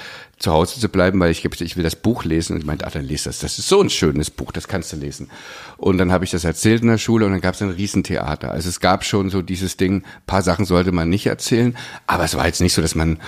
zu 0.43 0.51
Hause 0.51 0.77
zu 0.77 0.89
bleiben, 0.89 1.21
weil 1.21 1.31
ich 1.31 1.45
ich 1.45 1.77
will 1.77 1.85
das 1.85 1.95
Buch 1.95 2.25
lesen. 2.25 2.53
Und 2.53 2.59
ich 2.59 2.65
meinte, 2.65 2.85
ah, 2.85 2.89
dann 2.89 3.05
lies 3.05 3.23
das. 3.23 3.39
Das 3.39 3.57
ist 3.57 3.69
so 3.69 3.79
ein 3.79 3.89
schönes 3.89 4.29
Buch, 4.29 4.51
das 4.51 4.67
kannst 4.67 4.91
du 4.91 4.97
lesen. 4.97 5.29
Und 5.77 5.97
dann 5.97 6.11
habe 6.11 6.25
ich 6.25 6.31
das 6.31 6.43
erzählt 6.43 6.81
in 6.81 6.89
der 6.89 6.97
Schule 6.97 7.25
und 7.25 7.31
dann 7.31 7.39
gab 7.39 7.55
es 7.55 7.61
ein 7.61 7.69
Riesentheater. 7.69 8.51
Also 8.51 8.67
es 8.67 8.81
gab 8.81 9.05
schon 9.05 9.29
so 9.29 9.41
dieses 9.41 9.77
Ding, 9.77 10.03
paar 10.27 10.41
Sachen 10.41 10.65
sollte 10.65 10.91
man 10.91 11.07
nicht 11.07 11.27
erzählen, 11.27 11.77
aber 12.07 12.25
es 12.25 12.35
war 12.35 12.45
jetzt 12.45 12.59
nicht 12.59 12.73
so, 12.73 12.81
dass 12.81 12.93
man, 12.93 13.19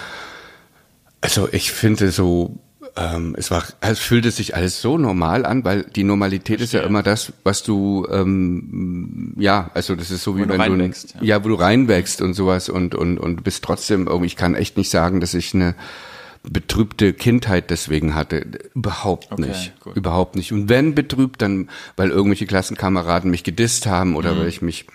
also 1.21 1.47
ich 1.54 1.71
finde 1.71 2.12
so, 2.12 2.60
ähm, 2.97 3.34
es 3.38 3.49
war, 3.49 3.63
es 3.80 3.99
fühlte 3.99 4.30
sich 4.32 4.54
alles 4.54 4.82
so 4.82 4.97
normal 4.97 5.45
an, 5.45 5.63
weil 5.63 5.84
die 5.84 6.04
Normalität 6.04 6.60
ist 6.60 6.73
ja 6.73 6.82
immer 6.82 7.01
das, 7.01 7.32
was 7.45 7.63
du, 7.63 8.06
ähm, 8.12 9.34
ja, 9.38 9.71
also 9.73 9.95
das 9.95 10.12
ist 10.12 10.21
so 10.21 10.36
wie 10.36 10.41
Wo 10.41 10.45
du 10.47 10.49
wenn 10.49 10.58
du, 10.58 10.63
reinwächst, 10.63 11.15
ja. 11.21 11.41
wo 11.45 11.47
du 11.47 11.56
reinwächst 11.56 12.21
und 12.21 12.34
sowas 12.34 12.67
und 12.67 12.93
und 12.93 13.19
und 13.19 13.45
bist 13.45 13.63
trotzdem 13.63 14.08
irgendwie. 14.08 14.28
Ich 14.28 14.36
kann 14.36 14.54
echt 14.54 14.75
nicht 14.75 14.89
sagen, 14.89 15.21
dass 15.21 15.34
ich 15.34 15.54
eine 15.54 15.75
betrübte 16.49 17.13
Kindheit 17.13 17.69
deswegen 17.69 18.15
hatte. 18.15 18.45
Überhaupt 18.73 19.31
Okay, 19.31 19.47
nicht. 19.47 19.79
gut. 19.81 19.95
Überhaupt 19.95 20.36
nicht. 20.36 20.51
Und 20.51 20.69
wenn 20.69 20.95
betrübt, 20.95 21.41
dann, 21.41 21.69
weil 21.95 22.10
irgendwelche 22.10 22.45
Klassenkameraden 22.45 23.31
mich 23.31 23.43
gedisst 23.43 23.88
haben 23.88 24.12
Mhm. 24.12 24.15
oder 24.15 24.38
weil 24.38 24.47
ich 24.47 24.62
mich 24.62 24.86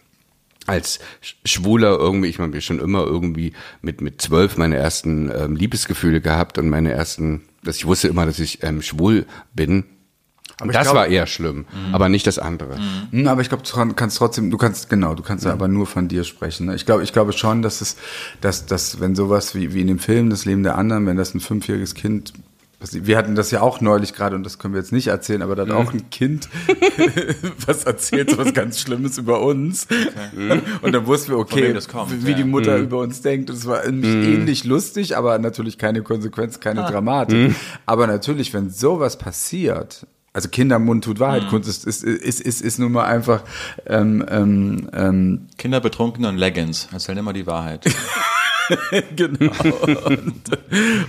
als 0.66 1.00
Sch- 1.24 1.34
Schwuler 1.44 1.98
irgendwie, 1.98 2.28
ich 2.28 2.38
meine, 2.38 2.52
wir 2.52 2.60
schon 2.60 2.78
immer 2.80 3.04
irgendwie 3.04 3.52
mit 3.82 4.00
mit 4.00 4.20
zwölf 4.22 4.56
meine 4.56 4.76
ersten 4.76 5.30
ähm, 5.34 5.56
Liebesgefühle 5.56 6.20
gehabt 6.20 6.58
und 6.58 6.68
meine 6.68 6.92
ersten, 6.92 7.42
dass 7.64 7.76
ich 7.76 7.86
wusste 7.86 8.08
immer, 8.08 8.26
dass 8.26 8.38
ich 8.38 8.62
ähm, 8.62 8.82
schwul 8.82 9.26
bin. 9.54 9.84
Aber 10.60 10.70
ich 10.70 10.76
das 10.76 10.84
glaub- 10.84 10.94
war 10.94 11.06
eher 11.06 11.26
schlimm, 11.26 11.64
aber 11.92 12.08
nicht 12.08 12.26
das 12.26 12.38
andere. 12.38 12.76
Hm, 13.10 13.26
Aber 13.26 13.40
ich 13.40 13.48
glaube, 13.48 13.64
du 13.64 13.94
kannst 13.94 14.18
trotzdem, 14.18 14.50
du 14.50 14.58
kannst, 14.58 14.88
genau, 14.90 15.14
du 15.14 15.22
kannst 15.22 15.44
ja 15.44 15.52
aber 15.52 15.68
nur 15.68 15.86
von 15.86 16.08
dir 16.08 16.24
sprechen. 16.24 16.66
Ne? 16.66 16.74
Ich 16.74 16.86
glaube, 16.86 17.02
ich 17.02 17.12
glaube 17.12 17.32
schon, 17.32 17.62
dass 17.62 17.80
es, 17.80 17.96
dass, 18.40 18.66
dass, 18.66 19.00
wenn 19.00 19.14
sowas 19.14 19.54
wie, 19.54 19.74
wie 19.74 19.80
in 19.80 19.86
dem 19.86 19.98
Film 19.98 20.30
Das 20.30 20.44
Leben 20.44 20.62
der 20.62 20.76
anderen, 20.78 21.06
wenn 21.06 21.16
das 21.16 21.34
ein 21.34 21.40
fünfjähriges 21.40 21.94
Kind, 21.94 22.32
passiert- 22.78 23.06
wir 23.06 23.16
hatten 23.18 23.34
das 23.34 23.50
ja 23.50 23.60
auch 23.60 23.80
neulich 23.80 24.14
gerade 24.14 24.36
und 24.36 24.42
das 24.44 24.58
können 24.58 24.74
wir 24.74 24.80
jetzt 24.80 24.92
nicht 24.92 25.06
erzählen, 25.08 25.42
aber 25.42 25.54
da 25.54 25.62
hat 25.62 25.70
auch 25.70 25.92
ein 25.92 26.08
Kind 26.10 26.48
was 27.66 27.84
erzählt, 27.84 28.36
was 28.38 28.52
ganz 28.54 28.80
Schlimmes 28.80 29.18
über 29.18 29.40
uns. 29.42 29.86
Und 30.82 30.92
dann 30.92 31.06
wussten 31.06 31.32
wir, 31.32 31.38
okay, 31.38 31.76
kommt, 31.90 32.24
wie 32.26 32.30
ja. 32.30 32.36
die 32.36 32.44
Mutter 32.44 32.76
über 32.78 32.98
uns 32.98 33.22
denkt. 33.22 33.50
Und 33.50 33.56
es 33.56 33.66
war 33.66 33.84
ähnlich 33.84 34.64
lustig, 34.64 35.16
aber 35.16 35.38
natürlich 35.38 35.78
keine 35.78 36.02
Konsequenz, 36.02 36.60
keine 36.60 36.82
Dramatik. 36.82 37.54
Aber 37.86 38.06
natürlich, 38.06 38.52
wenn 38.54 38.70
sowas 38.70 39.18
passiert, 39.18 40.06
also 40.32 40.48
Kindermund 40.48 41.04
tut 41.04 41.18
Wahrheit, 41.18 41.48
Kunst 41.48 41.68
ist, 41.68 41.84
ist, 41.84 42.04
ist, 42.04 42.40
ist, 42.40 42.60
ist 42.60 42.78
nun 42.78 42.92
mal 42.92 43.04
einfach 43.04 43.42
ähm, 43.86 44.24
ähm, 44.28 44.88
ähm, 44.92 45.48
Kinder, 45.58 45.80
Betrunkene 45.80 46.28
und 46.28 46.36
Leggings. 46.36 46.88
Erzählen 46.92 47.18
immer 47.18 47.32
die 47.32 47.46
Wahrheit. 47.46 47.84
genau. 49.16 49.50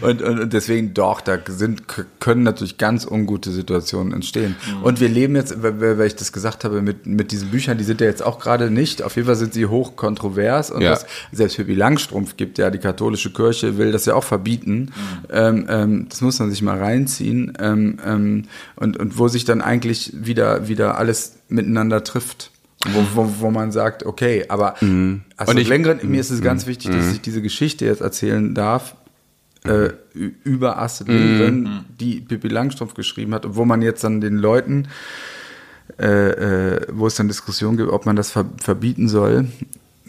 Und, 0.01 0.21
und, 0.21 0.39
und, 0.39 0.53
deswegen 0.53 0.93
doch, 0.93 1.21
da 1.21 1.37
sind, 1.47 1.83
können 2.19 2.43
natürlich 2.43 2.77
ganz 2.77 3.05
ungute 3.05 3.51
Situationen 3.51 4.13
entstehen. 4.13 4.55
Und 4.83 4.99
wir 4.99 5.09
leben 5.09 5.35
jetzt, 5.35 5.61
weil, 5.61 5.97
weil 5.97 6.07
ich 6.07 6.15
das 6.15 6.31
gesagt 6.31 6.63
habe, 6.63 6.81
mit, 6.81 7.05
mit 7.05 7.31
diesen 7.31 7.49
Büchern, 7.49 7.77
die 7.77 7.83
sind 7.83 8.01
ja 8.01 8.07
jetzt 8.07 8.23
auch 8.23 8.39
gerade 8.39 8.71
nicht, 8.71 9.03
auf 9.03 9.15
jeden 9.15 9.27
Fall 9.27 9.35
sind 9.35 9.53
sie 9.53 9.65
hoch 9.65 9.95
kontrovers 9.95 10.71
und 10.71 10.81
Ja. 10.81 10.91
das, 10.91 11.05
selbst 11.31 11.57
Pippi 11.57 11.73
Langstrumpf 11.73 12.37
gibt 12.37 12.57
ja, 12.57 12.69
die 12.69 12.79
katholische 12.79 13.31
Kirche 13.31 13.77
will 13.77 13.91
das 13.91 14.05
ja 14.05 14.15
auch 14.15 14.23
verbieten. 14.23 14.91
Ähm, 15.31 15.65
ähm, 15.69 16.05
das 16.09 16.21
muss 16.21 16.39
man 16.39 16.49
sich 16.49 16.61
mal 16.61 16.77
reinziehen. 16.77 17.53
Ähm, 17.59 17.97
ähm, 18.05 18.43
und, 18.75 18.97
und 18.97 19.17
wo 19.17 19.27
sich 19.27 19.45
dann 19.45 19.61
eigentlich 19.61 20.13
wieder, 20.13 20.67
wieder 20.67 20.97
alles 20.97 21.37
miteinander 21.49 22.03
trifft. 22.03 22.51
Wo, 22.89 23.05
wo, 23.13 23.33
wo 23.41 23.51
man 23.51 23.71
sagt, 23.71 24.05
okay, 24.05 24.45
aber 24.49 24.75
also 25.37 25.51
Und 25.51 25.59
ich- 25.59 25.67
Lindgren, 25.69 25.99
mir 26.09 26.19
ist 26.19 26.31
es 26.31 26.41
ganz 26.41 26.65
wichtig, 26.65 26.89
dass 26.91 27.11
ich 27.13 27.21
diese 27.21 27.41
Geschichte 27.41 27.85
jetzt 27.85 28.01
erzählen 28.01 28.55
darf, 28.55 28.95
äh, 29.65 29.89
ü- 30.15 30.31
über 30.43 30.79
Astrid 30.79 31.07
Lindgren, 31.09 31.85
die 31.99 32.21
Pippi 32.21 32.47
Langstrumpf 32.47 32.95
geschrieben 32.95 33.35
hat, 33.35 33.45
wo 33.55 33.65
man 33.65 33.83
jetzt 33.83 34.03
dann 34.03 34.19
den 34.19 34.37
Leuten, 34.37 34.87
äh, 35.99 36.05
äh, 36.75 36.87
wo 36.91 37.05
es 37.05 37.15
dann 37.15 37.27
Diskussionen 37.27 37.77
gibt, 37.77 37.89
ob 37.91 38.05
man 38.07 38.15
das 38.15 38.31
ver 38.31 38.45
verbieten 38.57 39.07
soll. 39.07 39.45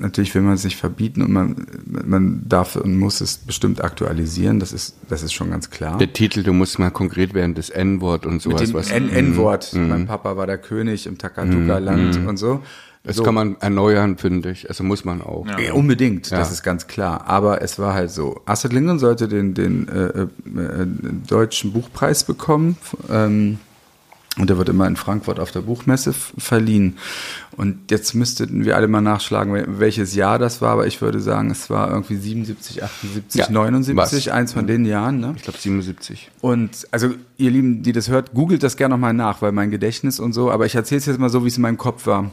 Natürlich 0.03 0.35
will 0.35 0.43
man 0.43 0.55
es 0.55 0.65
nicht 0.65 0.77
verbieten 0.77 1.23
und 1.23 1.31
man, 1.33 1.67
man 1.87 2.43
darf 2.49 2.77
und 2.77 2.99
muss 2.99 3.21
es 3.21 3.39
bestimmt 3.39 3.83
aktualisieren, 3.83 4.59
das 4.61 4.73
ist, 4.73 4.97
das 5.09 5.23
ist 5.23 5.33
schon 5.33 5.51
ganz 5.51 5.71
klar. 5.71 5.97
Der 5.97 6.13
Titel, 6.13 6.43
du 6.43 6.53
musst 6.53 6.79
mal 6.79 6.91
konkret 6.91 7.35
werden, 7.35 7.55
das 7.55 7.71
N-Wort 7.71 8.27
und 8.27 8.33
Mit 8.35 8.43
sowas. 8.43 8.61
dem 8.63 8.75
was, 8.75 8.91
N- 8.91 9.09
N-Wort, 9.11 9.73
mein 9.75 10.07
Papa 10.07 10.37
war 10.37 10.47
der 10.47 10.59
König 10.59 11.07
im 11.07 11.19
Takatuka-Land 11.19 12.27
und 12.27 12.37
so. 12.37 12.61
das 13.05 13.17
so. 13.17 13.23
kann 13.23 13.35
man 13.35 13.57
erneuern, 13.61 14.19
finde 14.19 14.51
ich. 14.51 14.69
Also 14.69 14.83
muss 14.85 15.05
man 15.05 15.23
auch. 15.23 15.47
Ja, 15.59 15.73
unbedingt, 15.73 16.31
Ja. 16.31 16.39
das 16.39 16.51
ist 16.53 16.63
ganz 16.63 16.87
klar. 16.89 17.27
Aber 17.29 17.63
es 17.63 17.79
war 17.79 17.95
halt 17.95 18.11
so. 18.11 18.41
Astrid 18.45 18.73
Lindgren 18.73 18.99
sollte 18.99 19.29
den, 19.29 19.55
den 19.55 19.89
äh, 19.89 19.93
äh, 20.07 20.23
äh, 20.23 20.87
deutschen 21.29 21.73
Buchpreis 21.73 22.25
bekommen. 22.25 22.77
Ähm, 23.11 23.59
und 24.39 24.49
der 24.49 24.57
wird 24.57 24.71
immer 24.71 24.87
in 24.87 24.97
Frankfurt 24.97 25.39
auf 25.39 25.51
der 25.51 25.61
Buchmesse 25.61 26.15
verliehen. 26.15 26.97
Und 27.55 27.91
jetzt 27.91 28.15
müssten 28.15 28.65
wir 28.65 28.77
alle 28.77 28.89
mal 28.89 29.03
nachschlagen, 29.03 29.53
wel- 29.55 29.67
welches 29.79 30.15
Jahr 30.15 30.39
das 30.39 30.63
war. 30.63 30.71
Aber 30.71 30.87
ich 30.87 31.03
würde 31.03 31.21
sagen, 31.21 31.51
es 31.51 31.69
war 31.69 31.91
irgendwie 31.91 32.17
77, 32.17 32.83
78, 32.83 33.39
Ja, 33.41 33.51
79, 33.51 33.97
was? 34.27 34.29
eins 34.33 34.55
von 34.55 34.67
den 34.67 34.87
Jahren. 34.87 35.21
Ne? 35.21 35.35
Ich 35.37 35.43
glaube 35.43 35.59
77. 35.59 36.31
Und 36.41 36.87
also 36.91 37.11
ihr 37.37 37.51
Lieben, 37.51 37.83
die 37.83 37.93
das 37.93 38.09
hört, 38.09 38.33
googelt 38.33 38.63
das 38.63 38.79
gerne 38.79 38.95
nochmal 38.95 39.13
nach, 39.13 39.43
weil 39.43 39.53
mein 39.53 39.71
Gedächtnis 39.71 40.19
und 40.19 40.33
so, 40.33 40.51
aber 40.51 40.65
ich 40.65 40.75
erzähle 40.75 41.01
es 41.01 41.07
jetzt 41.07 41.19
mal 41.21 41.29
so, 41.29 41.45
wie 41.45 41.49
es 41.49 41.57
in 41.57 41.63
meinem 41.63 41.77
Kopf 41.79 42.07
war. 42.07 42.31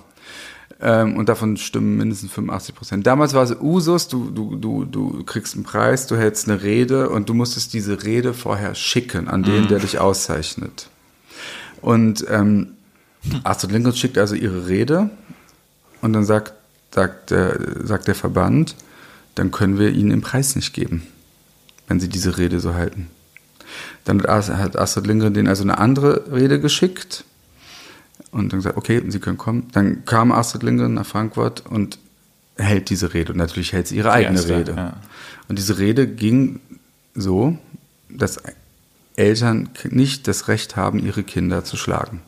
Ähm, 0.82 1.18
und 1.18 1.28
davon 1.28 1.58
stimmen 1.58 1.98
mindestens 1.98 2.32
85 2.32 2.76
Prozent. 2.76 3.06
Damals 3.08 3.34
war 3.34 3.44
es 3.44 3.54
Usus, 3.60 4.08
du, 4.08 4.30
du, 4.32 4.56
du, 4.56 4.86
du 4.86 5.24
kriegst 5.26 5.56
einen 5.56 5.66
Preis, 5.66 6.08
du 6.08 6.16
hältst 6.16 6.48
eine 6.48 6.62
Rede 6.64 7.10
und 7.10 7.28
du 7.28 7.34
musstest 7.34 7.74
diese 7.74 8.06
Rede 8.06 8.34
vorher 8.34 8.74
schicken 8.76 9.28
an 9.28 9.44
den, 9.44 9.68
der 9.68 9.80
dich 9.80 10.00
auszeichnet. 10.00 10.88
Und 11.82 12.26
ähm, 12.30 12.74
Astrid 13.44 13.72
Lindgren 13.72 13.96
schickt 13.96 14.18
also 14.18 14.36
ihre 14.36 14.68
Rede 14.68 15.10
und 16.02 16.14
dann 16.14 16.26
sagt, 16.26 16.54
sagt, 16.94 17.32
der, 17.32 17.60
sagt 17.86 18.08
der 18.08 18.16
Verband, 18.16 18.76
dann 19.36 19.52
können 19.52 19.78
wir 19.78 19.92
ihnen 19.92 20.10
den 20.10 20.22
Preis 20.22 20.56
nicht 20.56 20.74
geben, 20.74 21.04
wenn 21.88 22.00
sie 22.00 22.10
diese 22.10 22.38
Rede 22.38 22.60
so 22.60 22.74
halten. 22.74 23.10
Dann 24.06 24.22
hat 24.24 24.78
Astrid 24.78 25.08
Lindgren 25.08 25.34
denen 25.34 25.48
also 25.48 25.64
eine 25.64 25.78
andere 25.78 26.32
Rede 26.32 26.60
geschickt 26.60 27.24
und 28.32 28.52
dann 28.52 28.60
gesagt, 28.60 28.78
okay, 28.78 29.02
Sie 29.08 29.20
können 29.20 29.38
kommen. 29.38 29.68
Dann 29.74 30.06
kam 30.06 30.32
Astrid 30.32 30.64
Lindgren 30.64 30.96
nach 30.96 31.06
Frankfurt 31.06 31.66
und 31.66 32.00
hält 32.58 32.90
diese 32.90 33.14
Rede. 33.14 33.32
Und 33.32 33.38
natürlich 33.38 33.74
hält 33.74 33.88
sie 33.88 33.98
ihre 33.98 34.12
eigene 34.12 34.38
erste, 34.38 34.58
Rede. 34.58 34.74
ja. 34.76 34.94
Und 35.48 35.58
diese 35.58 35.80
Rede 35.80 36.08
ging 36.08 36.60
so, 37.16 37.58
dass 38.10 38.40
Eltern 39.20 39.70
nicht 39.90 40.28
das 40.28 40.48
Recht 40.48 40.76
haben, 40.76 41.06
ihre 41.06 41.24
Kinder 41.24 41.64
zu 41.64 41.78
schlagen. 41.78 42.22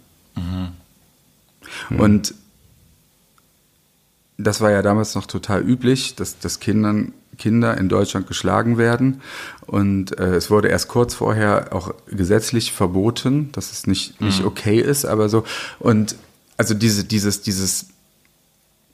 Und 1.97 2.33
das 4.37 4.61
war 4.61 4.71
ja 4.71 4.81
damals 4.81 5.15
noch 5.15 5.25
total 5.25 5.61
üblich, 5.61 6.15
dass, 6.15 6.39
dass 6.39 6.59
Kindern, 6.59 7.13
Kinder 7.37 7.77
in 7.77 7.89
Deutschland 7.89 8.27
geschlagen 8.27 8.77
werden. 8.77 9.21
Und 9.65 10.17
äh, 10.19 10.35
es 10.35 10.49
wurde 10.49 10.67
erst 10.67 10.89
kurz 10.89 11.13
vorher 11.13 11.73
auch 11.73 11.93
gesetzlich 12.07 12.73
verboten, 12.73 13.51
dass 13.53 13.71
es 13.71 13.87
nicht, 13.87 14.19
nicht 14.19 14.43
okay 14.43 14.79
ist, 14.79 15.05
aber 15.05 15.29
so. 15.29 15.43
Und 15.79 16.15
also 16.57 16.73
diese, 16.73 17.03
dieses, 17.05 17.41
dieses 17.41 17.87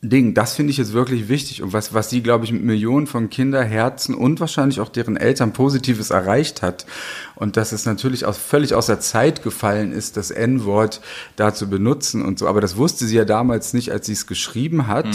Ding, 0.02 0.34
das 0.36 0.54
finde 0.54 0.72
ich 0.72 0.78
jetzt 0.78 0.94
wirklich 0.94 1.28
wichtig 1.28 1.64
und 1.64 1.74
was, 1.74 1.94
was 1.94 2.10
sie, 2.10 2.22
glaube 2.22 2.46
ich, 2.46 2.52
mit 2.52 2.64
Millionen 2.64 3.08
von 3.08 3.30
Kinderherzen 3.30 4.14
und 4.14 4.40
wahrscheinlich 4.40 4.80
auch 4.80 4.90
deren 4.90 5.18
Eltern 5.18 5.54
Positives 5.54 6.12
erreicht 6.12 6.62
hat. 6.62 6.86
Und 7.38 7.56
dass 7.56 7.72
es 7.72 7.86
natürlich 7.86 8.26
auch 8.26 8.36
völlig 8.36 8.74
aus 8.74 8.88
der 8.88 9.00
Zeit 9.00 9.44
gefallen 9.44 9.92
ist, 9.92 10.18
das 10.18 10.32
N-Wort 10.32 11.02
da 11.36 11.54
zu 11.54 11.70
benutzen 11.70 12.26
und 12.26 12.40
so. 12.40 12.48
Aber 12.48 12.62
das 12.62 12.78
wusste 12.78 13.06
sie 13.06 13.16
ja 13.16 13.26
damals 13.26 13.74
nicht, 13.74 13.92
als 13.92 14.08
sie 14.08 14.14
es 14.14 14.28
geschrieben 14.28 14.88
hat. 14.88 15.08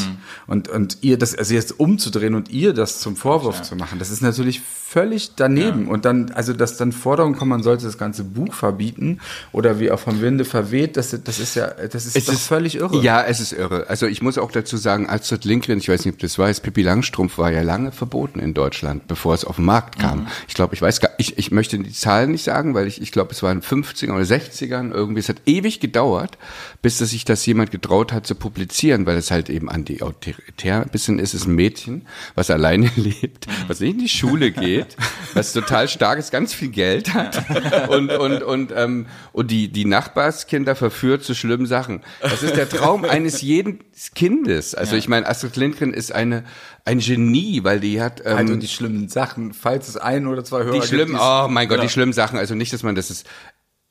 Und, 0.47 0.69
und 0.69 0.99
ihr 1.03 1.19
das, 1.19 1.35
also 1.35 1.55
jetzt 1.55 1.79
umzudrehen 1.81 2.35
und 2.35 2.51
ihr 2.51 2.73
das 2.75 3.01
zum 3.01 3.17
Vorwurf 3.17 3.63
zu 3.63 3.77
machen, 3.77 3.99
das 3.99 4.11
ist 4.11 4.23
natürlich 4.23 4.61
völlig 4.61 5.35
daneben. 5.37 5.89
Und 5.89 6.05
dann, 6.05 6.31
also 6.33 6.53
dass 6.53 6.77
dann 6.77 6.93
Forderungen 6.93 7.35
kommen, 7.35 7.49
man 7.49 7.63
sollte 7.63 7.87
das 7.87 7.97
ganze 7.97 8.25
Buch 8.25 8.53
verbieten 8.53 9.21
oder 9.51 9.81
wie 9.81 9.91
auch 9.91 9.99
vom 9.99 10.21
Winde 10.21 10.45
verweht, 10.45 10.97
das, 10.97 11.17
das 11.25 11.39
ist 11.39 11.57
ja, 11.57 11.69
das 11.69 12.07
ist 12.07 12.17
Es 12.17 12.27
doch 12.27 12.35
völlig 12.35 12.77
irre. 12.77 13.01
Ja, 13.03 13.23
es 13.23 13.41
ist 13.41 13.53
irre. 13.53 13.87
Also 13.89 14.07
ich 14.07 14.21
muss 14.21 14.37
auch 14.37 14.53
dazu 14.53 14.77
sagen, 14.77 15.09
Astrid 15.09 15.45
Lindgren, 15.45 15.79
ich 15.79 15.89
weiß 15.89 16.05
nicht, 16.05 16.15
ob 16.15 16.21
du 16.21 16.27
das 16.27 16.39
weißt, 16.39 16.63
Pippi 16.63 16.83
Langstrumpf 16.83 17.39
war 17.39 17.51
ja 17.51 17.63
lange 17.63 17.91
verboten 17.91 18.39
in 18.39 18.53
Deutschland, 18.53 19.09
bevor 19.09 19.35
es 19.35 19.45
auf 19.45 19.57
den 19.57 19.65
Markt 19.65 19.99
kam. 19.99 20.29
Ich 20.47 20.55
glaube, 20.55 20.75
ich 20.75 20.83
weiß 20.83 21.01
gar 21.01 21.11
ich, 21.23 21.39
ich 21.39 21.51
möchte 21.51 21.79
die 21.79 21.93
Zahlen 22.13 22.33
nicht 22.33 22.45
sagen, 22.45 22.75
weil 22.75 22.87
ich, 22.87 23.01
ich 23.01 23.11
glaube, 23.11 23.33
es 23.33 23.43
war 23.43 23.51
in 23.53 23.61
den 23.61 23.67
50ern 23.67 24.11
oder 24.11 24.25
60ern 24.25 24.93
irgendwie. 24.93 25.21
Es 25.21 25.31
hat 25.31 25.41
ewig 25.47 25.81
gedauert, 25.81 26.37
bis 26.83 26.99
dass 26.99 27.09
sich 27.11 27.25
das 27.25 27.47
jemand 27.47 27.71
getraut 27.71 28.13
hat 28.13 28.27
zu 28.27 28.35
publizieren, 28.35 29.07
weil 29.07 29.17
es 29.17 29.31
halt 29.31 29.49
eben 29.49 29.71
anti-autoritär 29.71 30.83
ein 30.83 30.91
bisschen 30.91 31.19
ist. 31.19 31.33
Es 31.33 31.43
ist 31.43 31.47
ein 31.47 31.55
Mädchen, 31.55 32.07
was 32.35 32.51
alleine 32.51 32.91
lebt, 32.97 33.47
was 33.67 33.81
nicht 33.81 33.93
in 33.93 33.99
die 33.99 34.11
Schule 34.11 34.51
geht, 34.51 34.95
was 35.33 35.55
total 35.55 35.89
stark 35.89 36.19
ist, 36.19 36.31
ganz 36.31 36.53
viel 36.53 36.69
Geld 36.69 37.15
hat 37.15 37.45
und, 37.89 38.11
und, 38.11 38.43
und, 38.43 38.73
ähm, 38.77 39.07
und 39.33 39.51
die, 39.51 39.69
die 39.69 39.87
Nachbarskinder 39.87 40.75
verführt 40.75 41.25
zu 41.25 41.35
schlimmen 41.35 41.67
Sachen. 41.67 42.03
Das 42.21 42.43
ist 42.43 42.57
der 42.57 42.69
Traum 42.69 43.05
eines 43.07 43.41
jeden 43.41 43.81
Kindes. 44.15 44.75
Also 44.75 44.97
ich 44.97 45.09
meine, 45.09 45.27
Astrid 45.27 45.57
Lindgren 45.57 45.95
ist 45.95 46.13
eine, 46.13 46.45
ein 46.85 46.99
Genie, 46.99 47.63
weil 47.65 47.81
die 47.81 48.01
hat, 48.01 48.23
ähm, 48.25 48.37
Also 48.37 48.57
die 48.57 48.69
schlimmen 48.69 49.09
Sachen, 49.09 49.53
falls 49.55 49.89
es 49.89 49.97
ein 49.97 50.27
oder 50.27 50.45
zwei 50.45 50.61
Hörer 50.65 50.73
die 50.73 50.79
gibt, 50.79 50.89
schlimmen, 50.89 51.13
die's- 51.13 51.21
oh 51.23 51.47
mein 51.49 51.69
Gott, 51.69 51.79
Ja. 51.79 51.85
die 51.85 51.91
schlimmen 51.91 52.13
Sachen. 52.13 52.39
Also 52.39 52.55
nicht, 52.55 52.73
dass 52.73 52.83
man 52.83 52.95
das 52.95 53.11
ist. 53.11 53.27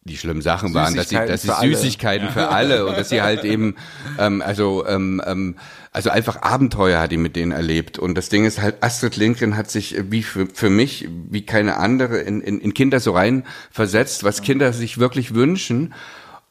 Die 0.03 0.17
schlimmen 0.17 0.41
Sachen 0.41 0.73
waren, 0.73 0.95
dass 0.95 1.09
sie, 1.09 1.15
Süßigkeiten 1.15 1.31
dass 1.31 1.41
sie 1.43 1.47
für 1.49 1.55
alle. 1.57 1.75
Süßigkeiten 1.75 2.29
für 2.29 2.47
alle 2.47 2.85
und 2.87 2.97
dass 2.97 3.09
sie 3.09 3.21
halt 3.21 3.43
eben, 3.43 3.75
ähm, 4.19 4.41
also, 4.41 4.83
ähm, 4.87 5.21
ähm, 5.27 5.55
also 5.91 6.09
einfach 6.09 6.41
Abenteuer 6.41 6.99
hat 6.99 7.11
die 7.11 7.17
mit 7.17 7.35
denen 7.35 7.51
erlebt. 7.51 7.99
Und 7.99 8.15
das 8.17 8.29
Ding 8.29 8.43
ist 8.43 8.59
halt, 8.59 8.81
Astrid 8.83 9.15
Lindgren 9.15 9.55
hat 9.55 9.69
sich 9.69 9.95
wie 10.09 10.23
für, 10.23 10.47
für 10.51 10.71
mich, 10.71 11.07
wie 11.29 11.45
keine 11.45 11.77
andere, 11.77 12.17
in, 12.17 12.41
in, 12.41 12.59
in 12.59 12.73
Kinder 12.73 12.99
so 12.99 13.11
rein 13.11 13.43
versetzt, 13.69 14.23
was 14.23 14.41
Kinder 14.41 14.73
sich 14.73 14.97
wirklich 14.97 15.35
wünschen. 15.35 15.93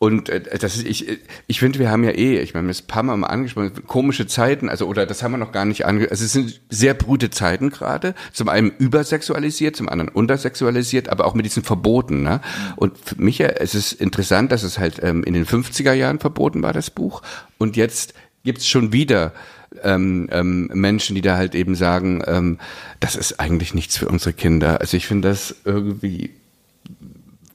Und 0.02 0.30
äh, 0.30 0.40
das 0.40 0.76
ist, 0.76 0.86
ich, 0.86 1.18
ich 1.46 1.60
finde, 1.60 1.78
wir 1.78 1.90
haben 1.90 2.04
ja 2.04 2.12
eh, 2.12 2.40
ich 2.40 2.54
meine, 2.54 2.68
das 2.68 2.80
paar 2.80 3.02
Mal 3.02 3.22
angesprochen, 3.22 3.86
komische 3.86 4.26
Zeiten, 4.26 4.70
also 4.70 4.86
oder 4.86 5.04
das 5.04 5.22
haben 5.22 5.32
wir 5.32 5.38
noch 5.38 5.52
gar 5.52 5.66
nicht 5.66 5.84
ange, 5.84 6.10
also 6.10 6.24
es 6.24 6.32
sind 6.32 6.62
sehr 6.70 6.94
brüde 6.94 7.28
Zeiten 7.28 7.68
gerade. 7.68 8.14
Zum 8.32 8.48
einen 8.48 8.70
übersexualisiert, 8.78 9.76
zum 9.76 9.90
anderen 9.90 10.08
untersexualisiert, 10.08 11.10
aber 11.10 11.26
auch 11.26 11.34
mit 11.34 11.44
diesen 11.44 11.62
Verboten. 11.62 12.22
Ne? 12.22 12.40
Und 12.76 12.96
für 12.96 13.20
mich, 13.20 13.40
äh, 13.40 13.56
es 13.58 13.74
ist 13.74 13.92
interessant, 13.92 14.52
dass 14.52 14.62
es 14.62 14.78
halt 14.78 15.02
ähm, 15.02 15.22
in 15.22 15.34
den 15.34 15.44
50er 15.44 15.92
Jahren 15.92 16.18
verboten 16.18 16.62
war, 16.62 16.72
das 16.72 16.88
Buch. 16.88 17.20
Und 17.58 17.76
jetzt 17.76 18.14
gibt's 18.42 18.66
schon 18.66 18.94
wieder 18.94 19.34
ähm, 19.82 20.30
ähm, 20.32 20.70
Menschen, 20.72 21.14
die 21.14 21.20
da 21.20 21.36
halt 21.36 21.54
eben 21.54 21.74
sagen, 21.74 22.22
ähm, 22.26 22.58
das 23.00 23.16
ist 23.16 23.38
eigentlich 23.38 23.74
nichts 23.74 23.98
für 23.98 24.08
unsere 24.08 24.32
Kinder. 24.32 24.80
Also 24.80 24.96
ich 24.96 25.06
finde 25.06 25.28
das 25.28 25.56
irgendwie 25.66 26.30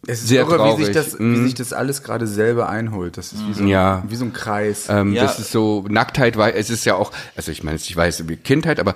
Es 0.08 0.22
ist 0.22 0.28
Sehr 0.28 0.42
irre, 0.42 0.54
wie 0.54 0.58
traurig. 0.58 0.86
sich, 0.86 0.94
das, 0.96 1.18
wie 1.20 1.24
Mhm. 1.24 1.46
sich 1.46 1.54
das 1.56 1.74
alles 1.74 2.04
gerade 2.04 2.28
selber 2.28 2.70
einholt. 2.70 3.18
Das 3.18 3.34
ist 3.34 3.48
wie 3.48 3.54
so, 3.54 3.64
Ja. 3.64 4.04
wie 4.08 4.16
so 4.16 4.26
ein 4.26 4.34
Kreis. 4.34 4.88
Ähm, 4.90 5.14
Ja. 5.14 5.24
Das 5.24 5.40
ist 5.40 5.52
so, 5.52 5.86
Nacktheit 5.90 6.38
war, 6.38 6.54
es 6.54 6.70
ist 6.70 6.86
ja 6.86 6.96
auch, 6.96 7.12
also 7.36 7.52
ich 7.52 7.64
meine, 7.64 7.78
ich 7.78 7.96
weiß, 7.96 8.28
wie 8.28 8.36
Kindheit, 8.38 8.80
aber 8.80 8.94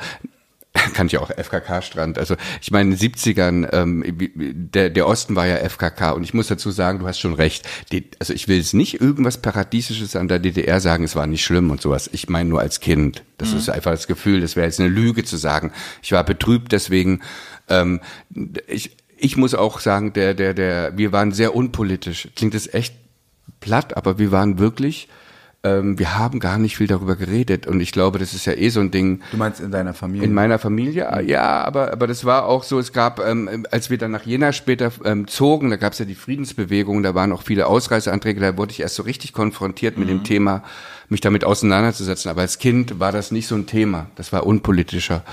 kann 0.93 1.07
ich 1.07 1.17
auch 1.17 1.31
FKK-Strand. 1.31 2.19
Also 2.19 2.35
ich 2.61 2.69
meine, 2.69 2.91
in 2.91 2.97
den 2.97 2.99
70ern, 2.99 3.67
ähm, 3.73 4.03
wie- 4.17 4.31
der, 4.53 4.91
der 4.91 5.07
Osten 5.07 5.35
war 5.35 5.47
ja 5.47 5.55
FKK 5.55 6.11
und 6.11 6.23
ich 6.23 6.35
muss 6.35 6.47
dazu 6.47 6.69
sagen, 6.69 6.99
du 6.99 7.07
hast 7.07 7.19
schon 7.19 7.33
recht. 7.33 7.67
Die, 7.91 8.05
also 8.19 8.33
ich 8.33 8.47
will 8.47 8.57
jetzt 8.57 8.75
nicht 8.75 9.01
irgendwas 9.01 9.37
Paradiesisches 9.39 10.15
an 10.15 10.27
der 10.27 10.37
DDR 10.37 10.79
sagen, 10.79 11.03
es 11.03 11.15
war 11.15 11.25
nicht 11.25 11.43
schlimm 11.43 11.71
und 11.71 11.81
sowas. 11.81 12.07
Ich 12.13 12.29
meine 12.29 12.49
nur 12.49 12.59
als 12.59 12.81
Kind. 12.81 13.23
Das 13.39 13.51
ist 13.53 13.69
einfach 13.69 13.91
das 13.91 14.05
Gefühl, 14.05 14.41
das 14.41 14.55
wäre 14.55 14.67
jetzt 14.67 14.79
eine 14.79 14.89
Lüge 14.89 15.23
zu 15.23 15.37
sagen. 15.37 15.71
Ich 16.03 16.11
war 16.11 16.23
betrübt 16.23 16.71
deswegen. 16.71 17.21
Ähm, 17.67 17.99
ich, 18.67 18.95
ich 19.19 19.37
muss 19.37 19.53
auch 19.53 19.79
sagen, 19.79 20.13
der, 20.13 20.33
der, 20.33 20.53
der, 20.53 20.97
wir 20.97 21.11
waren 21.11 21.31
sehr 21.31 21.55
unpolitisch. 21.55 22.29
Klingt 22.35 22.55
es 22.55 22.73
echt 22.73 22.95
platt, 23.59 23.97
aber 23.97 24.17
wir 24.17 24.31
waren 24.31 24.59
wirklich, 24.59 25.09
ähm, 25.63 25.99
wir 25.99 26.17
haben 26.17 26.39
gar 26.39 26.57
nicht 26.57 26.77
viel 26.77 26.87
darüber 26.87 27.15
geredet. 27.15 27.67
Und 27.67 27.81
ich 27.81 27.91
glaube, 27.91 28.19
das 28.19 28.33
ist 28.33 28.45
ja 28.45 28.53
eh 28.53 28.69
so 28.69 28.79
ein 28.79 28.91
Ding. 28.91 29.21
du 29.31 29.37
meinst 29.37 29.59
in 29.59 29.71
deiner 29.71 29.93
Familie? 29.93 30.25
In 30.25 30.33
meiner 30.33 30.59
Familie, 30.59 31.21
ja, 31.25 31.63
aber, 31.63 31.91
aber 31.91 32.07
das 32.07 32.23
war 32.23 32.45
auch 32.45 32.63
so, 32.63 32.79
es 32.79 32.93
gab, 32.93 33.19
ähm, 33.19 33.65
als 33.71 33.89
wir 33.89 33.97
dann 33.97 34.11
nach 34.11 34.25
Jena 34.25 34.53
später 34.53 34.91
ähm, 35.03 35.27
zogen, 35.27 35.69
da 35.69 35.75
gab 35.75 35.93
es 35.93 35.99
ja 35.99 36.05
die 36.05 36.15
Friedensbewegung, 36.15 37.03
da 37.03 37.13
waren 37.13 37.33
auch 37.33 37.43
viele 37.43 37.67
Ausreiseanträge, 37.67 38.39
da 38.39 38.57
wurde 38.57 38.71
ich 38.71 38.79
erst 38.79 38.95
so 38.95 39.03
richtig 39.03 39.33
konfrontiert 39.33 39.97
mit 39.97 40.07
dem 40.07 40.23
Thema, 40.23 40.63
mich 41.09 41.21
damit 41.21 41.43
auseinanderzusetzen. 41.43 42.31
Aber 42.31 42.41
als 42.41 42.59
Kind 42.59 42.99
war 42.99 43.11
das 43.11 43.31
nicht 43.31 43.47
so 43.47 43.55
ein 43.55 43.67
Thema, 43.67 44.07
das 44.15 44.31
war 44.31 44.45
unpolitischer. 44.45 45.23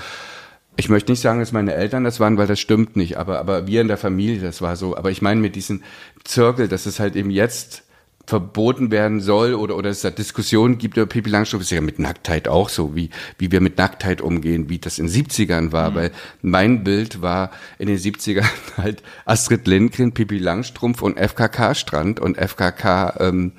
Ich 0.79 0.89
möchte 0.89 1.11
nicht 1.11 1.21
sagen, 1.21 1.39
dass 1.39 1.51
meine 1.51 1.73
Eltern 1.73 2.03
das 2.03 2.19
waren, 2.19 2.37
weil 2.37 2.45
das 2.45 2.59
stimmt 2.59 2.95
nicht, 2.95 3.17
aber, 3.17 3.39
aber 3.39 3.65
wir 3.65 3.81
in 3.81 3.87
der 3.87 3.97
Familie, 3.97 4.39
das 4.39 4.61
war 4.61 4.75
so. 4.75 4.95
Aber 4.95 5.09
ich 5.09 5.23
meine 5.23 5.41
mit 5.41 5.55
diesem 5.55 5.81
Zirkel, 6.23 6.67
dass 6.67 6.85
es 6.85 6.99
halt 6.99 7.15
eben 7.15 7.31
jetzt 7.31 7.83
verboten 8.27 8.91
werden 8.91 9.21
soll 9.21 9.55
oder, 9.55 9.75
oder 9.77 9.89
es 9.89 10.01
da 10.01 10.11
Diskussionen 10.11 10.77
gibt 10.77 10.97
über 10.97 11.05
Pipi 11.05 11.29
Langstrumpf, 11.29 11.63
ist 11.63 11.71
ja 11.71 11.79
mit 11.79 11.97
Nacktheit 11.97 12.49
auch 12.49 12.67
so, 12.67 12.93
wie, 12.93 13.09
wie 13.39 13.51
wir 13.51 13.61
mit 13.61 13.77
Nacktheit 13.77 14.21
umgehen, 14.21 14.69
wie 14.69 14.79
das 14.79 14.99
in 14.99 15.07
den 15.07 15.25
70ern 15.25 15.71
war, 15.71 15.95
weil 15.95 16.11
mein 16.41 16.83
Bild 16.83 17.21
war 17.21 17.51
in 17.79 17.87
den 17.87 17.97
70ern 17.97 18.45
halt 18.77 19.01
Astrid 19.25 19.65
Lindgren, 19.65 20.11
Pipi 20.11 20.37
Langstrumpf 20.37 21.01
und 21.01 21.17
FKK-Strand 21.17 22.19
und 22.19 22.37
FKK, 22.37 23.15
ähm, 23.19 23.53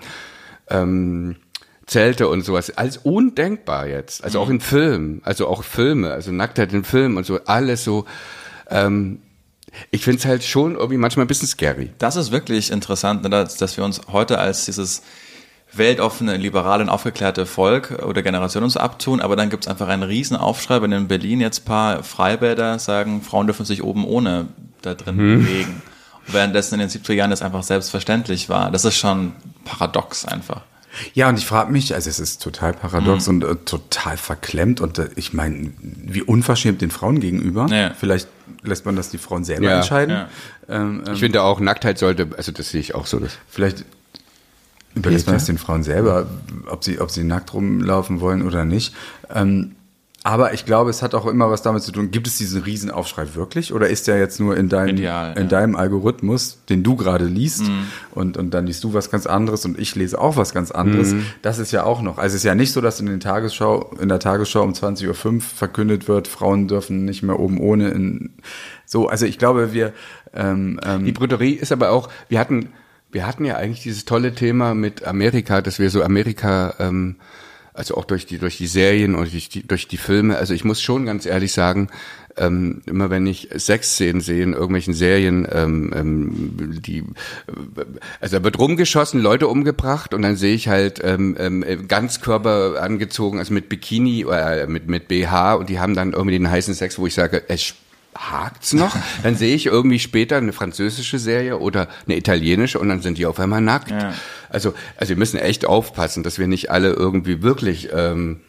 ähm, 0.68 1.36
Zelte 1.88 2.28
und 2.28 2.42
sowas, 2.42 2.70
alles 2.76 2.98
undenkbar 2.98 3.88
jetzt. 3.88 4.22
Also 4.22 4.40
auch 4.40 4.50
in 4.50 4.60
Filmen, 4.60 5.22
also 5.24 5.48
auch 5.48 5.64
Filme, 5.64 6.12
also 6.12 6.30
Nacktheit 6.30 6.72
in 6.72 6.84
Filmen 6.84 7.16
und 7.16 7.26
so, 7.26 7.40
alles 7.46 7.82
so. 7.82 8.04
Ähm, 8.70 9.20
ich 9.90 10.04
finde 10.04 10.18
es 10.18 10.26
halt 10.26 10.44
schon 10.44 10.76
irgendwie 10.76 10.98
manchmal 10.98 11.24
ein 11.24 11.28
bisschen 11.28 11.48
scary. 11.48 11.90
Das 11.98 12.16
ist 12.16 12.30
wirklich 12.30 12.70
interessant, 12.70 13.22
ne, 13.22 13.30
dass, 13.30 13.56
dass 13.56 13.76
wir 13.76 13.84
uns 13.84 14.02
heute 14.12 14.38
als 14.38 14.66
dieses 14.66 15.02
weltoffene, 15.72 16.36
liberale 16.36 16.82
und 16.82 16.88
aufgeklärte 16.88 17.46
Volk 17.46 18.02
oder 18.04 18.22
Generation 18.22 18.64
uns 18.64 18.76
abtun, 18.76 19.20
aber 19.20 19.36
dann 19.36 19.50
gibt 19.50 19.64
es 19.64 19.68
einfach 19.70 19.88
einen 19.88 20.02
riesen 20.02 20.36
Aufschrei, 20.36 20.80
wenn 20.82 20.92
in 20.92 21.08
Berlin 21.08 21.40
jetzt 21.40 21.64
paar 21.64 22.02
Freibäder 22.02 22.78
sagen, 22.78 23.22
Frauen 23.22 23.46
dürfen 23.46 23.66
sich 23.66 23.82
oben 23.82 24.04
ohne 24.04 24.48
da 24.82 24.94
drin 24.94 25.16
bewegen. 25.16 25.82
Und 26.26 26.34
währenddessen 26.34 26.74
in 26.74 26.80
den 26.80 26.88
70er 26.88 27.14
Jahren 27.14 27.30
das 27.30 27.42
einfach 27.42 27.62
selbstverständlich 27.62 28.48
war. 28.48 28.70
Das 28.70 28.84
ist 28.84 28.96
schon 28.96 29.32
paradox 29.64 30.24
einfach. 30.24 30.62
Ja, 31.14 31.28
und 31.28 31.38
ich 31.38 31.46
frage 31.46 31.70
mich, 31.72 31.94
also 31.94 32.08
es 32.10 32.18
ist 32.20 32.42
total 32.42 32.72
paradox 32.72 33.26
Mhm. 33.28 33.34
und 33.34 33.44
äh, 33.44 33.56
total 33.64 34.16
verklemmt 34.16 34.80
und 34.80 34.98
äh, 34.98 35.08
ich 35.16 35.32
meine, 35.32 35.70
wie 35.80 36.22
unverschämt 36.22 36.80
den 36.80 36.90
Frauen 36.90 37.20
gegenüber. 37.20 37.66
Ja. 37.70 37.92
Vielleicht 37.98 38.28
lässt 38.62 38.84
man 38.86 38.96
das 38.96 39.10
die 39.10 39.18
Frauen 39.18 39.44
selber 39.44 39.66
Ja. 39.70 39.76
entscheiden. 39.78 40.14
Ja. 40.14 40.28
Ähm, 40.68 41.02
ähm, 41.06 41.12
Ich 41.14 41.20
finde 41.20 41.42
auch, 41.42 41.60
Nacktheit 41.60 41.98
sollte, 41.98 42.28
also 42.36 42.52
das 42.52 42.70
sehe 42.70 42.80
ich 42.80 42.94
auch 42.94 43.06
so. 43.06 43.18
Das. 43.18 43.32
Vielleicht 43.48 43.84
überlässt 44.94 45.26
man 45.26 45.36
das 45.36 45.44
den 45.46 45.58
Frauen 45.58 45.82
selber, 45.82 46.26
ob 46.70 46.82
sie, 46.84 46.98
ob 47.00 47.10
sie 47.10 47.24
nackt 47.24 47.52
rumlaufen 47.54 48.20
wollen 48.20 48.42
oder 48.46 48.64
nicht. 48.64 48.94
Ähm, 49.32 49.74
Aber 50.24 50.52
ich 50.52 50.66
glaube, 50.66 50.90
es 50.90 51.00
hat 51.00 51.14
auch 51.14 51.26
immer 51.26 51.48
was 51.50 51.62
damit 51.62 51.82
zu 51.84 51.92
tun. 51.92 52.10
Gibt 52.10 52.26
es 52.26 52.36
diesen 52.36 52.62
Riesenaufschrei 52.62 53.34
wirklich? 53.34 53.72
Oder 53.72 53.88
ist 53.88 54.08
der 54.08 54.18
jetzt 54.18 54.40
nur 54.40 54.56
in 54.56 54.68
deinem, 54.68 54.96
Medial, 54.96 55.32
in 55.36 55.44
ja. 55.44 55.48
deinem 55.48 55.76
Algorithmus, 55.76 56.58
den 56.68 56.82
du 56.82 56.96
gerade 56.96 57.24
liest? 57.24 57.62
Und, 58.10 58.36
und 58.36 58.52
dann 58.52 58.66
liest 58.66 58.82
du 58.82 58.92
was 58.94 59.10
ganz 59.10 59.26
anderes 59.26 59.64
und 59.64 59.78
ich 59.78 59.94
lese 59.94 60.20
auch 60.20 60.36
was 60.36 60.52
ganz 60.52 60.72
anderes. 60.72 61.14
Das 61.42 61.58
ist 61.58 61.70
ja 61.70 61.84
auch 61.84 62.02
noch. 62.02 62.18
Also 62.18 62.34
es 62.34 62.40
ist 62.40 62.44
ja 62.44 62.56
nicht 62.56 62.72
so, 62.72 62.80
dass 62.80 62.98
in, 62.98 63.06
den 63.06 63.20
Tagesschau, 63.20 63.92
in 64.00 64.08
der 64.08 64.18
Tagesschau 64.18 64.62
um 64.62 64.72
20.05 64.72 65.06
Uhr 65.06 65.40
verkündet 65.40 66.08
wird, 66.08 66.26
Frauen 66.26 66.66
dürfen 66.66 67.04
nicht 67.04 67.22
mehr 67.22 67.38
oben 67.38 67.60
ohne 67.60 67.90
in, 67.90 68.30
so. 68.84 69.06
Also 69.06 69.24
ich 69.24 69.38
glaube, 69.38 69.72
wir, 69.72 69.92
ähm, 70.34 70.80
ähm, 70.84 71.04
Die 71.04 71.12
Brüderie 71.12 71.52
ist 71.52 71.72
aber 71.72 71.90
auch, 71.90 72.08
wir 72.28 72.38
hatten, 72.38 72.70
wir 73.10 73.26
hatten 73.26 73.44
ja 73.44 73.56
eigentlich 73.56 73.82
dieses 73.82 74.04
tolle 74.04 74.34
Thema 74.34 74.74
mit 74.74 75.04
Amerika, 75.04 75.60
dass 75.60 75.78
wir 75.78 75.90
so 75.90 76.02
Amerika, 76.02 76.74
ähm, 76.78 77.16
also 77.78 77.96
auch 77.96 78.04
durch 78.04 78.26
die, 78.26 78.38
durch 78.38 78.58
die 78.58 78.66
Serien 78.66 79.14
und 79.14 79.32
durch 79.32 79.48
die, 79.48 79.66
durch 79.66 79.86
die 79.86 79.96
Filme, 79.96 80.36
also 80.36 80.52
ich 80.52 80.64
muss 80.64 80.82
schon 80.82 81.06
ganz 81.06 81.26
ehrlich 81.26 81.52
sagen, 81.52 81.88
ähm, 82.36 82.82
immer 82.86 83.08
wenn 83.08 83.24
ich 83.26 83.48
Sexszenen 83.56 84.20
sehe 84.20 84.42
in 84.42 84.52
irgendwelchen 84.52 84.94
Serien, 84.94 85.46
ähm, 85.50 85.92
ähm, 85.94 86.80
die, 86.84 86.98
äh, 86.98 87.84
also 88.20 88.38
da 88.38 88.44
wird 88.44 88.58
rumgeschossen, 88.58 89.20
Leute 89.20 89.46
umgebracht 89.46 90.12
und 90.12 90.22
dann 90.22 90.36
sehe 90.36 90.54
ich 90.54 90.66
halt 90.66 91.00
ähm, 91.04 91.36
ähm, 91.38 91.86
Ganzkörper 91.86 92.82
angezogen, 92.82 93.38
also 93.38 93.54
mit 93.54 93.68
Bikini 93.68 94.24
oder 94.24 94.66
mit, 94.66 94.88
mit 94.88 95.06
BH 95.06 95.54
und 95.54 95.68
die 95.68 95.78
haben 95.78 95.94
dann 95.94 96.14
irgendwie 96.14 96.36
den 96.36 96.50
heißen 96.50 96.74
Sex, 96.74 96.98
wo 96.98 97.06
ich 97.06 97.14
sage, 97.14 97.44
es 97.46 97.74
hakt's 98.18 98.72
noch? 98.72 98.96
Dann 99.22 99.36
sehe 99.36 99.54
ich 99.54 99.66
irgendwie 99.66 99.98
später 99.98 100.36
eine 100.36 100.52
französische 100.52 101.18
Serie 101.18 101.58
oder 101.58 101.88
eine 102.06 102.16
italienische 102.16 102.78
und 102.78 102.88
dann 102.88 103.00
sind 103.00 103.18
die 103.18 103.26
auf 103.26 103.38
einmal 103.38 103.60
nackt. 103.60 103.90
Ja. 103.90 104.12
Also, 104.48 104.74
also 104.96 105.10
wir 105.10 105.16
müssen 105.16 105.38
echt 105.38 105.64
aufpassen, 105.64 106.22
dass 106.22 106.38
wir 106.38 106.46
nicht 106.46 106.70
alle 106.70 106.90
irgendwie 106.90 107.42
wirklich 107.42 107.90
ähm, 107.92 108.40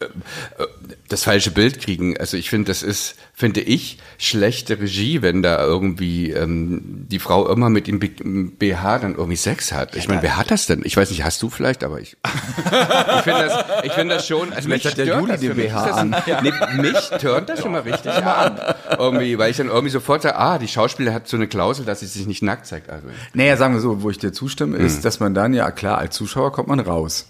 äh, 0.00 0.04
äh, 0.04 0.66
das 1.14 1.24
falsche 1.24 1.50
Bild 1.50 1.80
kriegen. 1.80 2.16
Also 2.18 2.36
ich 2.36 2.50
finde, 2.50 2.68
das 2.68 2.82
ist, 2.82 3.14
finde 3.34 3.60
ich, 3.60 3.98
schlechte 4.18 4.78
Regie, 4.80 5.22
wenn 5.22 5.42
da 5.42 5.62
irgendwie 5.62 6.30
ähm, 6.32 7.06
die 7.08 7.18
Frau 7.18 7.48
immer 7.50 7.70
mit 7.70 7.86
dem 7.86 7.98
BH 8.00 8.98
dann 8.98 9.14
irgendwie 9.14 9.36
Sex 9.36 9.72
hat. 9.72 9.94
Ich 9.96 10.08
meine, 10.08 10.22
wer 10.22 10.36
hat 10.36 10.50
das 10.50 10.66
denn? 10.66 10.82
Ich 10.84 10.96
weiß 10.96 11.10
nicht, 11.10 11.24
hast 11.24 11.42
du 11.42 11.50
vielleicht, 11.50 11.84
aber 11.84 12.00
ich. 12.00 12.16
ich 12.24 13.22
finde 13.22 13.44
das, 13.46 13.64
ich 13.84 13.92
finde 13.92 14.14
das 14.16 14.26
schon. 14.26 14.52
Also 14.52 14.68
Vielleicht 14.68 14.84
mich 14.84 14.92
hat 14.92 14.98
der 14.98 15.06
Juli 15.20 15.36
den. 15.38 15.54
BH 15.56 15.86
das 15.88 15.96
ein- 15.98 16.16
Nee, 16.42 16.52
mich 16.82 16.98
turnt 17.20 17.48
das 17.48 17.60
immer 17.60 17.84
richtig 17.84 18.12
an. 18.12 18.58
Irgendwie, 18.98 19.38
weil 19.38 19.50
ich 19.50 19.56
dann 19.56 19.68
irgendwie 19.68 19.90
sofort 19.90 20.22
sage, 20.22 20.36
ah, 20.36 20.58
die 20.58 20.68
Schauspieler 20.68 21.14
hat 21.14 21.28
so 21.28 21.36
eine 21.36 21.46
Klausel, 21.48 21.84
dass 21.84 22.00
sie 22.00 22.06
sich 22.06 22.26
nicht 22.26 22.42
nackt 22.42 22.66
zeigt. 22.66 22.90
Also, 22.90 23.06
Naja, 23.32 23.56
sagen 23.56 23.74
wir 23.74 23.80
so, 23.80 24.02
wo 24.02 24.10
ich 24.10 24.18
dir 24.18 24.32
zustimme, 24.32 24.76
ist, 24.78 25.04
dass 25.04 25.20
man 25.20 25.34
dann 25.34 25.54
ja, 25.54 25.70
klar, 25.70 25.98
als 25.98 26.14
Zuschauer 26.16 26.52
kommt 26.52 26.68
man 26.68 26.80
raus. 26.80 27.26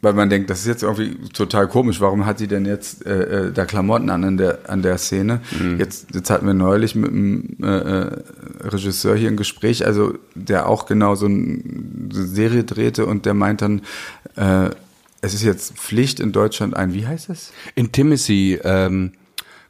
Weil 0.00 0.12
man 0.14 0.30
denkt, 0.30 0.50
das 0.50 0.60
ist 0.60 0.66
jetzt 0.66 0.82
irgendwie 0.82 1.14
total 1.32 1.68
komisch. 1.68 2.00
Warum 2.00 2.26
hat 2.26 2.38
sie 2.38 2.48
denn 2.48 2.66
jetzt 2.66 3.06
äh, 3.06 3.46
äh, 3.48 3.52
da 3.52 3.64
Klamotten 3.64 4.10
an 4.10 4.24
an 4.24 4.36
der, 4.36 4.58
an 4.68 4.82
der 4.82 4.98
Szene? 4.98 5.40
Jetzt, 5.78 6.14
jetzt 6.14 6.30
hatten 6.30 6.46
wir 6.46 6.54
neulich 6.54 6.94
mit 6.94 7.10
einem 7.10 7.56
äh, 7.62 7.66
äh, 7.66 8.22
Regisseur 8.60 9.16
hier 9.16 9.28
ein 9.28 9.36
Gespräch, 9.36 9.86
also 9.86 10.14
der 10.34 10.68
auch 10.68 10.86
genau 10.86 11.14
so 11.14 11.26
eine 11.26 11.60
Serie 12.10 12.64
drehte 12.64 13.06
und 13.06 13.26
der 13.26 13.34
meint 13.34 13.62
dann, 13.62 13.82
äh, 14.36 14.70
es 15.20 15.34
ist 15.34 15.42
jetzt 15.42 15.78
Pflicht 15.78 16.20
in 16.20 16.32
Deutschland 16.32 16.76
ein, 16.76 16.92
wie 16.92 17.06
heißt 17.06 17.30
es? 17.30 17.52
Intimacy 17.74 18.58
ähm, 18.62 19.12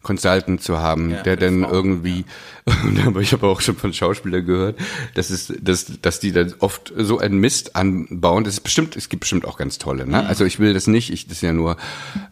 Consultant 0.04 0.62
zu 0.62 0.78
haben, 0.78 1.10
Ja, 1.10 1.22
der 1.22 1.36
dann 1.36 1.64
irgendwie, 1.64 2.24
aber 3.06 3.20
ich 3.20 3.32
habe 3.32 3.48
auch 3.48 3.60
schon 3.60 3.74
von 3.74 3.92
Schauspielern 3.92 4.46
gehört, 4.46 4.78
dass 5.14 5.30
es, 5.30 5.52
dass, 5.60 6.00
dass 6.00 6.20
die 6.20 6.30
dann 6.30 6.54
oft 6.60 6.92
so 6.96 7.18
einen 7.18 7.38
Mist 7.38 7.74
anbauen. 7.74 8.44
Das 8.44 8.54
ist 8.54 8.60
bestimmt, 8.60 8.94
es 8.94 9.08
gibt 9.08 9.20
bestimmt 9.20 9.44
auch 9.44 9.58
ganz 9.58 9.78
tolle. 9.78 10.06
Ne? 10.06 10.24
Also 10.24 10.44
ich 10.44 10.60
will 10.60 10.72
das 10.72 10.86
nicht. 10.86 11.10
Ich 11.10 11.26
das 11.26 11.38
ist 11.38 11.42
ja 11.42 11.52
nur, 11.52 11.76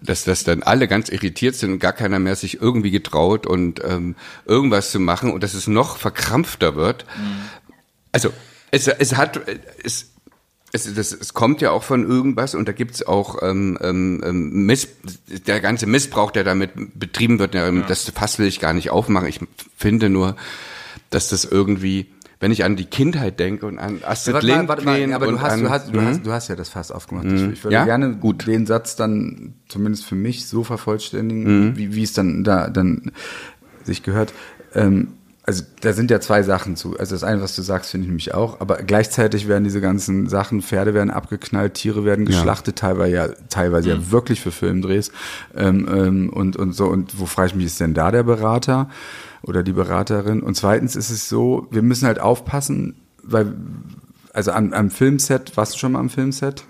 dass 0.01 0.23
das 0.23 0.45
dann 0.45 0.63
alle 0.63 0.87
ganz 0.87 1.09
irritiert 1.09 1.57
sind 1.57 1.73
und 1.73 1.79
gar 1.81 1.93
keiner 1.93 2.21
mehr 2.21 2.37
sich 2.37 2.61
irgendwie 2.61 2.93
getraut 2.93 3.47
und 3.47 3.81
ähm, 3.85 4.15
irgendwas 4.47 4.93
zu 4.93 5.01
machen 5.01 5.33
und 5.33 5.43
dass 5.43 5.55
es 5.55 5.67
noch 5.67 5.97
verkrampfter 5.97 6.77
wird. 6.77 7.05
Also 8.13 8.33
es, 8.71 8.87
es 8.87 9.17
hat 9.17 9.41
es 9.83 10.12
es, 10.73 10.93
das, 10.95 11.13
es 11.13 11.35
kommt 11.35 11.61
ja 11.61 11.71
auch 11.71 11.83
von 11.83 12.09
irgendwas 12.09 12.55
und 12.55 12.67
da 12.67 12.73
gibt's 12.73 13.03
auch 13.07 13.43
ähm, 13.43 13.79
ähm, 13.83 14.23
ähm, 14.25 14.67
Miss, 14.67 14.89
der 15.47 15.61
ganze 15.61 15.87
Missbrauch, 15.87 16.31
der 16.31 16.45
damit 16.45 16.71
betrieben 16.99 17.39
wird, 17.39 17.55
ja. 17.55 17.71
das 17.83 18.09
Fass 18.11 18.39
will 18.39 18.47
ich 18.47 18.59
gar 18.59 18.73
nicht 18.73 18.91
aufmachen. 18.91 19.29
Ich 19.29 19.41
finde 19.77 20.09
nur, 20.09 20.35
dass 21.11 21.29
das 21.29 21.45
irgendwie, 21.45 22.07
wenn 22.41 22.51
ich 22.53 22.65
an 22.65 22.77
die 22.77 22.87
Kindheit 22.87 23.39
denke 23.39 23.67
und 23.67 23.79
an 23.79 24.01
Astrid 24.03 24.35
Warte 24.35 24.47
mal, 24.47 24.69
warte 24.69 24.85
mal, 24.85 24.93
Lindgren 24.99 25.15
aber 25.15 25.27
und 25.29 25.35
du 25.35 25.41
hast, 25.43 25.53
an, 25.53 25.61
du, 25.63 25.69
hast, 25.71 25.89
du, 25.93 26.01
Mhm. 26.01 26.07
hast, 26.07 26.27
du 26.27 26.33
hast 26.33 26.49
ja 26.49 26.57
das 26.57 26.69
Fass 26.71 26.91
aufgemacht. 26.91 27.27
Ich, 27.27 27.43
ich 27.53 27.65
würde 27.65 27.75
Ja? 27.75 27.85
gerne 27.85 28.17
Gut. 28.17 28.47
den 28.47 28.65
Satz 28.65 28.97
dann 28.97 29.55
zumindest 29.69 30.07
für 30.07 30.15
mich 30.15 30.47
so 30.47 30.61
Mhm. 30.61 30.65
vervollständigen, 30.65 31.77
wie, 31.77 31.95
wie 31.95 32.03
es 32.03 32.15
dann 32.15 32.45
da 32.45 32.69
dann 32.71 33.13
sich 33.85 34.03
gehört. 34.03 34.33
Ähm, 34.75 35.09
also 35.45 35.65
da 35.81 35.93
sind 35.93 36.11
ja 36.11 36.21
zwei 36.21 36.43
Sachen 36.45 36.77
zu. 36.77 36.97
Also 36.99 37.17
das 37.17 37.25
eine, 37.25 37.43
was 37.43 37.57
du 37.57 37.63
sagst, 37.63 37.91
finde 37.91 38.05
ich 38.05 38.09
nämlich 38.09 38.35
auch. 38.35 38.61
Aber 38.61 38.77
gleichzeitig 38.77 39.49
werden 39.49 39.65
diese 39.65 39.81
ganzen 39.81 40.29
Sachen, 40.29 40.63
Pferde 40.63 40.95
werden 40.95 41.11
abgeknallt, 41.11 41.75
Tiere 41.75 42.05
werden 42.05 42.27
geschlachtet, 42.27 42.77
teilweise 42.77 43.15
ja, 43.15 43.29
teilweise 43.49 43.91
ja 43.91 44.11
wirklich 44.13 44.41
für 44.41 44.53
Filmdrehs. 44.53 45.11
Ähm, 45.57 45.89
ähm, 45.93 46.29
und, 46.31 46.57
und 46.57 46.75
so. 46.75 46.87
Und 46.87 47.19
wo 47.19 47.27
frage 47.27 47.49
ich 47.49 47.55
mich, 47.57 47.67
ist 47.67 47.81
denn 47.81 47.93
da 47.93 48.13
der 48.13 48.23
Berater 48.23 48.89
oder 49.43 49.65
die 49.65 49.73
Beraterin? 49.73 50.43
Und 50.43 50.55
zweitens 50.57 50.95
ist 50.95 51.11
es 51.11 51.29
so, 51.29 51.67
wir 51.73 51.83
müssen 51.83 52.07
halt 52.07 52.21
aufpassen, 52.21 52.95
weil, 53.25 53.53
also 54.33 54.53
am, 54.53 54.73
am 54.73 54.91
Filmset, 54.91 55.57
warst 55.57 55.75
du 55.75 55.79
schon 55.79 55.93
mal 55.93 55.99
am 55.99 56.11
Filmset? 56.11 56.65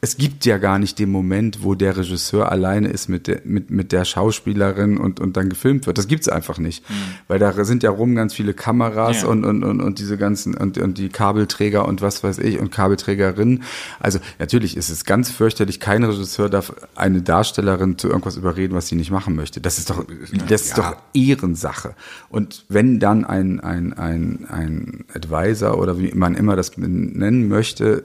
Es 0.00 0.16
gibt 0.16 0.46
ja 0.46 0.58
gar 0.58 0.78
nicht 0.78 1.00
den 1.00 1.10
Moment, 1.10 1.64
wo 1.64 1.74
der 1.74 1.96
Regisseur 1.96 2.52
alleine 2.52 2.88
ist 2.88 3.08
mit 3.08 3.26
der, 3.26 3.40
mit, 3.44 3.70
mit 3.70 3.90
der 3.90 4.04
Schauspielerin 4.04 4.96
und, 4.96 5.18
und 5.18 5.36
dann 5.36 5.48
gefilmt 5.48 5.86
wird. 5.86 5.98
Das 5.98 6.06
gibt's 6.06 6.28
einfach 6.28 6.58
nicht. 6.58 6.84
Weil 7.26 7.40
da 7.40 7.64
sind 7.64 7.82
ja 7.82 7.90
rum 7.90 8.14
ganz 8.14 8.32
viele 8.32 8.54
Kameras 8.54 9.22
Ja. 9.22 9.28
und, 9.28 9.44
und, 9.44 9.64
und, 9.64 9.80
und 9.80 9.98
diese 9.98 10.16
ganzen, 10.16 10.54
und, 10.54 10.78
und 10.78 10.98
die 10.98 11.08
Kabelträger 11.08 11.86
und 11.88 12.00
was 12.00 12.22
weiß 12.22 12.38
ich 12.38 12.60
und 12.60 12.70
Kabelträgerinnen. 12.70 13.64
Also 13.98 14.20
natürlich 14.38 14.76
ist 14.76 14.88
es 14.88 15.04
ganz 15.04 15.30
fürchterlich, 15.30 15.80
kein 15.80 16.04
Regisseur 16.04 16.48
darf 16.48 16.72
eine 16.94 17.20
Darstellerin 17.20 17.98
zu 17.98 18.06
irgendwas 18.06 18.36
überreden, 18.36 18.74
was 18.74 18.86
sie 18.86 18.94
nicht 18.94 19.10
machen 19.10 19.34
möchte. 19.34 19.60
Das 19.60 19.78
ist 19.78 19.90
doch, 19.90 20.04
das 20.48 20.62
ist 20.62 20.78
doch 20.78 20.94
Ehrensache. 21.12 21.94
Und 22.28 22.66
wenn 22.68 23.00
dann 23.00 23.24
ein, 23.24 23.58
ein, 23.58 23.94
ein, 23.94 24.46
ein 24.48 25.04
Advisor 25.12 25.76
oder 25.76 25.98
wie 25.98 26.12
man 26.14 26.36
immer 26.36 26.54
das 26.54 26.76
nennen 26.76 27.48
möchte, 27.48 28.04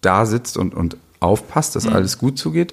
da 0.00 0.26
sitzt 0.26 0.56
und, 0.56 0.74
und 0.74 0.96
aufpasst, 1.20 1.76
dass 1.76 1.86
alles 1.86 2.18
gut 2.18 2.38
zugeht, 2.38 2.72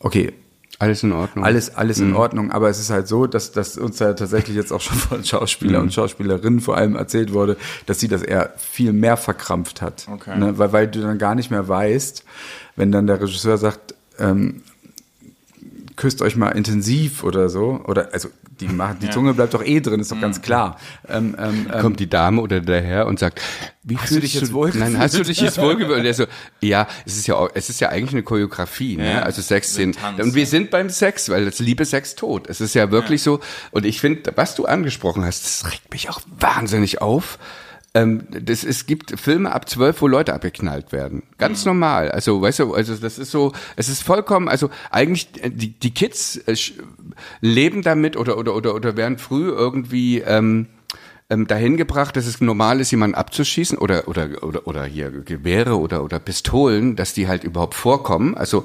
okay, 0.00 0.32
Alles 0.78 1.02
in 1.02 1.12
Ordnung. 1.12 1.44
alles, 1.44 1.74
alles 1.74 1.98
in 1.98 2.14
Ordnung, 2.14 2.52
aber 2.52 2.68
es 2.68 2.78
ist 2.78 2.90
halt 2.90 3.08
so, 3.08 3.26
dass, 3.26 3.50
dass 3.50 3.76
uns 3.76 3.98
ja 3.98 4.12
tatsächlich 4.14 4.56
jetzt 4.56 4.72
auch 4.72 4.80
schon 4.80 4.96
von 4.96 5.24
Schauspieler 5.24 5.80
und 5.80 5.92
Schauspielerinnen 5.92 6.60
vor 6.60 6.76
allem 6.76 6.94
erzählt 6.94 7.32
wurde, 7.32 7.56
dass 7.86 7.98
sie 7.98 8.06
das 8.08 8.22
eher 8.22 8.52
viel 8.58 8.92
mehr 8.92 9.16
verkrampft 9.16 9.82
hat. 9.82 10.06
Okay. 10.08 10.38
Ne? 10.38 10.56
Weil, 10.58 10.72
weil 10.72 10.86
du 10.88 11.00
dann 11.00 11.18
gar 11.18 11.34
nicht 11.34 11.50
mehr 11.50 11.66
weißt, 11.68 12.24
wenn 12.76 12.92
dann 12.92 13.06
der 13.08 13.20
Regisseur 13.20 13.58
sagt, 13.58 13.94
ähm, 14.20 14.62
küsst 15.98 16.22
euch 16.22 16.36
mal 16.36 16.50
intensiv 16.50 17.24
oder 17.24 17.48
so, 17.48 17.82
oder 17.86 18.12
also 18.12 18.28
die, 18.60 18.68
machen, 18.68 18.98
die 19.02 19.06
Ja. 19.06 19.12
Zunge 19.12 19.34
bleibt 19.34 19.52
doch 19.52 19.64
eh 19.64 19.80
drin, 19.80 20.00
ist 20.00 20.10
doch 20.12 20.20
ganz 20.20 20.40
klar. 20.40 20.78
Ähm, 21.08 21.36
ähm, 21.38 21.66
ähm, 21.72 21.80
kommt 21.80 22.00
die 22.00 22.08
Dame 22.08 22.40
oder 22.40 22.60
der 22.60 22.80
Herr 22.80 23.06
und 23.06 23.18
sagt, 23.18 23.40
wie 23.82 23.96
Hast 23.96 24.12
du 24.14 24.20
dich 24.20 24.34
jetzt 24.34 24.52
wohl 24.52 24.70
Nein, 24.74 24.98
hast 24.98 25.18
du 25.18 25.22
dich 25.22 25.40
jetzt 25.40 25.58
wohl 25.58 25.76
gefühlt? 25.76 25.98
Und 25.98 26.04
der 26.04 26.14
so, 26.14 26.26
ja, 26.60 26.86
es 27.04 27.16
ist 27.16 27.26
ja, 27.26 27.34
auch, 27.34 27.50
es 27.54 27.68
ist 27.68 27.80
ja 27.80 27.88
eigentlich 27.88 28.12
eine 28.12 28.22
Choreografie, 28.22 28.96
ne? 28.96 29.12
Ja, 29.12 29.22
Also 29.22 29.42
Sex 29.42 29.74
so 29.74 29.80
ein 29.80 29.92
sind. 29.92 30.00
Tanz, 30.00 30.20
Und 30.22 30.34
wir 30.34 30.44
ja. 30.44 30.48
sind 30.48 30.70
beim 30.70 30.88
Sex, 30.88 31.28
weil 31.28 31.44
das 31.44 31.58
Liebe 31.58 31.84
Sex 31.84 32.14
tot. 32.14 32.48
Es 32.48 32.60
ist 32.60 32.74
ja 32.74 32.90
wirklich 32.90 33.22
so. 33.22 33.40
Und 33.70 33.84
ich 33.84 34.00
finde, 34.00 34.32
was 34.36 34.54
du 34.54 34.66
angesprochen 34.66 35.24
hast, 35.24 35.44
das 35.44 35.72
regt 35.72 35.90
mich 35.92 36.10
auch 36.10 36.20
wahnsinnig 36.38 37.00
auf. 37.00 37.38
Ähm, 37.98 38.22
das, 38.30 38.64
es 38.64 38.86
gibt 38.86 39.18
Filme 39.18 39.52
ab 39.52 39.68
zwölf, 39.68 40.00
wo 40.02 40.06
Leute 40.06 40.32
abgeknallt 40.34 40.92
werden. 40.92 41.22
Ganz 41.38 41.64
Mhm. 41.64 41.70
normal. 41.70 42.10
Also, 42.10 42.40
weißt 42.40 42.60
du, 42.60 42.74
also 42.74 42.94
das 42.94 43.18
ist 43.18 43.30
so, 43.30 43.52
es 43.76 43.88
ist 43.88 44.02
vollkommen, 44.02 44.48
also 44.48 44.70
eigentlich, 44.90 45.28
äh, 45.42 45.50
die, 45.50 45.70
die 45.78 45.92
Kids 45.92 46.36
äh, 46.36 46.54
leben 47.40 47.82
damit 47.82 48.16
oder, 48.16 48.38
oder, 48.38 48.54
oder, 48.54 48.74
oder 48.74 48.96
werden 48.96 49.18
früh 49.18 49.48
irgendwie, 49.48 50.18
ähm, 50.20 50.66
ähm, 51.30 51.46
dahin 51.46 51.76
gebracht, 51.76 52.16
dass 52.16 52.26
es 52.26 52.40
normal 52.40 52.80
ist, 52.80 52.90
jemanden 52.90 53.14
abzuschießen 53.14 53.76
oder 53.76 54.08
oder 54.08 54.42
oder 54.42 54.66
oder 54.66 54.84
hier 54.84 55.10
Gewehre 55.10 55.78
oder 55.78 56.02
oder 56.02 56.18
Pistolen, 56.18 56.96
dass 56.96 57.12
die 57.12 57.28
halt 57.28 57.44
überhaupt 57.44 57.74
vorkommen. 57.74 58.34
Also, 58.34 58.64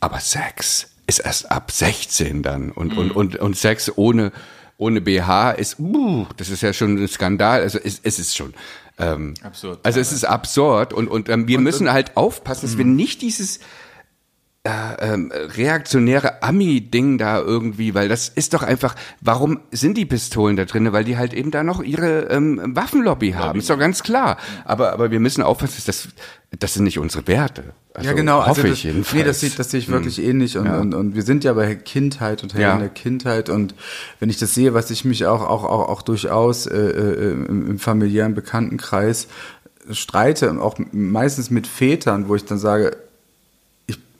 aber 0.00 0.18
Sex 0.18 0.90
ist 1.06 1.20
erst 1.20 1.50
ab 1.52 1.70
16 1.70 2.42
dann 2.42 2.72
und 2.72 2.96
und 2.96 3.12
und 3.12 3.36
und 3.36 3.56
Sex 3.56 3.92
ohne 3.96 4.32
ohne 4.84 5.00
BH 5.00 5.52
ist, 5.52 5.80
uh, 5.80 6.26
das 6.36 6.50
ist 6.50 6.62
ja 6.62 6.72
schon 6.72 7.02
ein 7.02 7.08
Skandal. 7.08 7.62
Also 7.62 7.78
es, 7.82 8.00
es 8.02 8.18
ist 8.18 8.36
schon 8.36 8.54
ähm, 8.98 9.34
Absurd, 9.42 9.80
Also 9.82 9.98
es 9.98 10.12
ist 10.12 10.24
absurd 10.24 10.92
und 10.92 11.08
und 11.08 11.28
ähm, 11.28 11.48
wir 11.48 11.58
müssen 11.58 11.90
halt 11.90 12.16
aufpassen, 12.16 12.66
dass 12.66 12.78
wir 12.78 12.84
nicht 12.84 13.22
dieses 13.22 13.58
äh, 14.66 15.12
ähm, 15.12 15.30
reaktionäre 15.30 16.42
Ami-Ding 16.42 17.18
da 17.18 17.38
irgendwie, 17.38 17.94
weil 17.94 18.08
das 18.08 18.30
ist 18.30 18.54
doch 18.54 18.62
einfach, 18.62 18.94
warum 19.20 19.60
sind 19.70 19.98
die 19.98 20.06
Pistolen 20.06 20.56
da 20.56 20.64
drin? 20.64 20.90
Weil 20.92 21.04
die 21.04 21.18
halt 21.18 21.34
eben 21.34 21.50
da 21.50 21.62
noch 21.62 21.82
ihre 21.82 22.30
ähm, 22.30 22.74
Waffenlobby 22.74 23.32
haben, 23.32 23.58
ist 23.58 23.68
doch 23.68 23.78
ganz 23.78 24.02
klar. 24.02 24.38
Aber, 24.64 24.94
aber 24.94 25.10
wir 25.10 25.20
müssen 25.20 25.42
aufpassen, 25.42 25.82
das, 25.84 26.08
das 26.58 26.72
sind 26.72 26.84
nicht 26.84 26.98
unsere 26.98 27.26
Werte. 27.26 27.74
Also, 27.92 28.08
ja, 28.08 28.16
genau. 28.16 28.38
Hoffe 28.38 28.48
also 28.48 28.62
ich 28.64 28.70
das, 28.70 28.82
jedenfalls. 28.84 29.14
Nee, 29.14 29.24
das 29.24 29.40
sehe 29.40 29.50
das 29.50 29.70
sehe 29.70 29.80
ich 29.80 29.88
wirklich 29.88 30.22
ähnlich. 30.22 30.56
Und, 30.56 30.64
Ja. 30.64 30.78
und, 30.80 30.94
und 30.94 31.14
wir 31.14 31.22
sind 31.22 31.44
ja 31.44 31.52
bei 31.52 31.74
Kindheit 31.74 32.42
und 32.42 32.54
Helden 32.54 32.62
Ja. 32.66 32.78
der 32.78 32.88
Kindheit. 32.88 33.50
Und 33.50 33.74
wenn 34.18 34.30
ich 34.30 34.38
das 34.38 34.54
sehe, 34.54 34.72
was 34.72 34.90
ich 34.90 35.04
mich 35.04 35.26
auch, 35.26 35.42
auch, 35.42 35.64
auch, 35.64 35.90
auch 35.90 36.00
durchaus 36.00 36.66
äh, 36.66 36.74
äh, 36.78 37.32
im, 37.32 37.68
im 37.68 37.78
familiären 37.78 38.34
Bekanntenkreis 38.34 39.28
streite, 39.90 40.50
auch 40.60 40.78
meistens 40.92 41.50
mit 41.50 41.66
Vätern, 41.66 42.28
wo 42.28 42.34
ich 42.34 42.46
dann 42.46 42.56
sage, 42.58 42.96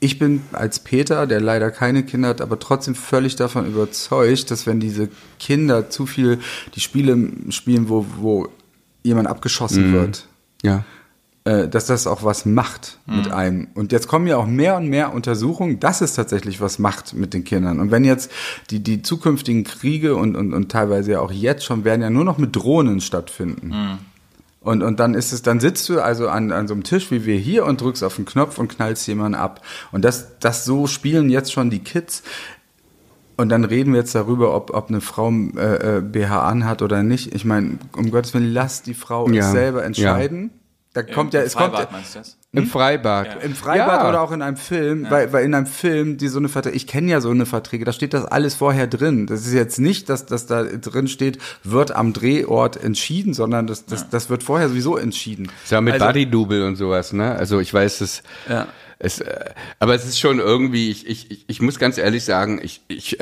ich, 0.04 0.18
bin 0.18 0.42
als 0.52 0.78
Peter, 0.80 1.26
der 1.26 1.40
leider 1.40 1.70
keine 1.70 2.02
Kinder 2.04 2.28
hat, 2.28 2.40
aber 2.40 2.58
trotzdem 2.58 2.94
völlig 2.94 3.36
davon 3.36 3.66
überzeugt, 3.66 4.50
dass 4.50 4.66
wenn 4.66 4.80
diese 4.80 5.08
Kinder 5.38 5.90
zu 5.90 6.06
viel 6.06 6.38
die 6.74 6.80
Spiele 6.80 7.16
spielen, 7.50 7.88
wo, 7.88 8.06
wo 8.18 8.48
jemand 9.02 9.28
abgeschossen 9.28 9.92
wird, 9.92 10.26
Ja. 10.62 10.84
äh, 11.44 11.68
dass 11.68 11.86
das 11.86 12.06
auch 12.06 12.22
was 12.24 12.46
macht 12.46 12.98
mit 13.06 13.30
einem. 13.30 13.68
Und 13.74 13.92
jetzt 13.92 14.08
kommen 14.08 14.26
ja 14.26 14.36
auch 14.38 14.46
mehr 14.46 14.76
und 14.76 14.88
mehr 14.88 15.12
Untersuchungen, 15.12 15.78
dass 15.80 16.00
es 16.00 16.14
tatsächlich 16.14 16.60
was 16.60 16.78
macht 16.78 17.12
mit 17.14 17.34
den 17.34 17.44
Kindern. 17.44 17.80
Und 17.80 17.90
wenn 17.90 18.04
jetzt 18.04 18.30
die, 18.70 18.80
die 18.82 19.02
zukünftigen 19.02 19.64
Kriege 19.64 20.16
und, 20.16 20.36
und, 20.36 20.54
und 20.54 20.70
teilweise 20.72 21.12
ja 21.12 21.20
auch 21.20 21.32
jetzt 21.32 21.64
schon 21.64 21.84
werden 21.84 22.00
ja 22.02 22.08
nur 22.10 22.24
noch 22.24 22.38
mit 22.38 22.56
Drohnen 22.56 23.00
stattfinden. 23.00 23.98
Und, 24.64 24.82
und 24.82 24.98
dann 24.98 25.14
ist 25.14 25.32
es, 25.32 25.42
dann 25.42 25.60
sitzt 25.60 25.88
du 25.90 26.00
also 26.00 26.28
an, 26.28 26.50
an 26.50 26.66
so 26.66 26.74
einem 26.74 26.84
Tisch 26.84 27.10
wie 27.10 27.26
wir 27.26 27.36
hier 27.36 27.66
und 27.66 27.80
drückst 27.82 28.02
auf 28.02 28.16
den 28.16 28.24
Knopf 28.24 28.58
und 28.58 28.68
knallst 28.68 29.06
jemanden 29.06 29.34
ab. 29.34 29.60
Und 29.92 30.04
das, 30.04 30.38
das 30.40 30.64
so 30.64 30.86
spielen 30.86 31.28
jetzt 31.28 31.52
schon 31.52 31.68
die 31.68 31.80
Kids. 31.80 32.22
Und 33.36 33.50
dann 33.50 33.64
reden 33.64 33.92
wir 33.92 34.00
jetzt 34.00 34.14
darüber, 34.14 34.54
ob, 34.54 34.72
ob 34.72 34.88
eine 34.88 35.02
Frau 35.02 35.30
äh, 35.30 35.98
äh, 35.98 36.00
BH 36.00 36.48
anhat 36.48 36.80
oder 36.80 37.02
nicht. 37.02 37.34
Ich 37.34 37.44
meine, 37.44 37.78
um 37.94 38.10
Gottes 38.10 38.32
Willen, 38.32 38.52
lass 38.52 38.82
die 38.82 38.94
Frau 38.94 39.28
Ja. 39.28 39.44
es 39.44 39.52
selber 39.52 39.84
entscheiden. 39.84 40.50
Da 40.94 41.02
kommt 41.02 41.34
ja, 41.34 41.40
es 41.42 41.54
kommt 41.56 41.74
ja, 41.76 41.88
meinst 41.90 42.14
du 42.14 42.20
das? 42.20 42.36
Im 42.52 42.68
Freibad. 42.68 43.42
im 43.42 43.52
Freibad 43.56 44.02
Ja. 44.04 44.08
oder 44.08 44.20
auch 44.22 44.30
in 44.30 44.40
einem 44.42 44.56
Film, 44.56 45.06
weil, 45.10 45.32
weil 45.32 45.44
in 45.44 45.52
einem 45.52 45.66
Film, 45.66 46.18
die 46.18 46.28
so 46.28 46.38
eine 46.38 46.48
Verträge, 46.48 46.76
ich 46.76 46.86
kenne 46.86 47.10
ja 47.10 47.20
so 47.20 47.30
eine 47.30 47.46
Verträge, 47.46 47.84
da 47.84 47.92
steht 47.92 48.14
das 48.14 48.24
alles 48.24 48.54
vorher 48.54 48.86
drin. 48.86 49.26
Das 49.26 49.44
ist 49.44 49.52
jetzt 49.52 49.80
nicht, 49.80 50.08
dass 50.08 50.24
das 50.24 50.46
da 50.46 50.62
drin 50.62 51.08
steht, 51.08 51.38
wird 51.64 51.90
am 51.96 52.12
Drehort 52.12 52.76
entschieden, 52.82 53.34
sondern 53.34 53.66
das, 53.66 53.86
das, 53.86 54.08
das 54.08 54.30
wird 54.30 54.44
vorher 54.44 54.68
sowieso 54.68 54.96
entschieden. 54.96 55.50
Ist 55.64 55.72
ja 55.72 55.80
mit 55.80 55.94
Also- 55.94 56.06
Buddy-Double 56.06 56.62
und 56.64 56.76
sowas, 56.76 57.12
ne? 57.12 57.34
Also 57.34 57.58
ich 57.58 57.74
weiß 57.74 58.00
es. 58.00 58.22
Ja. 58.48 58.68
Es, 59.00 59.18
äh, 59.18 59.50
aber 59.80 59.96
es 59.96 60.04
ist 60.04 60.20
schon 60.20 60.38
irgendwie, 60.38 60.92
ich, 60.92 61.08
ich, 61.08 61.44
ich- 61.48 61.60
muss 61.60 61.80
ganz 61.80 61.98
ehrlich 61.98 62.24
sagen, 62.24 62.60
ich, 62.62 62.82
ich, 62.86 63.18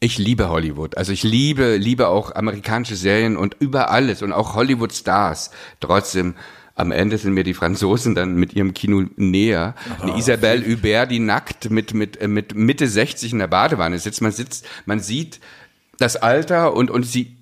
ich 0.00 0.18
liebe 0.18 0.48
Hollywood. 0.48 0.96
Also 0.96 1.12
ich 1.12 1.22
liebe, 1.22 1.76
liebe 1.76 2.08
auch 2.08 2.34
amerikanische 2.34 2.96
Serien 2.96 3.36
und 3.36 3.54
über 3.60 3.90
alles 3.92 4.20
und 4.22 4.32
auch 4.32 4.56
Hollywood-Stars. 4.56 5.52
Trotzdem, 5.78 6.34
am 6.78 6.92
Ende 6.92 7.18
sind 7.18 7.34
mir 7.34 7.44
die 7.44 7.54
Franzosen 7.54 8.14
dann 8.14 8.36
mit 8.36 8.54
ihrem 8.54 8.72
Kino 8.72 9.04
näher. 9.16 9.74
Eine 10.00 10.16
Isabelle 10.16 10.64
Hubert, 10.64 11.10
die 11.10 11.18
nackt 11.18 11.70
mit, 11.70 11.92
mit, 11.92 12.20
äh, 12.20 12.28
mit 12.28 12.54
Mitte 12.54 12.86
60 12.86 13.32
in 13.32 13.40
der 13.40 13.48
Badewanne 13.48 13.98
sitzt. 13.98 14.22
Man 14.22 14.32
sitzt, 14.32 14.64
man 14.86 15.00
sieht 15.00 15.40
das 15.98 16.16
Alter 16.16 16.74
und, 16.74 16.90
und 16.90 17.02
sie, 17.02 17.36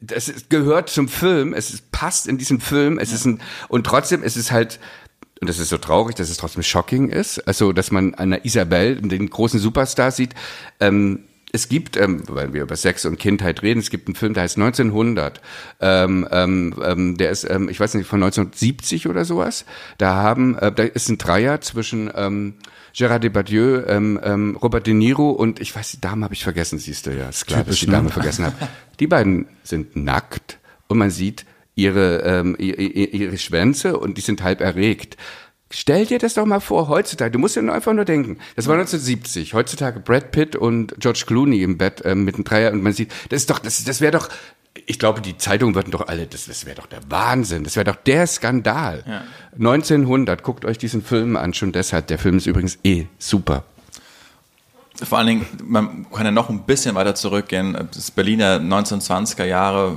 das 0.00 0.28
ist, 0.28 0.50
gehört 0.50 0.90
zum 0.90 1.08
Film, 1.08 1.54
es 1.54 1.72
ist, 1.72 1.92
passt 1.92 2.26
in 2.26 2.38
diesen 2.38 2.60
Film, 2.60 2.98
es 2.98 3.12
ist 3.12 3.24
ein, 3.24 3.40
und 3.68 3.86
trotzdem 3.86 4.24
ist 4.24 4.36
es 4.36 4.50
halt, 4.50 4.80
und 5.40 5.48
das 5.48 5.60
ist 5.60 5.68
so 5.68 5.78
traurig, 5.78 6.16
dass 6.16 6.28
es 6.28 6.36
trotzdem 6.36 6.64
shocking 6.64 7.08
ist, 7.08 7.38
also, 7.46 7.72
dass 7.72 7.92
man 7.92 8.14
einer 8.14 8.44
Isabelle, 8.44 8.96
den 8.96 9.30
großen 9.30 9.60
Superstar 9.60 10.10
sieht, 10.10 10.34
ähm, 10.80 11.24
es 11.52 11.68
gibt, 11.68 11.98
ähm, 11.98 12.22
weil 12.28 12.54
wir 12.54 12.62
über 12.62 12.76
Sex 12.76 13.04
und 13.04 13.18
Kindheit 13.18 13.62
reden, 13.62 13.80
es 13.80 13.90
gibt 13.90 14.08
einen 14.08 14.14
Film, 14.14 14.32
der 14.32 14.44
heißt 14.44 14.56
1900. 14.56 15.40
Ähm, 15.80 16.26
ähm, 16.30 16.74
ähm, 16.82 17.16
der 17.18 17.30
ist, 17.30 17.48
ähm, 17.48 17.68
ich 17.68 17.78
weiß 17.78 17.94
nicht, 17.94 18.06
von 18.06 18.22
1970 18.22 19.06
oder 19.06 19.26
sowas. 19.26 19.66
Da 19.98 20.14
haben, 20.14 20.56
äh, 20.58 20.72
da 20.72 20.82
ist 20.82 21.10
ein 21.10 21.18
Dreier 21.18 21.60
zwischen 21.60 22.10
ähm, 22.14 22.54
Gérard 22.94 23.20
Depardieu, 23.20 23.82
ähm, 23.86 24.18
ähm, 24.22 24.56
Robert 24.56 24.86
De 24.86 24.94
Niro 24.94 25.30
und 25.30 25.60
ich 25.60 25.76
weiß, 25.76 25.92
die 25.92 26.00
Dame 26.00 26.24
habe 26.24 26.34
ich 26.34 26.42
vergessen, 26.42 26.78
siehst 26.78 27.06
du 27.06 27.16
ja. 27.16 27.28
Ist 27.28 27.46
klar, 27.46 27.64
dass 27.64 27.74
ich 27.74 27.80
die 27.82 27.86
Dame 27.86 28.10
vergessen 28.10 28.46
habe. 28.46 28.56
Die 29.00 29.06
beiden 29.08 29.46
sind 29.64 29.96
nackt 29.96 30.58
und 30.86 30.98
man 30.98 31.10
sieht 31.10 31.44
ihre, 31.74 32.18
ähm, 32.18 32.54
ihre, 32.58 32.82
ihre 32.82 33.38
Schwänze 33.38 33.98
und 33.98 34.16
die 34.18 34.20
sind 34.20 34.42
halb 34.42 34.60
erregt. 34.60 35.16
Stell 35.74 36.04
dir 36.04 36.18
das 36.18 36.34
doch 36.34 36.44
mal 36.44 36.60
vor, 36.60 36.88
heutzutage, 36.88 37.30
du 37.30 37.38
musst 37.38 37.56
ja 37.56 37.62
nur 37.62 37.74
einfach 37.74 37.94
nur 37.94 38.04
denken, 38.04 38.38
das 38.56 38.66
war 38.66 38.74
1970, 38.74 39.54
heutzutage 39.54 40.00
Brad 40.00 40.30
Pitt 40.30 40.54
und 40.54 40.94
George 40.98 41.24
Clooney 41.26 41.62
im 41.62 41.78
Bett 41.78 42.02
ähm, 42.04 42.24
mit 42.24 42.34
einem 42.34 42.44
Dreier 42.44 42.72
und 42.72 42.82
man 42.82 42.92
sieht, 42.92 43.10
das 43.30 43.40
ist 43.42 43.50
doch, 43.50 43.58
das, 43.58 43.82
das 43.82 44.02
wäre 44.02 44.12
doch, 44.12 44.28
ich 44.84 44.98
glaube, 44.98 45.22
die 45.22 45.38
Zeitungen 45.38 45.74
würden 45.74 45.90
doch 45.90 46.08
alle, 46.08 46.26
das, 46.26 46.44
das 46.44 46.66
wäre 46.66 46.76
doch 46.76 46.86
der 46.86 47.00
Wahnsinn, 47.08 47.64
das 47.64 47.76
wäre 47.76 47.84
doch 47.84 47.96
der 47.96 48.26
Skandal. 48.26 49.24
1900, 49.58 50.42
guckt 50.42 50.66
euch 50.66 50.76
diesen 50.76 51.02
Film 51.02 51.36
an, 51.36 51.54
schon 51.54 51.72
deshalb, 51.72 52.06
der 52.08 52.18
Film 52.18 52.36
ist 52.36 52.46
übrigens 52.46 52.78
eh 52.84 53.06
super. 53.18 53.64
Vor 55.02 55.18
allen 55.18 55.26
Dingen, 55.26 55.46
man 55.64 56.06
kann 56.12 56.26
ja 56.26 56.30
noch 56.30 56.50
ein 56.50 56.64
bisschen 56.64 56.94
weiter 56.94 57.14
zurückgehen. 57.14 57.88
Das 57.94 58.10
Berliner 58.10 58.58
1920er 58.58 59.44
Jahre 59.44 59.96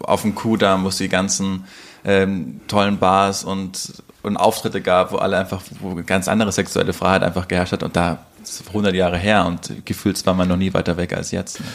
auf 0.00 0.22
dem 0.22 0.34
Kudamm, 0.34 0.82
wo 0.82 0.88
es 0.88 0.98
die 0.98 1.08
ganzen 1.08 1.64
ähm, 2.04 2.60
tollen 2.66 2.98
Bars 2.98 3.44
und, 3.44 4.02
und 4.22 4.36
Auftritte 4.36 4.80
gab, 4.80 5.12
wo 5.12 5.16
alle 5.16 5.38
einfach, 5.38 5.62
wo 5.80 5.94
ganz 6.06 6.28
andere 6.28 6.52
sexuelle 6.52 6.92
Freiheit 6.92 7.22
einfach 7.22 7.48
geherrscht 7.48 7.72
hat 7.72 7.82
und 7.82 7.96
da 7.96 8.18
100 8.68 8.94
Jahre 8.94 9.16
her 9.18 9.46
und 9.46 9.84
gefühlt 9.84 10.24
war 10.26 10.34
man 10.34 10.48
noch 10.48 10.56
nie 10.56 10.72
weiter 10.74 10.96
weg 10.96 11.12
als 11.14 11.30
jetzt. 11.30 11.60
Ne? 11.60 11.66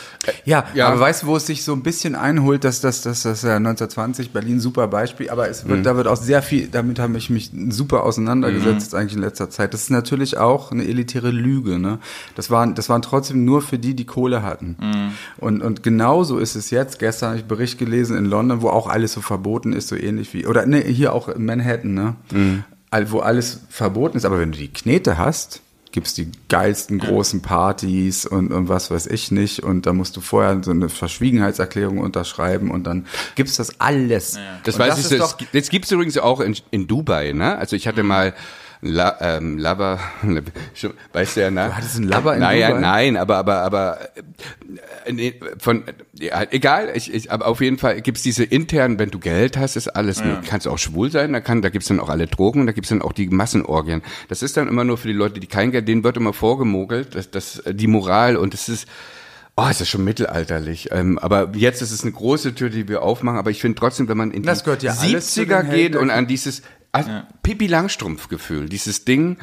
Ja, 0.46 0.66
Ja. 0.74 0.88
aber 0.90 1.00
weißt 1.00 1.24
du, 1.24 1.28
wo 1.28 1.36
es 1.38 1.46
sich 1.46 1.64
so 1.64 1.74
ein 1.74 1.84
bisschen 1.84 2.16
einholt, 2.16 2.64
dass 2.64 2.82
das, 2.82 3.02
das, 3.02 3.24
das 3.24 3.42
ja 3.44 3.56
1920 3.58 4.32
Berlin 4.32 4.60
super 4.60 4.88
Beispiel, 4.88 5.30
aber 5.30 5.50
es 5.50 5.68
wird, 5.68 5.86
da 5.86 5.96
wird 5.96 6.08
auch 6.08 6.16
sehr 6.18 6.42
viel, 6.42 6.68
damit 6.68 7.00
habe 7.00 7.18
ich 7.18 7.30
mich 7.30 7.52
super 7.70 8.04
auseinandergesetzt 8.04 8.94
eigentlich 8.96 9.14
in 9.16 9.22
letzter 9.22 9.50
Zeit. 9.50 9.74
Das 9.74 9.84
ist 9.84 9.90
natürlich 9.90 10.38
auch 10.38 10.72
eine 10.72 10.86
elitäre 10.86 11.32
Lüge, 11.32 11.80
ne? 11.80 12.00
Das 12.36 12.50
waren, 12.50 12.76
das 12.76 12.90
waren 12.90 13.02
trotzdem 13.02 13.46
nur 13.46 13.62
für 13.62 13.80
die, 13.80 13.96
die 13.96 14.06
Kohle 14.06 14.44
hatten. 14.44 14.76
Und, 15.38 15.62
und 15.62 15.84
genauso 15.84 16.40
ist 16.40 16.56
es 16.56 16.70
jetzt. 16.70 17.00
Gestern 17.00 17.28
habe 17.30 17.38
ich 17.38 17.44
einen 17.44 17.50
Bericht 17.50 17.78
gelesen 17.78 18.18
in 18.18 18.26
London, 18.26 18.62
wo 18.62 18.70
auch 18.70 18.88
alles 18.88 19.14
so 19.14 19.22
verboten 19.22 19.74
ist, 19.74 19.88
so 19.88 19.96
ähnlich 19.96 20.34
wie, 20.34 20.46
oder 20.48 20.66
ne, 20.66 20.80
hier 20.80 21.14
auch 21.14 21.30
in 21.30 21.46
Manhattan, 21.46 21.94
ne? 21.94 22.16
All- 22.90 23.12
Wo 23.12 23.20
alles 23.20 23.62
verboten 23.70 24.18
ist, 24.18 24.24
aber 24.26 24.40
wenn 24.40 24.52
du 24.54 24.58
die 24.58 24.70
Knete 24.70 25.18
hast, 25.18 25.62
gibt's 25.98 26.14
die 26.14 26.30
geilsten 26.48 27.00
großen 27.00 27.42
Partys 27.42 28.28
und, 28.28 28.52
und 28.54 28.70
was 28.70 28.92
weiß 28.92 29.08
ich 29.08 29.32
nicht. 29.32 29.64
Und 29.64 29.88
da 29.88 29.94
musst 29.94 30.16
du 30.16 30.22
vorher 30.22 30.62
so 30.64 30.70
eine 30.70 30.90
Verschwiegenheitserklärung 30.90 31.98
unterschreiben 31.98 32.70
und 32.70 32.84
dann 32.84 33.08
gibt's 33.34 33.56
das 33.56 33.80
alles. 33.82 34.38
Das 34.64 34.76
und 34.76 34.82
weiß 34.82 34.90
das 34.90 35.00
ich 35.00 35.06
so. 35.08 35.18
doch, 35.18 35.38
Das, 35.38 35.48
das 35.54 35.70
gibt's 35.70 35.90
übrigens 35.90 36.16
auch 36.20 36.40
in, 36.40 36.56
in 36.70 36.86
Dubai, 36.86 37.32
ne? 37.32 37.58
Also 37.58 37.76
ich 37.76 37.88
hatte 37.88 38.04
mal 38.04 38.36
La, 38.82 39.18
ähm, 39.22 39.58
Lover, 39.58 40.00
schon- 40.76 40.94
weißt 41.14 41.38
du 41.38 41.42
ja, 41.42 41.52
ne? 41.52 41.68
Du 41.68 41.76
hattest 41.76 41.96
einen 41.96 42.08
Lover 42.08 42.36
in 42.36 42.40
naja, 42.42 42.68
Dubai? 42.70 42.82
Nein, 42.82 43.18
aber, 43.18 43.38
aber, 43.38 43.62
aber, 43.64 44.00
äh, 45.06 45.14
nee, 45.14 45.34
von, 45.58 45.84
ja, 46.14 46.44
egal, 46.52 46.92
ich, 46.94 47.12
ich, 47.12 47.32
aber 47.32 47.48
auf 47.48 47.60
jeden 47.62 47.80
Fall 47.80 48.02
gibt's 48.02 48.22
diese 48.22 48.44
internen, 48.44 49.00
wenn 49.00 49.10
du 49.10 49.18
Geld 49.18 49.58
hast, 49.58 49.78
ist 49.78 49.88
alles, 49.88 50.20
ja. 50.20 50.42
kannst 50.48 50.68
auch 50.68 50.78
schwul 50.78 51.12
sein, 51.12 51.34
da 51.34 51.40
kann, 51.40 51.64
da 51.64 51.70
gibt's 51.70 51.88
dann 51.88 52.00
auch 52.00 52.10
alle 52.10 52.28
Drogen, 52.28 52.68
da 52.68 52.72
gibt's 52.72 52.90
dann 52.90 53.02
auch 53.02 53.14
die 53.14 53.28
Massenorgien. 53.28 54.04
Das 54.30 54.44
ist 54.44 54.58
dann 54.58 54.68
immer 54.68 54.84
nur 54.84 54.98
für 54.98 55.08
die 55.08 55.14
Leute, 55.14 55.40
die 55.40 55.48
kein 55.48 55.72
Geld, 55.72 55.88
denen 55.88 56.04
wird 56.04 56.18
immer 56.18 56.34
vorgemogelt, 56.34 57.16
dass, 57.16 57.32
dass 57.32 57.60
äh, 57.60 57.74
die 57.74 57.88
Moral 57.88 58.38
und 58.38 58.54
es 58.54 58.70
ist, 58.70 58.88
Oh, 59.60 59.66
es 59.72 59.82
ist 59.82 59.90
schon 59.90 60.04
mittelalterlich. 60.04 60.90
Ähm, 60.92 61.18
aber 61.18 61.50
jetzt 61.56 61.82
ist 61.82 61.90
es 61.90 62.04
eine 62.04 62.12
große 62.12 62.54
Tür, 62.54 62.70
die 62.70 62.88
wir 62.88 63.02
aufmachen. 63.02 63.40
Aber 63.40 63.50
ich 63.50 63.60
finde 63.60 63.80
trotzdem, 63.80 64.08
wenn 64.08 64.16
man 64.16 64.30
in 64.30 64.44
Das 64.44 64.62
die 64.64 64.86
ja 64.86 64.94
alles 64.94 65.34
zu 65.34 65.42
70er 65.42 65.64
den 65.64 65.72
geht 65.72 65.96
und 65.96 66.12
an 66.12 66.28
dieses 66.28 66.62
also 66.92 67.10
Pippi 67.44 67.68
Langstrumpf-Gefühl, 67.68 68.70
dieses 68.70 69.06
Ding, 69.06 69.38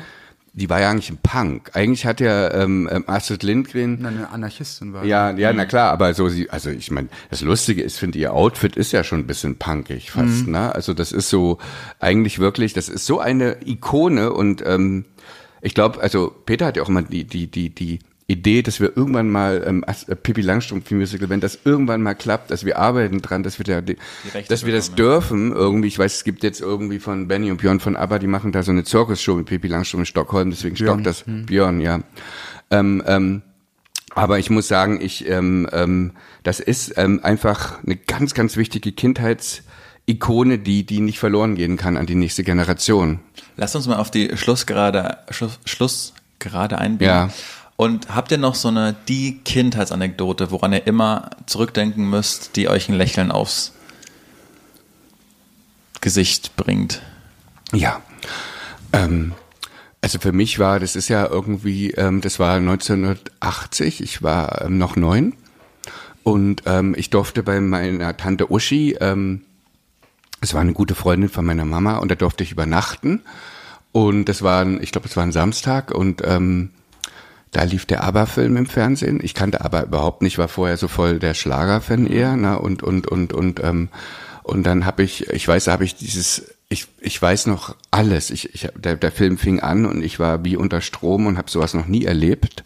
die 0.55 0.71
war 0.71 0.81
ja 0.81 0.91
eigentlich 0.91 1.11
ein 1.11 1.19
Punk. 1.21 1.73
Eigentlich 1.75 2.07
hat 2.07 2.21
ja 2.21 2.53
ähm, 2.53 2.89
ähm, 2.91 3.05
Astrid 3.09 3.43
Lindgren 3.43 4.07
eine 4.07 4.31
Anarchistin 4.31 4.93
war. 4.93 5.05
ja, 5.05 5.33
ja, 5.33 5.53
na 5.53 5.65
klar, 5.67 5.91
aber 5.91 6.15
so 6.15 6.29
sie, 6.29 6.49
also 6.49 6.71
ich 6.71 6.93
meine, 6.93 7.09
das 7.29 7.41
Lustige 7.41 7.83
ist, 7.83 7.99
finde 7.99 8.19
ihr 8.21 8.33
Outfit 8.33 8.77
ist 8.77 8.93
ja 8.93 9.03
schon 9.03 9.21
ein 9.21 9.27
bisschen 9.27 9.57
punkig 9.57 10.13
fast, 10.13 10.47
ne? 10.47 10.73
Also 10.73 10.95
das 10.95 11.11
ist 11.11 11.29
so 11.29 11.59
eigentlich 11.99 12.39
wirklich, 12.39 12.73
das 12.73 12.89
ist 12.89 13.05
so 13.05 13.19
eine 13.19 13.67
Ikone 13.67 14.33
und 14.33 14.63
ähm, 14.65 15.07
ich 15.61 15.75
glaube, 15.75 16.01
also 16.01 16.33
Peter 16.47 16.67
hat 16.67 16.77
ja 16.77 16.85
auch 16.85 16.89
immer 16.89 17.03
die 17.03 17.25
die 17.25 17.51
die 17.51 17.75
die 17.75 17.99
Idee, 18.27 18.63
dass 18.63 18.81
wir 18.81 18.97
irgendwann 18.97 19.29
mal 19.29 19.63
ähm, 19.67 19.85
äh, 19.87 20.15
Pippi 20.15 20.41
Langstrumpf 20.41 20.91
Musical, 20.91 21.29
wenn 21.29 21.41
das 21.41 21.59
irgendwann 21.65 22.03
mal 22.03 22.15
klappt, 22.15 22.51
dass 22.51 22.65
wir 22.65 22.79
arbeiten 22.79 23.21
dran, 23.21 23.43
dass 23.43 23.59
wir 23.59 23.65
da, 23.65 23.83
die, 23.83 23.99
Rechte 24.33 24.49
dass 24.49 24.65
wir 24.65 24.73
das 24.73 24.91
bekommen, 24.91 25.09
dürfen 25.09 25.53
irgendwie. 25.53 25.89
Ich 25.89 25.99
weiß, 25.99 26.15
es 26.15 26.25
gibt 26.25 26.43
jetzt 26.43 26.61
irgendwie 26.61 27.01
von 27.01 27.29
Benny 27.29 27.51
und 27.51 27.59
Björn 27.59 27.81
von 27.81 27.97
ABBA, 27.97 28.19
die 28.19 28.27
machen 28.27 28.51
da 28.51 28.63
so 28.63 28.73
eine 28.73 28.85
Zirkusshow 28.85 29.35
mit 29.35 29.47
Pippi 29.47 29.69
Langstrumpf 29.69 30.03
in 30.03 30.07
Stockholm, 30.07 30.51
deswegen 30.51 30.75
stockt 30.75 31.05
das 31.05 31.25
Björn, 31.27 31.81
ja. 31.81 32.01
Ähm, 32.71 33.03
ähm, 33.07 33.43
aber 34.15 34.39
ich 34.39 34.49
muss 34.49 34.69
sagen, 34.69 35.01
ich, 35.01 35.29
ähm, 35.29 35.69
ähm, 35.73 36.13
das 36.45 36.61
ist 36.61 36.95
ähm, 36.97 37.21
einfach 37.23 37.83
eine 37.85 37.97
ganz, 37.97 38.33
ganz 38.33 38.57
wichtige 38.57 38.93
Kindheitsikone, 38.93 40.59
die, 40.59 40.87
die 40.87 41.01
nicht 41.01 41.19
verloren 41.19 41.57
gehen 41.57 41.77
kann 41.77 41.97
an 41.99 42.07
die 42.07 42.15
nächste 42.15 42.43
Generation. 42.43 43.21
Lass 43.57 43.75
uns 43.75 43.87
mal 43.87 43.97
auf 43.97 44.11
die 44.11 44.37
Schlussgerade, 44.37 45.19
Schluss, 45.31 46.15
gerade 46.39 46.79
einbiegen. 46.79 47.13
Ja. 47.13 47.31
Und 47.77 48.15
habt 48.15 48.31
ihr 48.31 48.39
noch 48.39 48.55
so 48.55 48.69
eine, 48.69 48.95
die 49.09 49.39
Kindheitsanekdote, 49.39 50.51
woran 50.51 50.73
ihr 50.73 50.87
immer 50.87 51.31
zurückdenken 51.47 52.09
müsst, 52.09 52.57
die 52.57 52.69
euch 52.69 52.89
ein 52.89 52.95
Lächeln 52.95 53.33
aufs 53.33 53.73
Gesicht 56.01 56.55
bringt? 56.57 57.03
Ja. 57.73 58.01
Ähm, 58.93 59.33
also 60.01 60.19
für 60.19 60.33
mich 60.33 60.59
war, 60.59 60.79
das 60.79 60.97
ist 60.97 61.09
ja 61.09 61.27
irgendwie, 61.27 61.93
ähm, 61.93 62.21
das 62.21 62.39
war 62.39 62.57
1980, 62.57 64.03
ich 64.03 64.23
war 64.23 64.63
ähm, 64.63 64.79
noch 64.79 64.97
neun 64.97 65.33
und 66.23 66.63
ähm, 66.67 66.95
ich 66.97 67.11
durfte 67.11 67.43
bei 67.43 67.59
meiner 67.59 68.17
Tante 68.17 68.53
Uschi, 68.53 68.97
ähm, 69.01 69.43
es 70.43 70.53
war 70.53 70.61
eine 70.61 70.75
gute 70.75 70.95
Freundin 70.95 71.31
von 71.31 71.47
meiner 71.47 71.65
Mama 71.65 71.97
und 71.97 72.11
da 72.11 72.15
durfte 72.15 72.45
ich 72.45 72.53
übernachten 72.53 73.23
und 73.93 74.27
das 74.27 74.43
war, 74.43 74.67
ich 74.83 74.93
glaube, 74.93 75.09
es 75.09 75.17
war 75.17 75.23
ein 75.23 75.33
Samstag 75.33 75.91
und 75.91 76.21
ähm, 76.23 76.71
da 77.55 77.63
lief 77.63 77.87
der 77.87 78.03
ABBA-Film 78.03 78.57
im 78.57 78.67
Fernsehen. 78.67 79.21
Ich 79.23 79.33
kannte 79.33 79.65
ABBA 79.65 79.85
überhaupt 79.85 80.23
nicht, 80.23 80.39
war 80.39 80.49
vorher 80.49 80.77
so 80.77 80.89
voll 80.89 81.21
der 81.21 81.35
Schlager-Fan 81.35 82.07
eher, 82.07 82.37
ne? 82.37 82.59
Und 82.59 82.83
und 82.83 83.07
und 83.07 83.33
und 83.33 83.63
ähm, 83.63 83.89
und 84.43 84.65
dann 84.65 84.85
habe 84.85 85.05
ich, 85.05 85.29
ich 85.31 85.47
weiß, 85.47 85.65
da 85.65 85.73
habe 85.73 85.85
ich 85.85 85.95
dieses, 85.95 86.55
ich 86.69 86.89
ich 87.01 87.21
weiß 87.23 87.47
noch 87.47 87.77
alles. 87.93 88.31
Ich, 88.31 88.53
ich 88.55 88.69
der 88.75 88.97
der 88.97 89.13
Film 89.13 89.39
fing 89.39 89.61
an 89.61 89.87
und 89.87 90.03
ich 90.03 90.19
war 90.19 90.45
wie 90.45 90.57
unter 90.57 90.81
Strom 90.81 91.27
und 91.27 91.39
habe 91.39 91.51
sowas 91.51 91.75
noch 91.75 91.87
nie 91.87 92.05
erlebt. 92.05 92.65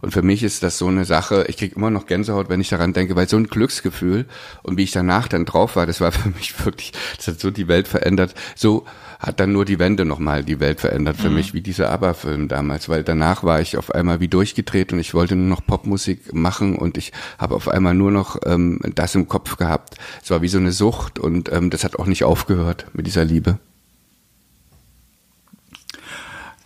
Und 0.00 0.12
für 0.12 0.22
mich 0.22 0.44
ist 0.44 0.62
das 0.62 0.78
so 0.78 0.86
eine 0.86 1.04
Sache, 1.04 1.46
ich 1.48 1.56
krieg 1.56 1.74
immer 1.74 1.90
noch 1.90 2.06
Gänsehaut, 2.06 2.48
wenn 2.48 2.60
ich 2.60 2.68
daran 2.68 2.92
denke, 2.92 3.16
weil 3.16 3.28
so 3.28 3.36
ein 3.36 3.48
Glücksgefühl 3.48 4.26
und 4.62 4.76
wie 4.76 4.84
ich 4.84 4.92
danach 4.92 5.26
dann 5.26 5.44
drauf 5.44 5.74
war, 5.74 5.86
das 5.86 6.00
war 6.00 6.12
für 6.12 6.28
mich 6.28 6.64
wirklich, 6.64 6.92
das 7.16 7.26
hat 7.26 7.40
so 7.40 7.50
die 7.50 7.66
Welt 7.66 7.88
verändert. 7.88 8.34
So 8.54 8.86
hat 9.18 9.40
dann 9.40 9.52
nur 9.52 9.64
die 9.64 9.78
Wende 9.78 10.04
nochmal 10.04 10.44
die 10.44 10.60
Welt 10.60 10.80
verändert 10.80 11.16
für 11.16 11.28
mich, 11.28 11.52
wie 11.52 11.60
dieser 11.60 11.90
ABBA-Film 11.90 12.46
damals, 12.46 12.88
weil 12.88 13.02
danach 13.02 13.42
war 13.42 13.60
ich 13.60 13.76
auf 13.76 13.92
einmal 13.92 14.20
wie 14.20 14.28
durchgedreht 14.28 14.92
und 14.92 15.00
ich 15.00 15.12
wollte 15.12 15.34
nur 15.34 15.48
noch 15.48 15.66
Popmusik 15.66 16.32
machen 16.32 16.76
und 16.76 16.96
ich 16.96 17.12
habe 17.36 17.56
auf 17.56 17.68
einmal 17.68 17.94
nur 17.94 18.12
noch 18.12 18.36
ähm, 18.46 18.78
das 18.94 19.16
im 19.16 19.26
Kopf 19.26 19.56
gehabt. 19.56 19.96
Es 20.22 20.30
war 20.30 20.40
wie 20.40 20.48
so 20.48 20.58
eine 20.58 20.70
Sucht 20.70 21.18
und 21.18 21.50
ähm, 21.52 21.70
das 21.70 21.82
hat 21.82 21.96
auch 21.96 22.06
nicht 22.06 22.22
aufgehört 22.22 22.86
mit 22.92 23.06
dieser 23.06 23.24
Liebe. 23.24 23.58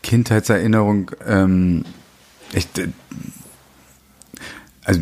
Kindheitserinnerung, 0.02 1.10
ähm, 1.26 1.84
ich, 2.52 2.68
also 4.84 5.00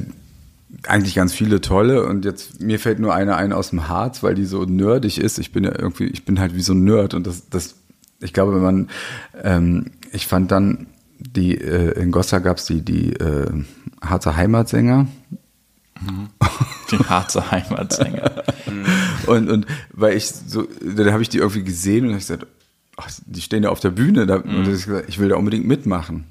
eigentlich 0.86 1.14
ganz 1.14 1.32
viele 1.32 1.60
tolle 1.60 2.06
und 2.06 2.24
jetzt 2.24 2.60
mir 2.60 2.78
fällt 2.78 2.98
nur 2.98 3.14
eine 3.14 3.36
ein 3.36 3.52
aus 3.52 3.70
dem 3.70 3.88
Harz, 3.88 4.22
weil 4.22 4.34
die 4.34 4.46
so 4.46 4.64
nerdig 4.64 5.18
ist. 5.18 5.38
Ich 5.38 5.52
bin 5.52 5.64
ja 5.64 5.72
irgendwie, 5.78 6.06
ich 6.06 6.24
bin 6.24 6.40
halt 6.40 6.54
wie 6.54 6.62
so 6.62 6.72
ein 6.72 6.84
Nerd 6.84 7.14
und 7.14 7.26
das, 7.26 7.48
das, 7.50 7.76
ich 8.20 8.32
glaube, 8.32 8.54
wenn 8.54 8.62
man, 8.62 8.88
ähm, 9.42 9.90
ich 10.12 10.26
fand 10.26 10.50
dann 10.50 10.86
die 11.18 11.56
äh, 11.56 12.00
in 12.00 12.12
Gossa 12.12 12.38
gab's 12.38 12.64
die 12.64 12.82
die 12.82 13.12
äh, 13.12 13.50
Harzer 14.00 14.36
Heimatsänger 14.36 15.06
Die 16.90 16.98
Harzer 16.98 17.50
Heimatsänger. 17.50 18.44
und 19.26 19.50
und 19.50 19.66
weil 19.92 20.16
ich 20.16 20.26
so, 20.26 20.66
dann 20.82 21.12
habe 21.12 21.22
ich 21.22 21.28
die 21.28 21.38
irgendwie 21.38 21.62
gesehen 21.62 22.06
und 22.06 22.12
hab 22.12 22.18
ich 22.20 22.26
gesagt, 22.26 22.46
ach, 22.96 23.10
die 23.26 23.40
stehen 23.40 23.62
ja 23.62 23.70
auf 23.70 23.80
der 23.80 23.90
Bühne, 23.90 24.26
da, 24.26 24.36
und 24.36 24.62
ich, 24.62 24.86
gesagt, 24.86 25.08
ich 25.08 25.18
will 25.18 25.28
da 25.28 25.36
unbedingt 25.36 25.66
mitmachen. 25.66 26.24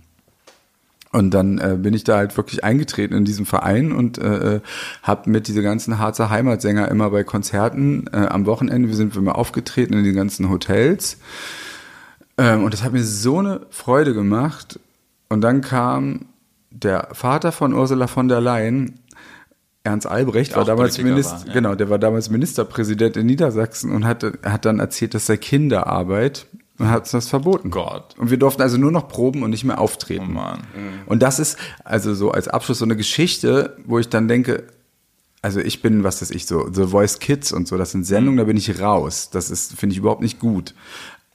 Und 1.11 1.33
dann 1.33 1.57
äh, 1.57 1.75
bin 1.77 1.93
ich 1.95 2.03
da 2.03 2.17
halt 2.17 2.37
wirklich 2.37 2.63
eingetreten 2.63 3.15
in 3.15 3.25
diesem 3.25 3.47
Verein 3.47 3.91
und 3.91 4.19
äh, 4.19 4.61
habe 5.01 5.29
mit 5.29 5.47
diese 5.47 5.63
ganzen 5.63 5.97
Harzer 5.97 6.29
Heimatsänger 6.29 6.87
immer 6.89 7.09
bei 7.09 7.23
Konzerten 7.23 8.05
äh, 8.13 8.27
am 8.27 8.45
Wochenende, 8.45 8.89
wir 8.89 8.95
sind 8.95 9.15
immer 9.15 9.35
aufgetreten 9.35 9.93
in 9.93 10.03
den 10.03 10.15
ganzen 10.15 10.49
Hotels. 10.49 11.17
Ähm, 12.37 12.63
und 12.63 12.73
das 12.73 12.83
hat 12.83 12.93
mir 12.93 13.03
so 13.03 13.39
eine 13.39 13.61
Freude 13.71 14.13
gemacht. 14.13 14.79
Und 15.29 15.41
dann 15.41 15.61
kam 15.61 16.25
der 16.69 17.09
Vater 17.13 17.51
von 17.51 17.73
Ursula 17.73 18.05
von 18.05 18.27
der 18.27 18.41
Leyen, 18.41 18.99
Ernst 19.83 20.07
Albrecht, 20.07 20.55
war 20.55 20.65
damals 20.65 20.97
Politiker 20.97 21.09
Minister, 21.09 21.39
war, 21.39 21.47
ja. 21.47 21.53
genau, 21.53 21.75
der 21.75 21.89
war 21.89 21.97
damals 21.97 22.29
Ministerpräsident 22.29 23.17
in 23.17 23.25
Niedersachsen 23.25 23.91
und 23.91 24.05
hat, 24.05 24.23
hat 24.43 24.65
dann 24.65 24.79
erzählt, 24.79 25.13
das 25.13 25.25
sei 25.25 25.37
Kinderarbeit 25.37 26.45
und 26.79 26.89
hat 26.89 27.01
uns 27.01 27.11
das 27.11 27.27
verboten. 27.27 27.69
Gott. 27.69 28.15
Und 28.17 28.31
wir 28.31 28.37
durften 28.37 28.61
also 28.61 28.77
nur 28.77 28.91
noch 28.91 29.07
proben 29.07 29.43
und 29.43 29.51
nicht 29.51 29.65
mehr 29.65 29.79
auftreten. 29.79 30.27
Oh 30.29 30.33
Mann. 30.33 30.63
Und 31.05 31.21
das 31.21 31.39
ist 31.39 31.57
also 31.83 32.15
so 32.15 32.31
als 32.31 32.47
Abschluss 32.47 32.79
so 32.79 32.85
eine 32.85 32.95
Geschichte, 32.95 33.77
wo 33.85 33.99
ich 33.99 34.09
dann 34.09 34.27
denke, 34.27 34.63
also 35.41 35.59
ich 35.59 35.81
bin, 35.81 36.03
was 36.03 36.21
weiß 36.21 36.31
ich, 36.31 36.45
so 36.45 36.69
The 36.71 36.87
Voice 36.87 37.19
Kids 37.19 37.51
und 37.51 37.67
so, 37.67 37.77
das 37.77 37.91
sind 37.91 38.05
Sendungen, 38.05 38.37
da 38.37 38.45
bin 38.45 38.57
ich 38.57 38.79
raus. 38.79 39.29
Das 39.29 39.51
ist, 39.51 39.73
finde 39.77 39.93
ich 39.93 39.99
überhaupt 39.99 40.21
nicht 40.21 40.39
gut. 40.39 40.73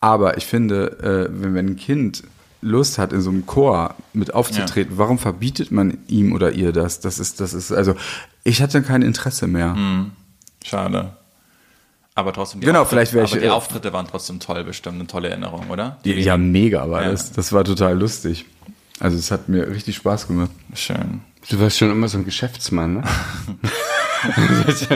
Aber 0.00 0.36
ich 0.36 0.46
finde, 0.46 1.30
äh, 1.30 1.42
wenn, 1.42 1.54
wenn 1.54 1.66
ein 1.66 1.76
Kind 1.76 2.24
Lust 2.60 2.98
hat, 2.98 3.12
in 3.12 3.20
so 3.20 3.30
einem 3.30 3.44
Chor 3.44 3.94
mit 4.14 4.32
aufzutreten, 4.32 4.96
warum 4.96 5.18
verbietet 5.18 5.70
man 5.70 5.98
ihm 6.08 6.32
oder 6.32 6.52
ihr 6.52 6.72
das? 6.72 7.00
Das 7.00 7.18
ist, 7.18 7.40
das 7.40 7.52
ist, 7.52 7.72
also 7.72 7.94
ich 8.42 8.62
hatte 8.62 8.82
kein 8.82 9.02
Interesse 9.02 9.46
mehr. 9.46 9.76
Schade. 10.64 11.16
Aber 12.16 12.32
trotzdem, 12.32 12.60
die 12.60 12.66
Genau, 12.66 12.82
Auftritte, 12.82 12.96
vielleicht 13.06 13.12
wäre 13.14 13.24
ich- 13.26 13.32
aber 13.32 13.40
die 13.40 13.50
Auftritte 13.50 13.92
waren 13.92 14.06
trotzdem 14.06 14.38
toll, 14.38 14.62
bestimmt 14.64 14.96
eine 14.96 15.06
tolle 15.06 15.30
Erinnerung, 15.30 15.68
oder? 15.70 15.98
Ja, 16.04 16.14
ja 16.14 16.36
mega 16.36 16.88
war 16.88 17.02
Ja. 17.02 17.10
das. 17.10 17.32
Das 17.32 17.52
war 17.52 17.64
total 17.64 17.98
lustig. 17.98 18.46
Also 19.00 19.18
es 19.18 19.30
hat 19.32 19.48
mir 19.48 19.68
richtig 19.68 19.96
Spaß 19.96 20.28
gemacht. 20.28 20.50
Schön. 20.74 21.22
Du 21.50 21.60
warst 21.60 21.76
schon 21.78 21.90
immer 21.90 22.08
so 22.08 22.18
ein 22.18 22.24
Geschäftsmann, 22.24 22.94
ne? 22.94 23.02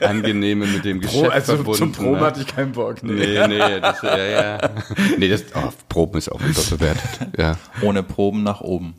Angenehme 0.00 0.66
mit 0.66 0.84
dem 0.84 1.00
Geschäft 1.00 1.30
also 1.30 1.56
verbunden. 1.56 2.12
ne? 2.12 2.32
ich 2.40 2.46
keinen 2.46 2.72
Bock. 2.72 3.02
Nee, 3.02 3.46
nee, 3.46 3.80
das, 3.80 4.02
ja, 4.02 4.16
ja. 4.16 4.58
Nee, 5.16 5.28
das, 5.28 5.44
oh, 5.54 5.70
Proben 5.88 6.18
ist 6.18 6.28
auch 6.30 6.40
unterbewertet. 6.40 7.28
Ja. 7.36 7.56
Ohne 7.82 8.02
Proben 8.02 8.42
nach 8.42 8.60
oben. 8.60 8.94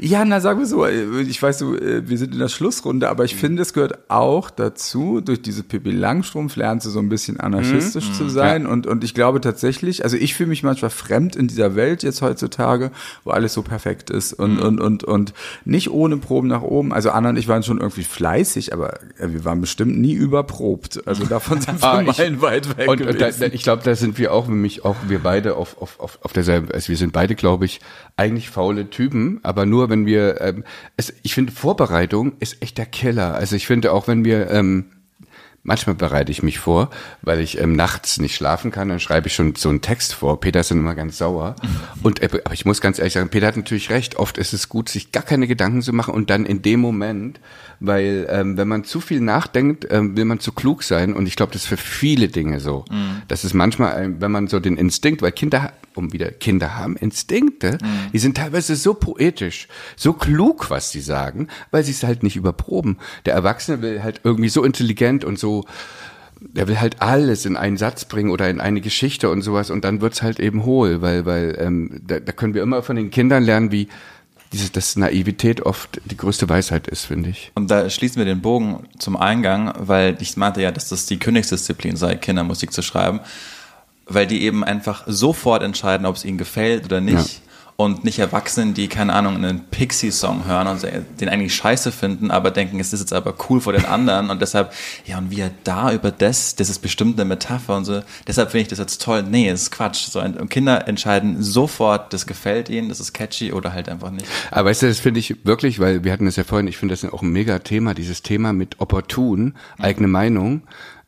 Ja, 0.00 0.24
na 0.24 0.40
sagen 0.40 0.60
wir 0.60 0.66
so, 0.66 0.84
äh, 0.84 1.22
ich 1.22 1.42
weiß 1.42 1.58
so, 1.58 1.76
äh, 1.76 2.08
wir 2.08 2.18
sind 2.18 2.32
in 2.32 2.38
der 2.38 2.48
Schlussrunde, 2.48 3.08
aber 3.08 3.24
ich 3.24 3.34
finde, 3.34 3.62
es 3.62 3.72
gehört 3.72 4.10
auch 4.10 4.50
dazu, 4.50 5.20
durch 5.20 5.42
diese 5.42 5.62
Pippi 5.62 5.90
Langstrumpf 5.90 6.56
lernst 6.56 6.86
du 6.86 6.90
so 6.90 6.98
ein 6.98 7.08
bisschen 7.08 7.40
anarchistisch 7.40 8.12
zu 8.12 8.28
sein. 8.28 8.66
Und, 8.66 8.86
und 8.86 9.04
ich 9.04 9.14
glaube 9.14 9.40
tatsächlich, 9.40 10.04
also 10.04 10.16
ich 10.16 10.34
fühle 10.34 10.48
mich 10.48 10.62
manchmal 10.62 10.90
fremd 10.90 11.36
in 11.36 11.48
dieser 11.48 11.74
Welt 11.76 12.02
jetzt 12.02 12.22
heutzutage, 12.22 12.90
wo 13.24 13.30
alles 13.30 13.54
so 13.54 13.62
perfekt 13.62 14.10
ist 14.10 14.32
und, 14.32 14.58
und, 14.60 14.80
und, 14.80 15.04
und 15.04 15.32
nicht 15.64 15.90
ohne 15.90 16.16
Proben 16.16 16.48
nach 16.48 16.62
oben, 16.62 16.92
also 16.92 17.10
Anna 17.10 17.30
und 17.30 17.36
ich 17.36 17.48
waren 17.48 17.62
schon 17.62 17.78
irgendwie 17.78 18.04
fleißig, 18.04 18.72
aber 18.72 18.94
äh, 19.18 19.28
wir 19.28 19.44
waren 19.44 19.60
bestimmt 19.60 19.98
nie 19.98 20.14
überprobt, 20.14 21.06
also 21.06 21.24
davon 21.24 21.60
sind 21.60 21.80
wir 21.82 21.88
Ah, 21.88 22.02
meilenweit 22.02 22.76
weg 22.76 22.88
Und, 22.88 23.00
und 23.02 23.20
da, 23.20 23.30
da, 23.30 23.46
ich 23.46 23.62
glaube, 23.62 23.82
da 23.82 23.94
sind 23.94 24.18
wir 24.18 24.32
auch, 24.32 24.48
nämlich 24.48 24.84
auch 24.84 24.96
wir 25.06 25.20
beide 25.20 25.56
auf, 25.56 25.80
auf, 25.80 25.98
auf, 26.00 26.18
auf 26.22 26.32
derselben, 26.32 26.70
also 26.72 26.88
wir 26.88 26.96
sind 26.96 27.12
beide, 27.12 27.34
glaube 27.34 27.64
ich, 27.64 27.80
eigentlich 28.16 28.50
faule 28.50 28.90
Typen, 28.90 29.40
aber 29.42 29.64
nur 29.68 29.90
wenn 29.90 30.06
wir, 30.06 30.40
ähm, 30.40 30.64
es, 30.96 31.14
ich 31.22 31.34
finde, 31.34 31.52
Vorbereitung 31.52 32.32
ist 32.40 32.62
echt 32.62 32.78
der 32.78 32.86
Killer. 32.86 33.34
Also 33.34 33.56
ich 33.56 33.66
finde 33.66 33.92
auch, 33.92 34.08
wenn 34.08 34.24
wir, 34.24 34.50
ähm, 34.50 34.86
manchmal 35.68 35.94
bereite 35.94 36.32
ich 36.32 36.42
mich 36.42 36.58
vor, 36.58 36.90
weil 37.22 37.38
ich 37.40 37.60
ähm, 37.60 37.76
nachts 37.76 38.18
nicht 38.18 38.34
schlafen 38.34 38.72
kann, 38.72 38.88
dann 38.88 38.98
schreibe 38.98 39.28
ich 39.28 39.34
schon 39.34 39.54
so 39.54 39.68
einen 39.68 39.80
Text 39.82 40.14
vor. 40.14 40.40
Peter 40.40 40.58
ist 40.60 40.70
dann 40.72 40.78
immer 40.78 40.96
ganz 40.96 41.18
sauer. 41.18 41.54
Und 42.02 42.20
äh, 42.22 42.28
aber 42.44 42.54
ich 42.54 42.64
muss 42.64 42.80
ganz 42.80 42.98
ehrlich 42.98 43.12
sagen, 43.14 43.28
Peter 43.28 43.46
hat 43.46 43.56
natürlich 43.56 43.90
recht. 43.90 44.16
Oft 44.16 44.38
ist 44.38 44.52
es 44.52 44.68
gut, 44.68 44.88
sich 44.88 45.12
gar 45.12 45.22
keine 45.22 45.46
Gedanken 45.46 45.82
zu 45.82 45.92
machen 45.92 46.12
und 46.14 46.30
dann 46.30 46.44
in 46.46 46.62
dem 46.62 46.80
Moment, 46.80 47.38
weil 47.80 48.26
ähm, 48.30 48.56
wenn 48.56 48.66
man 48.66 48.82
zu 48.84 49.00
viel 49.00 49.20
nachdenkt, 49.20 49.86
ähm, 49.90 50.16
will 50.16 50.24
man 50.24 50.40
zu 50.40 50.50
klug 50.52 50.82
sein. 50.82 51.12
Und 51.14 51.26
ich 51.28 51.36
glaube, 51.36 51.52
das 51.52 51.62
ist 51.62 51.68
für 51.68 51.76
viele 51.76 52.28
Dinge 52.28 52.58
so. 52.60 52.84
Das 53.28 53.44
ist 53.44 53.54
manchmal, 53.54 53.92
ein- 53.94 54.20
wenn 54.20 54.32
man 54.32 54.48
so 54.48 54.58
den 54.58 54.76
Instinkt, 54.76 55.22
weil 55.22 55.32
Kinder, 55.32 55.72
um 55.94 56.12
wieder 56.12 56.30
Kinder 56.30 56.76
haben 56.76 56.96
Instinkte, 56.96 57.76
die 58.12 58.18
sind 58.18 58.36
teilweise 58.36 58.74
so 58.76 58.94
poetisch, 58.94 59.68
so 59.96 60.12
klug, 60.12 60.70
was 60.70 60.90
sie 60.90 61.00
sagen, 61.00 61.48
weil 61.70 61.82
sie 61.84 61.90
es 61.92 62.02
halt 62.04 62.22
nicht 62.22 62.36
überproben. 62.36 62.98
Der 63.26 63.34
Erwachsene 63.34 63.82
will 63.82 64.02
halt 64.02 64.20
irgendwie 64.24 64.48
so 64.48 64.64
intelligent 64.64 65.24
und 65.24 65.38
so 65.38 65.57
der 66.40 66.68
will 66.68 66.80
halt 66.80 67.02
alles 67.02 67.46
in 67.46 67.56
einen 67.56 67.76
Satz 67.76 68.04
bringen 68.04 68.30
oder 68.30 68.48
in 68.48 68.60
eine 68.60 68.80
Geschichte 68.80 69.30
und 69.30 69.42
sowas 69.42 69.70
und 69.70 69.84
dann 69.84 70.00
wird's 70.00 70.22
halt 70.22 70.38
eben 70.38 70.64
hohl, 70.64 71.02
weil, 71.02 71.26
weil 71.26 71.56
ähm, 71.58 72.00
da, 72.06 72.20
da 72.20 72.32
können 72.32 72.54
wir 72.54 72.62
immer 72.62 72.82
von 72.82 72.96
den 72.96 73.10
Kindern 73.10 73.42
lernen, 73.42 73.72
wie 73.72 73.88
diese, 74.52 74.70
dass 74.70 74.96
Naivität 74.96 75.60
oft 75.62 76.00
die 76.04 76.16
größte 76.16 76.48
Weisheit 76.48 76.88
ist, 76.88 77.04
finde 77.04 77.30
ich. 77.30 77.52
Und 77.54 77.70
da 77.70 77.90
schließen 77.90 78.18
wir 78.18 78.24
den 78.24 78.40
Bogen 78.40 78.86
zum 78.98 79.16
Eingang, 79.16 79.74
weil 79.78 80.16
ich 80.20 80.36
meinte 80.36 80.62
ja, 80.62 80.70
dass 80.70 80.88
das 80.88 81.06
die 81.06 81.18
Königsdisziplin 81.18 81.96
sei, 81.96 82.14
Kindermusik 82.14 82.72
zu 82.72 82.82
schreiben, 82.82 83.20
weil 84.06 84.26
die 84.26 84.42
eben 84.42 84.64
einfach 84.64 85.04
sofort 85.06 85.62
entscheiden, 85.62 86.06
ob 86.06 86.16
es 86.16 86.24
ihnen 86.24 86.38
gefällt 86.38 86.86
oder 86.86 87.00
nicht. 87.00 87.42
Und 87.80 88.02
nicht 88.02 88.18
Erwachsenen, 88.18 88.74
die, 88.74 88.88
keine 88.88 89.12
Ahnung, 89.12 89.36
einen 89.36 89.60
Pixie-Song 89.70 90.46
hören 90.46 90.66
und 90.66 90.84
den 91.20 91.28
eigentlich 91.28 91.54
scheiße 91.54 91.92
finden, 91.92 92.32
aber 92.32 92.50
denken, 92.50 92.80
es 92.80 92.92
ist 92.92 92.98
jetzt 92.98 93.12
aber 93.12 93.36
cool 93.48 93.60
vor 93.60 93.72
den 93.72 93.84
anderen 93.84 94.30
und 94.30 94.42
deshalb, 94.42 94.72
ja, 95.04 95.16
und 95.18 95.30
wie 95.30 95.38
er 95.38 95.52
da 95.62 95.92
über 95.92 96.10
das, 96.10 96.56
das 96.56 96.70
ist 96.70 96.80
bestimmt 96.80 97.20
eine 97.20 97.28
Metapher 97.28 97.76
und 97.76 97.84
so, 97.84 98.02
deshalb 98.26 98.50
finde 98.50 98.62
ich 98.62 98.68
das 98.68 98.80
jetzt 98.80 99.00
toll. 99.00 99.22
Nee, 99.22 99.48
ist 99.48 99.70
Quatsch. 99.70 100.08
So, 100.08 100.20
und 100.20 100.50
Kinder 100.50 100.88
entscheiden 100.88 101.40
sofort, 101.40 102.12
das 102.12 102.26
gefällt 102.26 102.68
ihnen, 102.68 102.88
das 102.88 102.98
ist 102.98 103.12
catchy 103.12 103.52
oder 103.52 103.72
halt 103.72 103.88
einfach 103.88 104.10
nicht. 104.10 104.26
Aber 104.50 104.70
weißt 104.70 104.82
du, 104.82 104.88
das 104.88 104.98
finde 104.98 105.20
ich 105.20 105.46
wirklich, 105.46 105.78
weil 105.78 106.02
wir 106.02 106.12
hatten 106.12 106.26
das 106.26 106.34
ja 106.34 106.42
vorhin, 106.42 106.66
ich 106.66 106.78
finde 106.78 106.96
das 106.96 107.04
auch 107.04 107.22
ein 107.22 107.30
mega 107.30 107.60
Thema, 107.60 107.94
dieses 107.94 108.22
Thema 108.22 108.52
mit 108.52 108.80
opportun, 108.80 109.54
eigene 109.78 110.08
Meinung, 110.08 110.62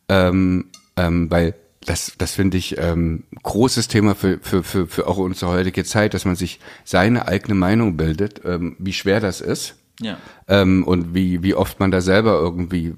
ähm, 0.09 0.67
ähm, 0.97 1.29
weil 1.33 1.55
das, 1.87 2.13
das 2.19 2.33
finde 2.33 2.59
ich 2.59 2.77
ähm, 2.79 3.25
großes 3.43 3.89
Thema 3.89 4.15
für, 4.15 4.39
für, 4.43 4.63
für, 4.63 4.87
für 4.87 5.07
auch 5.07 5.17
unsere 5.17 5.51
heutige 5.51 5.85
Zeit, 5.85 6.13
dass 6.13 6.25
man 6.25 6.37
sich 6.37 6.61
seine 6.85 7.27
eigene 7.27 7.55
Meinung 7.55 7.97
bildet, 7.97 8.43
ähm, 8.45 8.77
wie 8.79 8.93
schwer 8.93 9.21
das 9.21 9.41
ist. 9.41 9.77
Ja. 10.01 10.19
Ähm, 10.49 10.85
und 10.85 11.15
wie, 11.15 11.43
wie 11.43 11.55
oft 11.55 11.81
man 11.81 11.91
da 11.91 12.01
selber 12.01 12.33
irgendwie 12.33 12.95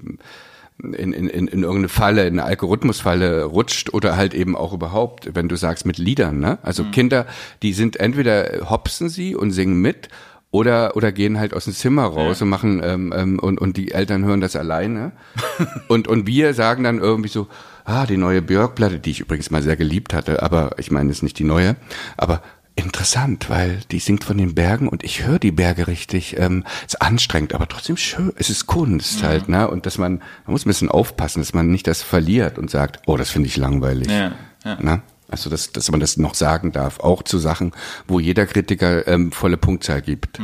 in, 0.81 0.93
in, 0.93 1.13
in, 1.13 1.47
in 1.47 1.63
irgendeine 1.63 1.89
Falle, 1.89 2.27
in 2.27 2.39
eine 2.39 2.43
Algorithmusfalle 2.43 3.43
rutscht 3.43 3.93
oder 3.93 4.17
halt 4.17 4.33
eben 4.33 4.55
auch 4.55 4.73
überhaupt, 4.73 5.33
wenn 5.33 5.47
du 5.47 5.55
sagst 5.55 5.85
mit 5.85 5.97
Liedern, 5.97 6.39
ne? 6.39 6.57
Also 6.61 6.83
Kinder, 6.85 7.25
die 7.61 7.73
sind 7.73 7.97
entweder 7.97 8.69
hopsen 8.69 9.09
sie 9.09 9.35
und 9.35 9.51
singen 9.51 9.81
mit 9.81 10.09
oder 10.51 10.95
oder 10.95 11.11
gehen 11.11 11.39
halt 11.39 11.53
aus 11.53 11.65
dem 11.65 11.73
Zimmer 11.73 12.03
raus 12.03 12.41
und 12.41 12.49
machen 12.49 12.81
ähm, 12.83 13.13
ähm, 13.15 13.39
und 13.39 13.59
und 13.59 13.77
die 13.77 13.91
Eltern 13.91 14.25
hören 14.25 14.41
das 14.41 14.55
alleine 14.55 15.11
und 15.87 16.07
und 16.07 16.27
wir 16.27 16.53
sagen 16.53 16.83
dann 16.83 16.99
irgendwie 16.99 17.29
so 17.29 17.47
ah 17.85 18.05
die 18.05 18.17
neue 18.17 18.41
Björk-Platte 18.41 18.99
die 18.99 19.11
ich 19.11 19.19
übrigens 19.19 19.51
mal 19.51 19.61
sehr 19.61 19.75
geliebt 19.75 20.13
hatte 20.13 20.43
aber 20.43 20.71
ich 20.77 20.91
meine 20.91 21.09
es 21.09 21.17
ist 21.17 21.23
nicht 21.23 21.39
die 21.39 21.43
neue 21.43 21.75
aber 22.17 22.41
interessant 22.75 23.49
weil 23.49 23.81
die 23.91 23.99
singt 23.99 24.23
von 24.23 24.37
den 24.37 24.55
Bergen 24.55 24.87
und 24.87 25.03
ich 25.03 25.25
höre 25.25 25.39
die 25.39 25.51
Berge 25.51 25.87
richtig 25.87 26.37
ähm, 26.39 26.63
ist 26.87 27.01
anstrengend 27.01 27.53
aber 27.53 27.67
trotzdem 27.67 27.97
schön 27.97 28.33
es 28.35 28.49
ist 28.49 28.65
Kunst 28.67 29.23
halt 29.23 29.49
ne 29.49 29.69
und 29.69 29.85
dass 29.85 29.97
man 29.97 30.19
man 30.45 30.53
muss 30.53 30.65
ein 30.65 30.69
bisschen 30.69 30.89
aufpassen 30.89 31.39
dass 31.39 31.53
man 31.53 31.69
nicht 31.69 31.87
das 31.87 32.01
verliert 32.01 32.57
und 32.57 32.71
sagt 32.71 33.01
oh 33.05 33.17
das 33.17 33.29
finde 33.29 33.47
ich 33.47 33.57
langweilig 33.57 34.09
Ja, 34.09 34.31
ja. 34.65 34.81
Ne? 34.81 35.01
Also, 35.33 35.49
dass, 35.49 35.71
dass 35.71 35.89
man 35.89 35.99
das 35.99 36.17
noch 36.17 36.35
sagen 36.35 36.73
darf, 36.73 36.99
auch 36.99 37.23
zu 37.23 37.39
Sachen, 37.39 37.71
wo 38.07 38.19
jeder 38.19 38.45
Kritiker 38.45 39.07
ähm, 39.07 39.31
volle 39.31 39.57
Punktzahl 39.57 40.03
gibt. 40.03 40.39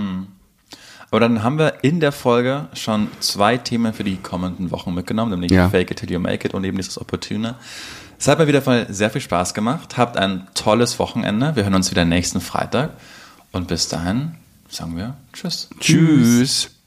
Aber 1.11 1.19
dann 1.19 1.43
haben 1.43 1.57
wir 1.57 1.83
in 1.83 1.99
der 1.99 2.11
Folge 2.11 2.67
schon 2.73 3.07
zwei 3.19 3.57
Themen 3.57 3.93
für 3.93 4.03
die 4.03 4.17
kommenden 4.17 4.69
Wochen 4.71 4.93
mitgenommen, 4.93 5.31
nämlich 5.31 5.51
Ja. 5.51 5.69
Fake 5.69 5.89
It 5.91 5.97
Till 5.97 6.11
You 6.11 6.19
Make 6.19 6.47
It 6.47 6.53
und 6.53 6.63
eben 6.63 6.77
dieses 6.77 6.99
Opportune. 6.99 7.55
Es 8.19 8.27
hat 8.27 8.37
mir 8.37 8.47
wieder 8.47 8.61
voll 8.61 8.85
sehr 8.89 9.09
viel 9.09 9.21
Spaß 9.21 9.53
gemacht. 9.53 9.97
Habt 9.97 10.17
ein 10.17 10.47
tolles 10.53 10.99
Wochenende. 10.99 11.55
Wir 11.55 11.63
hören 11.63 11.73
uns 11.75 11.89
wieder 11.89 12.05
nächsten 12.05 12.41
Freitag. 12.41 12.91
Und 13.51 13.67
bis 13.67 13.87
dahin 13.87 14.35
sagen 14.69 14.95
wir 14.97 15.15
Tschüss. 15.33 15.69
Tschüss. 15.79 16.78